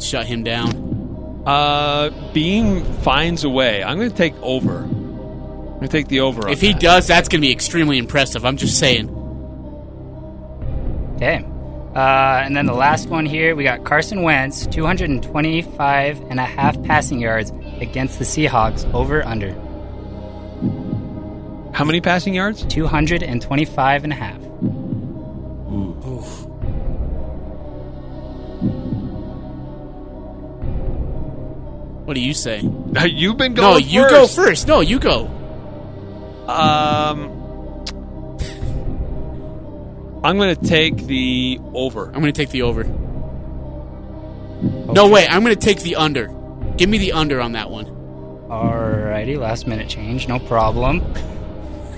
Shut 0.00 0.26
him 0.26 0.42
down. 0.44 1.42
Uh, 1.46 2.10
Bean 2.32 2.84
finds 3.02 3.44
a 3.44 3.48
way. 3.48 3.82
I'm 3.82 3.96
going 3.98 4.10
to 4.10 4.16
take 4.16 4.34
over. 4.42 4.78
I'm 4.80 5.74
going 5.74 5.80
to 5.82 5.88
take 5.88 6.08
the 6.08 6.20
over. 6.20 6.46
on 6.46 6.50
If 6.52 6.60
he 6.60 6.72
that. 6.72 6.80
does, 6.80 7.06
that's 7.06 7.28
going 7.28 7.40
to 7.40 7.46
be 7.46 7.52
extremely 7.52 7.98
impressive. 7.98 8.44
I'm 8.44 8.56
just 8.56 8.78
saying. 8.78 9.08
Okay. 11.16 11.44
Uh, 11.94 12.42
and 12.44 12.54
then 12.56 12.66
the 12.66 12.74
last 12.74 13.08
one 13.08 13.24
here, 13.26 13.56
we 13.56 13.64
got 13.64 13.84
Carson 13.84 14.22
Wentz, 14.22 14.66
225 14.66 16.20
and 16.30 16.38
a 16.38 16.44
half 16.44 16.80
passing 16.82 17.18
yards 17.18 17.50
against 17.80 18.18
the 18.18 18.24
Seahawks. 18.24 18.92
Over 18.92 19.24
under. 19.24 19.52
How 21.72 21.84
many 21.84 22.00
passing 22.00 22.34
yards? 22.34 22.64
225 22.66 24.04
and 24.04 24.12
a 24.12 24.16
half. 24.16 24.38
What 32.08 32.14
do 32.14 32.22
you 32.22 32.32
say? 32.32 32.62
You've 33.04 33.36
been 33.36 33.52
going. 33.52 33.68
No, 33.68 33.72
going 33.72 33.86
you 33.86 34.08
go 34.08 34.26
first. 34.26 34.66
No, 34.66 34.80
you 34.80 34.98
go. 34.98 35.26
Um, 36.48 37.28
I'm 40.24 40.38
going 40.38 40.56
to 40.56 40.66
take 40.66 40.96
the 41.06 41.60
over. 41.74 42.06
I'm 42.06 42.14
going 42.14 42.32
to 42.32 42.34
take 42.42 42.48
the 42.48 42.62
over. 42.62 42.84
No, 42.84 42.94
way. 45.10 45.28
I'm 45.28 45.44
going 45.44 45.54
to 45.54 45.60
take 45.60 45.82
the 45.82 45.96
under. 45.96 46.34
Give 46.78 46.88
me 46.88 46.96
the 46.96 47.12
under 47.12 47.42
on 47.42 47.52
that 47.52 47.70
one. 47.70 47.84
Alrighty, 47.84 49.38
last 49.38 49.66
minute 49.66 49.90
change, 49.90 50.28
no 50.28 50.38
problem. 50.38 51.00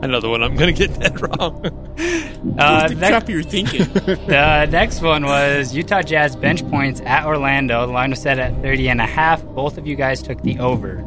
Another 0.03 0.31
one 0.31 0.43
I'm 0.43 0.57
going 0.57 0.75
to 0.75 0.87
get 0.89 0.95
that 1.01 1.21
wrong. 1.21 1.87
Uh, 2.59 2.81
What 2.81 2.89
the 2.89 2.95
next- 2.95 3.09
crap 3.11 3.29
you're 3.29 3.43
thinking? 3.43 3.85
the 3.93 4.67
next 4.71 5.03
one 5.03 5.27
was 5.27 5.75
Utah 5.75 6.01
Jazz 6.01 6.35
bench 6.37 6.67
points 6.71 7.03
at 7.03 7.27
Orlando. 7.27 7.85
The 7.87 7.93
line 7.93 8.09
was 8.09 8.23
set 8.23 8.39
at 8.39 8.55
30 8.63 8.89
and 8.89 9.01
a 9.03 9.05
half. 9.07 9.45
Both 9.45 9.77
of 9.77 9.87
you 9.87 9.95
guys 9.95 10.23
took 10.23 10.41
the 10.41 10.59
over. 10.59 11.05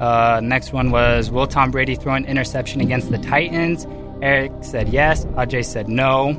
Uh, 0.00 0.40
next 0.42 0.74
one 0.74 0.90
was 0.90 1.30
Will 1.30 1.46
Tom 1.46 1.70
Brady 1.70 1.94
throw 1.94 2.12
an 2.12 2.26
interception 2.26 2.82
against 2.82 3.10
the 3.10 3.16
Titans? 3.16 3.86
Eric 4.20 4.52
said 4.60 4.90
yes. 4.90 5.24
Aj 5.24 5.64
said 5.64 5.88
no. 5.88 6.34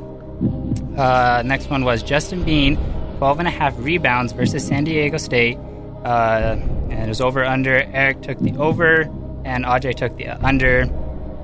Uh, 0.98 1.44
next 1.46 1.70
one 1.70 1.86
was 1.86 2.02
Justin 2.02 2.44
Bean, 2.44 2.76
12 3.18 3.40
and 3.40 3.48
a 3.48 3.52
half 3.52 3.74
rebounds 3.78 4.34
versus 4.34 4.66
San 4.66 4.84
Diego 4.84 5.18
State. 5.18 5.58
Uh, 6.04 6.58
and 6.90 7.04
it 7.04 7.08
was 7.08 7.22
over 7.22 7.46
under. 7.46 7.84
Eric 7.94 8.22
took 8.22 8.40
the 8.40 8.56
over, 8.58 9.02
and 9.46 9.66
Aj 9.66 9.96
took 9.96 10.16
the 10.18 10.30
under. 10.30 10.82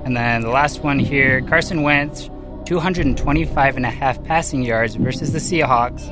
And 0.04 0.16
then 0.16 0.42
the 0.42 0.50
last 0.50 0.82
one 0.82 0.98
here 0.98 1.40
Carson 1.42 1.82
Wentz, 1.82 2.30
225 2.66 3.76
and 3.76 3.86
a 3.86 3.90
half 3.90 4.22
passing 4.24 4.62
yards 4.62 4.96
versus 4.96 5.32
the 5.32 5.38
Seahawks. 5.38 6.10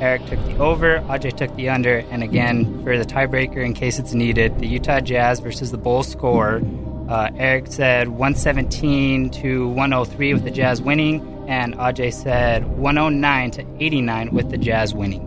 Eric 0.00 0.26
took 0.26 0.44
the 0.46 0.56
over, 0.58 1.00
Aj 1.08 1.36
took 1.36 1.54
the 1.56 1.68
under, 1.68 1.98
and 2.10 2.22
again, 2.22 2.82
for 2.84 2.96
the 2.96 3.04
tiebreaker 3.04 3.64
in 3.64 3.74
case 3.74 3.98
it's 3.98 4.14
needed, 4.14 4.58
the 4.60 4.66
Utah 4.66 5.00
Jazz 5.00 5.40
versus 5.40 5.72
the 5.72 5.78
Bulls 5.78 6.08
score. 6.08 6.62
Uh, 7.08 7.30
Eric 7.36 7.66
said 7.68 8.08
117 8.08 9.30
to 9.30 9.68
103 9.68 10.34
with 10.34 10.44
the 10.44 10.50
Jazz 10.50 10.80
winning, 10.80 11.37
and 11.48 11.74
Aj 11.76 12.12
said 12.12 12.64
109 12.78 13.50
to 13.52 13.66
89 13.80 14.30
with 14.32 14.50
the 14.50 14.58
Jazz 14.58 14.94
winning. 14.94 15.22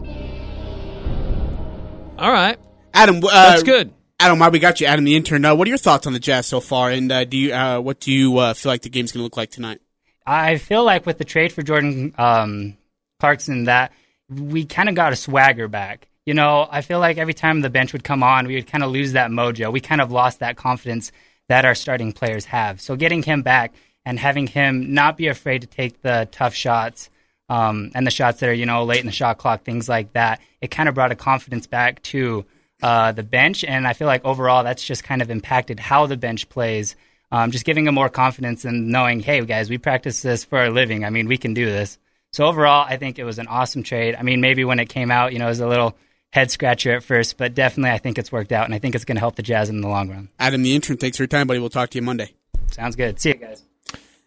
All 2.18 2.32
right. 2.32 2.58
Adam, 2.94 3.18
uh, 3.18 3.30
That's 3.30 3.64
good. 3.64 3.92
Adam, 4.20 4.38
why 4.38 4.50
we 4.50 4.60
got 4.60 4.80
you, 4.80 4.86
Adam 4.86 5.04
the 5.04 5.16
intern. 5.16 5.44
Uh, 5.44 5.56
what 5.56 5.68
are 5.68 5.70
your 5.70 5.80
thoughts 5.80 6.06
on 6.06 6.14
the 6.14 6.20
Jazz 6.20 6.46
so 6.46 6.60
far, 6.60 6.92
and 6.92 7.12
uh, 7.12 7.24
do 7.26 7.36
you 7.36 7.54
uh, 7.54 7.80
what 7.80 8.00
do 8.00 8.12
you 8.12 8.38
uh, 8.38 8.54
feel 8.54 8.72
like 8.72 8.84
the 8.84 8.90
game's 8.90 9.12
going 9.12 9.22
to 9.22 9.24
look 9.24 9.36
like 9.36 9.50
tonight? 9.50 9.82
I 10.24 10.58
feel 10.58 10.84
like 10.84 11.08
with 11.08 11.18
the 11.18 11.26
trade 11.26 11.52
for 11.52 11.64
Jordan 11.64 12.14
um, 12.20 12.78
Clarkson, 13.20 13.64
that 13.64 13.92
we 14.30 14.66
kind 14.66 14.90
of 14.90 14.94
got 14.94 15.12
a 15.12 15.16
swagger 15.16 15.68
back. 15.68 16.08
you 16.28 16.36
know, 16.36 16.68
I 16.70 16.82
feel 16.82 17.00
like 17.00 17.18
every 17.18 17.34
time 17.34 17.62
the 17.62 17.72
bench 17.72 17.94
would 17.94 18.04
come 18.04 18.22
on, 18.22 18.46
we 18.46 18.54
would 18.54 18.68
kind 18.68 18.84
of 18.84 18.92
lose 18.92 19.14
that 19.14 19.32
mojo. 19.32 19.74
We 19.74 19.82
kind 19.82 20.02
of 20.02 20.12
lost 20.12 20.40
that 20.40 20.56
confidence 20.56 21.12
that 21.50 21.66
our 21.66 21.74
starting 21.74 22.14
players 22.14 22.46
have. 22.46 22.80
So 22.80 22.96
getting 22.96 23.24
him 23.24 23.42
back 23.42 23.74
and 24.06 24.20
having 24.20 24.48
him 24.48 24.94
not 24.94 25.18
be 25.18 25.28
afraid 25.28 25.62
to 25.62 25.68
take 25.68 26.02
the 26.02 26.28
tough 26.32 26.54
shots 26.54 27.10
um, 27.50 27.92
and 27.94 28.08
the 28.08 28.12
shots 28.12 28.40
that 28.40 28.50
are, 28.50 28.54
you 28.54 28.66
know, 28.66 28.84
late 28.84 29.02
in 29.02 29.06
the 29.06 29.12
shot 29.12 29.38
clock, 29.38 29.64
things 29.64 29.90
like 29.90 30.14
that, 30.14 30.40
it 30.62 30.72
kind 30.72 30.88
of 30.88 30.96
brought 30.96 31.12
a 31.12 31.16
confidence 31.16 31.68
back 31.68 32.02
to 32.04 32.46
uh, 32.82 33.12
the 33.12 33.24
bench. 33.24 33.64
And 33.64 33.88
I 33.88 33.94
feel 33.94 34.08
like 34.08 34.24
overall 34.26 34.64
that's 34.64 34.84
just 34.84 35.04
kind 35.04 35.22
of 35.22 35.30
impacted 35.30 35.80
how 35.80 36.06
the 36.06 36.18
bench 36.18 36.50
plays. 36.50 36.96
Um, 37.34 37.52
just 37.52 37.64
giving 37.64 37.86
them 37.86 37.96
more 37.96 38.10
confidence 38.10 38.66
and 38.66 38.90
knowing, 38.90 39.22
hey, 39.22 39.44
guys, 39.46 39.70
we 39.70 39.78
practice 39.78 40.22
this 40.22 40.44
for 40.44 40.64
a 40.64 40.70
living. 40.70 41.06
I 41.06 41.10
mean, 41.10 41.28
we 41.28 41.38
can 41.38 41.54
do 41.54 41.66
this. 41.66 41.98
So 42.34 42.46
overall, 42.46 42.86
I 42.88 42.98
think 42.98 43.20
it 43.20 43.24
was 43.24 43.40
an 43.40 43.48
awesome 43.48 43.84
trade. 43.84 44.16
I 44.16 44.24
mean, 44.24 44.42
maybe 44.42 44.66
when 44.66 44.80
it 44.80 44.90
came 44.90 45.12
out, 45.12 45.34
you 45.34 45.40
know, 45.40 45.46
it 45.46 45.50
was 45.50 45.60
a 45.60 45.68
little 45.68 45.96
head 46.32 46.52
scratcher 46.52 46.96
at 46.96 47.04
first, 47.04 47.38
but 47.38 47.54
definitely 47.54 47.92
I 47.92 47.98
think 47.98 48.18
it's 48.18 48.32
worked 48.32 48.52
out, 48.52 48.66
and 48.66 48.74
I 48.74 48.80
think 48.80 48.96
it's 48.96 49.06
going 49.06 49.18
to 49.18 49.22
help 49.22 49.36
the 49.36 49.44
Jazz 49.44 49.70
in 49.70 49.82
the 49.82 49.90
long 49.90 50.10
run. 50.10 50.30
Adam, 50.40 50.64
the 50.64 50.76
intern, 50.76 50.98
thanks 50.98 51.18
for 51.18 51.24
your 51.24 51.28
time, 51.28 51.48
buddy. 51.48 51.60
We'll 51.60 51.70
talk 51.70 51.90
to 51.92 51.98
you 51.98 52.02
Monday. 52.02 52.34
Sounds 52.72 52.96
good. 52.96 53.20
See 53.20 53.30
you 53.30 53.36
guys. 53.36 53.66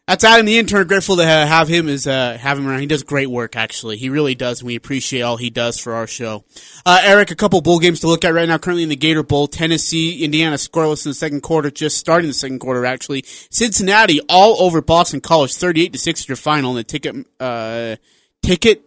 That's 0.07 0.23
Adam, 0.23 0.45
the 0.45 0.59
intern. 0.59 0.87
Grateful 0.87 1.17
to 1.17 1.25
have 1.25 1.67
him 1.67 1.89
as 1.89 2.07
uh, 2.07 2.37
have 2.37 2.59
him 2.59 2.67
around. 2.67 2.81
He 2.81 2.87
does 2.87 3.03
great 3.03 3.31
work, 3.31 3.57
actually. 3.57 3.97
He 3.97 4.11
really 4.11 4.35
does. 4.35 4.61
and 4.61 4.67
We 4.67 4.77
appreciate 4.77 5.23
all 5.23 5.39
he 5.39 5.49
does 5.49 5.79
for 5.79 5.95
our 5.95 6.07
show. 6.07 6.45
Uh, 6.85 7.01
Eric, 7.03 7.31
a 7.31 7.35
couple 7.35 7.63
bowl 7.63 7.79
games 7.79 8.01
to 8.01 8.07
look 8.07 8.23
at 8.23 8.35
right 8.35 8.47
now. 8.47 8.59
Currently 8.59 8.83
in 8.83 8.91
the 8.91 8.97
Gator 8.97 9.23
Bowl, 9.23 9.47
Tennessee, 9.49 10.23
Indiana 10.23 10.57
scoreless 10.57 11.07
in 11.07 11.11
the 11.11 11.15
second 11.15 11.41
quarter. 11.41 11.71
Just 11.71 11.97
starting 11.97 12.29
the 12.29 12.35
second 12.35 12.59
quarter, 12.59 12.85
actually. 12.85 13.25
Cincinnati 13.49 14.21
all 14.29 14.61
over 14.63 14.83
Boston 14.83 15.23
College, 15.23 15.55
thirty-eight 15.55 15.95
to 15.95 15.99
six 15.99 16.29
your 16.29 16.37
final 16.37 16.73
in 16.73 16.77
the 16.77 16.85
ticket 16.85 17.27
uh, 17.41 17.97
ticket 18.43 18.83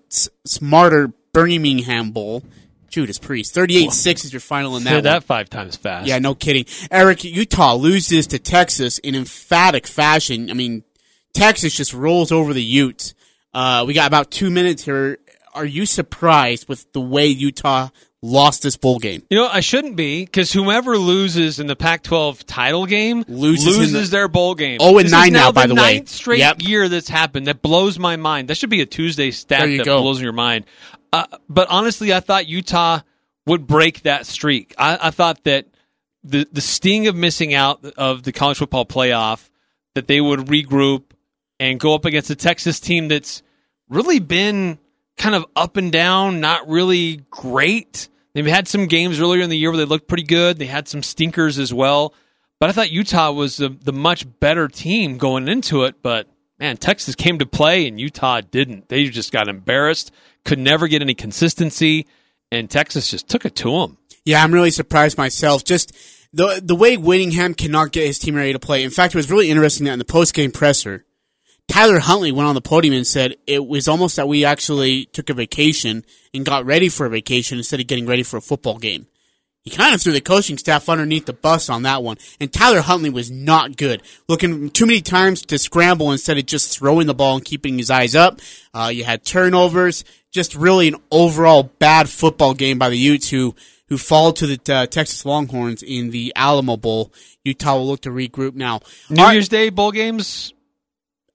smarter 0.46 1.12
Birmingham 1.34 2.12
Bowl. 2.12 2.44
Judas 2.90 3.20
Priest. 3.20 3.54
38-6 3.54 4.26
is 4.26 4.34
your 4.34 4.40
final 4.40 4.78
in 4.78 4.86
that 4.86 4.90
Said 4.90 5.04
that 5.04 5.24
five 5.26 5.50
times 5.50 5.76
fast. 5.76 6.08
Yeah, 6.08 6.20
no 6.20 6.34
kidding. 6.34 6.66
Eric, 6.90 7.26
Utah 7.26 7.76
loses 7.76 8.28
to 8.28 8.40
Texas 8.40 8.98
in 9.00 9.14
emphatic 9.14 9.86
fashion. 9.86 10.50
I 10.50 10.54
mean, 10.54 10.84
Texas 11.38 11.76
just 11.76 11.94
rolls 11.94 12.32
over 12.32 12.54
the 12.54 12.64
Utes. 12.64 13.14
Uh, 13.54 13.84
we 13.88 13.94
got 13.94 14.08
about 14.08 14.32
two 14.32 14.50
minutes 14.50 14.84
here. 14.84 15.18
Are 15.54 15.66
you 15.66 15.86
surprised 15.86 16.68
with 16.68 16.92
the 16.94 17.02
way 17.02 17.28
Utah 17.28 17.90
lost 18.22 18.62
this 18.64 18.78
bowl 18.78 19.00
game? 19.00 19.24
You 19.30 19.38
know, 19.38 19.48
I 19.48 19.62
shouldn't 19.62 19.96
be 19.96 20.24
because 20.26 20.52
whomever 20.52 20.98
loses 20.98 21.60
in 21.60 21.68
the 21.68 21.76
Pac-12 21.76 22.44
title 22.46 22.86
game 22.86 23.24
Loses 23.28 23.94
in 23.94 23.94
the- 24.02 24.08
their 24.08 24.28
bowl 24.28 24.54
game. 24.56 24.78
Oh, 24.82 24.98
and 24.98 25.06
This 25.06 25.06
is 25.06 25.12
nine 25.12 25.34
now, 25.34 25.48
the 25.48 25.54
by 25.54 25.68
the 25.68 25.74
way. 25.76 25.82
ninth 25.96 26.10
straight 26.10 26.40
Yep. 26.40 26.62
year 26.62 26.90
that's 26.90 27.10
happened. 27.10 27.48
That 27.48 27.62
blows 27.62 27.98
my 27.98 28.16
mind. 28.18 28.50
That 28.50 28.58
should 28.58 28.70
be 28.70 28.82
a 28.82 28.86
Tuesday 28.86 29.32
stat 29.32 29.68
that 29.78 29.86
go. 29.86 30.02
blows 30.02 30.22
your 30.22 30.34
mind. 30.34 30.66
Uh, 31.14 31.26
but 31.50 31.68
honestly, 31.70 32.14
I 32.14 32.20
thought 32.20 32.48
Utah 32.48 33.00
would 33.48 33.66
break 33.66 34.04
that 34.04 34.26
streak. 34.28 34.76
I, 34.78 34.98
I 35.08 35.12
thought 35.12 35.44
that 35.46 35.68
the 36.24 36.46
the 36.52 36.62
sting 36.62 37.08
of 37.08 37.16
missing 37.16 37.54
out 37.54 37.84
of 37.98 38.24
the 38.24 38.32
college 38.34 38.58
football 38.58 38.86
playoff, 38.86 39.50
that 39.96 40.08
they 40.08 40.20
would 40.22 40.42
regroup 40.42 41.04
and 41.60 41.80
go 41.80 41.94
up 41.94 42.06
against 42.06 42.30
a 42.30 42.36
Texas 42.36 42.80
team 42.80 43.08
that's 43.08 43.42
really 43.90 44.20
been 44.20 44.78
kind 45.18 45.36
of 45.36 45.46
up 45.56 45.78
and 45.78 45.92
down, 45.92 46.40
not 46.40 46.68
really 46.68 47.22
great. 47.30 48.10
They've 48.34 48.46
had 48.46 48.68
some 48.68 48.86
games 48.86 49.20
earlier 49.20 49.42
in 49.42 49.50
the 49.50 49.58
year 49.58 49.72
where 49.72 49.78
they 49.78 49.86
looked 49.86 50.08
pretty 50.08 50.24
good. 50.24 50.60
They 50.60 50.68
had 50.68 50.88
some 50.88 51.02
stinkers 51.02 51.58
as 51.58 51.74
well. 51.74 52.14
But 52.60 52.70
I 52.70 52.74
thought 52.74 52.92
Utah 52.92 53.32
was 53.32 53.58
the, 53.58 53.70
the 53.70 53.94
much 53.94 54.26
better 54.40 54.68
team 54.68 55.18
going 55.18 55.48
into 55.48 55.84
it. 55.84 56.02
But 56.02 56.28
man, 56.60 56.78
Texas 56.78 57.16
came 57.16 57.40
to 57.40 57.46
play 57.46 57.88
and 57.88 58.00
Utah 58.00 58.42
didn't. 58.42 58.90
They 58.90 59.06
just 59.06 59.32
got 59.32 59.48
embarrassed, 59.48 60.12
could 60.46 60.60
never 60.60 60.88
get 60.88 61.02
any 61.02 61.14
consistency, 61.14 62.08
and 62.52 62.70
Texas 62.70 63.10
just 63.10 63.28
took 63.28 63.46
it 63.46 63.56
to 63.58 63.72
them. 63.72 63.98
Yeah, 64.26 64.44
I'm 64.44 64.54
really 64.54 64.72
surprised 64.72 65.18
myself. 65.18 65.64
Just 65.64 65.96
the 66.34 66.62
the 66.64 66.76
way 66.76 66.98
Whittingham 66.98 67.54
cannot 67.54 67.92
get 67.92 68.08
his 68.08 68.20
team 68.20 68.36
ready 68.36 68.54
to 68.54 68.60
play. 68.60 68.84
In 68.84 68.90
fact, 68.90 69.16
it 69.16 69.18
was 69.18 69.32
really 69.32 69.50
interesting 69.50 69.86
that 69.86 69.94
in 69.94 70.00
the 70.00 70.06
post 70.06 70.34
game 70.34 70.52
presser, 70.52 71.06
Tyler 71.68 72.00
Huntley 72.00 72.32
went 72.32 72.48
on 72.48 72.56
the 72.56 72.62
podium 72.62 72.94
and 72.94 73.06
said 73.06 73.36
it 73.46 73.66
was 73.66 73.88
almost 73.88 74.16
that 74.16 74.28
we 74.28 74.46
actually 74.46 75.06
took 75.06 75.30
a 75.30 75.34
vacation 75.34 76.06
and 76.34 76.46
got 76.46 76.66
ready 76.66 76.90
for 76.90 77.06
a 77.06 77.10
vacation 77.10 77.58
instead 77.58 77.80
of 77.80 77.88
getting 77.88 78.06
ready 78.06 78.24
for 78.24 78.38
a 78.38 78.42
football 78.42 78.78
game. 78.78 79.08
He 79.68 79.76
kind 79.76 79.94
of 79.94 80.02
threw 80.02 80.14
the 80.14 80.22
coaching 80.22 80.58
staff 80.58 80.88
underneath 80.88 81.26
the 81.26 81.34
bus 81.34 81.70
on 81.70 81.84
that 81.84 82.02
one. 82.02 82.16
And 82.40 82.54
Tyler 82.54 82.80
Huntley 82.80 83.10
was 83.10 83.30
not 83.30 83.76
good. 83.76 84.02
Looking 84.30 84.70
too 84.70 84.86
many 84.86 85.02
times 85.02 85.42
to 85.42 85.60
scramble 85.60 86.14
instead 86.14 86.38
of 86.38 86.46
just 86.46 86.78
throwing 86.78 87.06
the 87.06 87.14
ball 87.14 87.36
and 87.36 87.44
keeping 87.44 87.78
his 87.78 87.92
eyes 87.92 88.16
up. 88.16 88.40
Uh, 88.74 88.90
you 88.94 89.04
had 89.04 89.26
turnovers. 89.26 90.06
Just 90.32 90.56
really 90.56 90.88
an 90.88 90.96
overall 91.12 91.64
bad 91.64 92.08
football 92.08 92.54
game 92.54 92.80
by 92.80 92.88
the 92.88 92.98
Utes 92.98 93.30
who, 93.30 93.56
who 93.90 93.98
fall 93.98 94.32
to 94.34 94.48
the 94.48 94.74
uh, 94.74 94.86
Texas 94.86 95.26
Longhorns 95.26 95.84
in 95.84 96.12
the 96.12 96.32
Alamo 96.34 96.78
Bowl. 96.78 97.12
Utah 97.44 97.76
will 97.76 97.88
look 97.88 98.02
to 98.04 98.10
regroup 98.10 98.56
now. 98.56 98.80
New 99.10 99.22
right. 99.22 99.34
Year's 99.34 99.50
Day 99.50 99.70
bowl 99.70 99.92
games. 99.92 100.54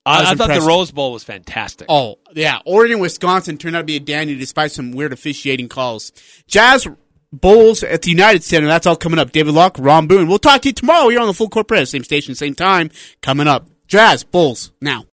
I 0.04 0.22
I, 0.22 0.30
I 0.30 0.34
thought 0.34 0.48
the. 0.48 0.60
Rose 0.66 0.90
Bowl 0.90 1.12
was 1.12 1.24
fantastic. 1.24 1.86
Oh, 1.88 2.18
yeah. 2.34 2.58
Oregon, 2.64 2.98
Wisconsin 2.98 3.56
turned 3.56 3.76
out 3.76 3.80
to 3.80 3.84
be 3.84 3.96
a 3.96 4.00
dandy 4.00 4.36
despite 4.36 4.72
some 4.72 4.92
weird 4.92 5.12
officiating 5.12 5.68
calls. 5.68 6.12
Jazz 6.46 6.86
Bowls 7.32 7.82
at 7.82 8.02
the 8.02 8.10
United 8.10 8.42
Center. 8.42 8.66
That's 8.66 8.86
all 8.86 8.96
coming 8.96 9.18
up. 9.18 9.32
David 9.32 9.54
Locke, 9.54 9.76
Ron 9.78 10.06
Boone. 10.06 10.28
We'll 10.28 10.38
talk 10.38 10.62
to 10.62 10.68
you 10.68 10.72
tomorrow 10.72 11.08
here 11.08 11.20
on 11.20 11.26
the 11.26 11.34
Full 11.34 11.48
Court 11.48 11.68
Press. 11.68 11.90
Same 11.90 12.04
station, 12.04 12.34
same 12.34 12.54
time. 12.54 12.90
Coming 13.20 13.46
up. 13.46 13.68
Jazz 13.86 14.24
Bulls 14.24 14.72
now. 14.80 15.04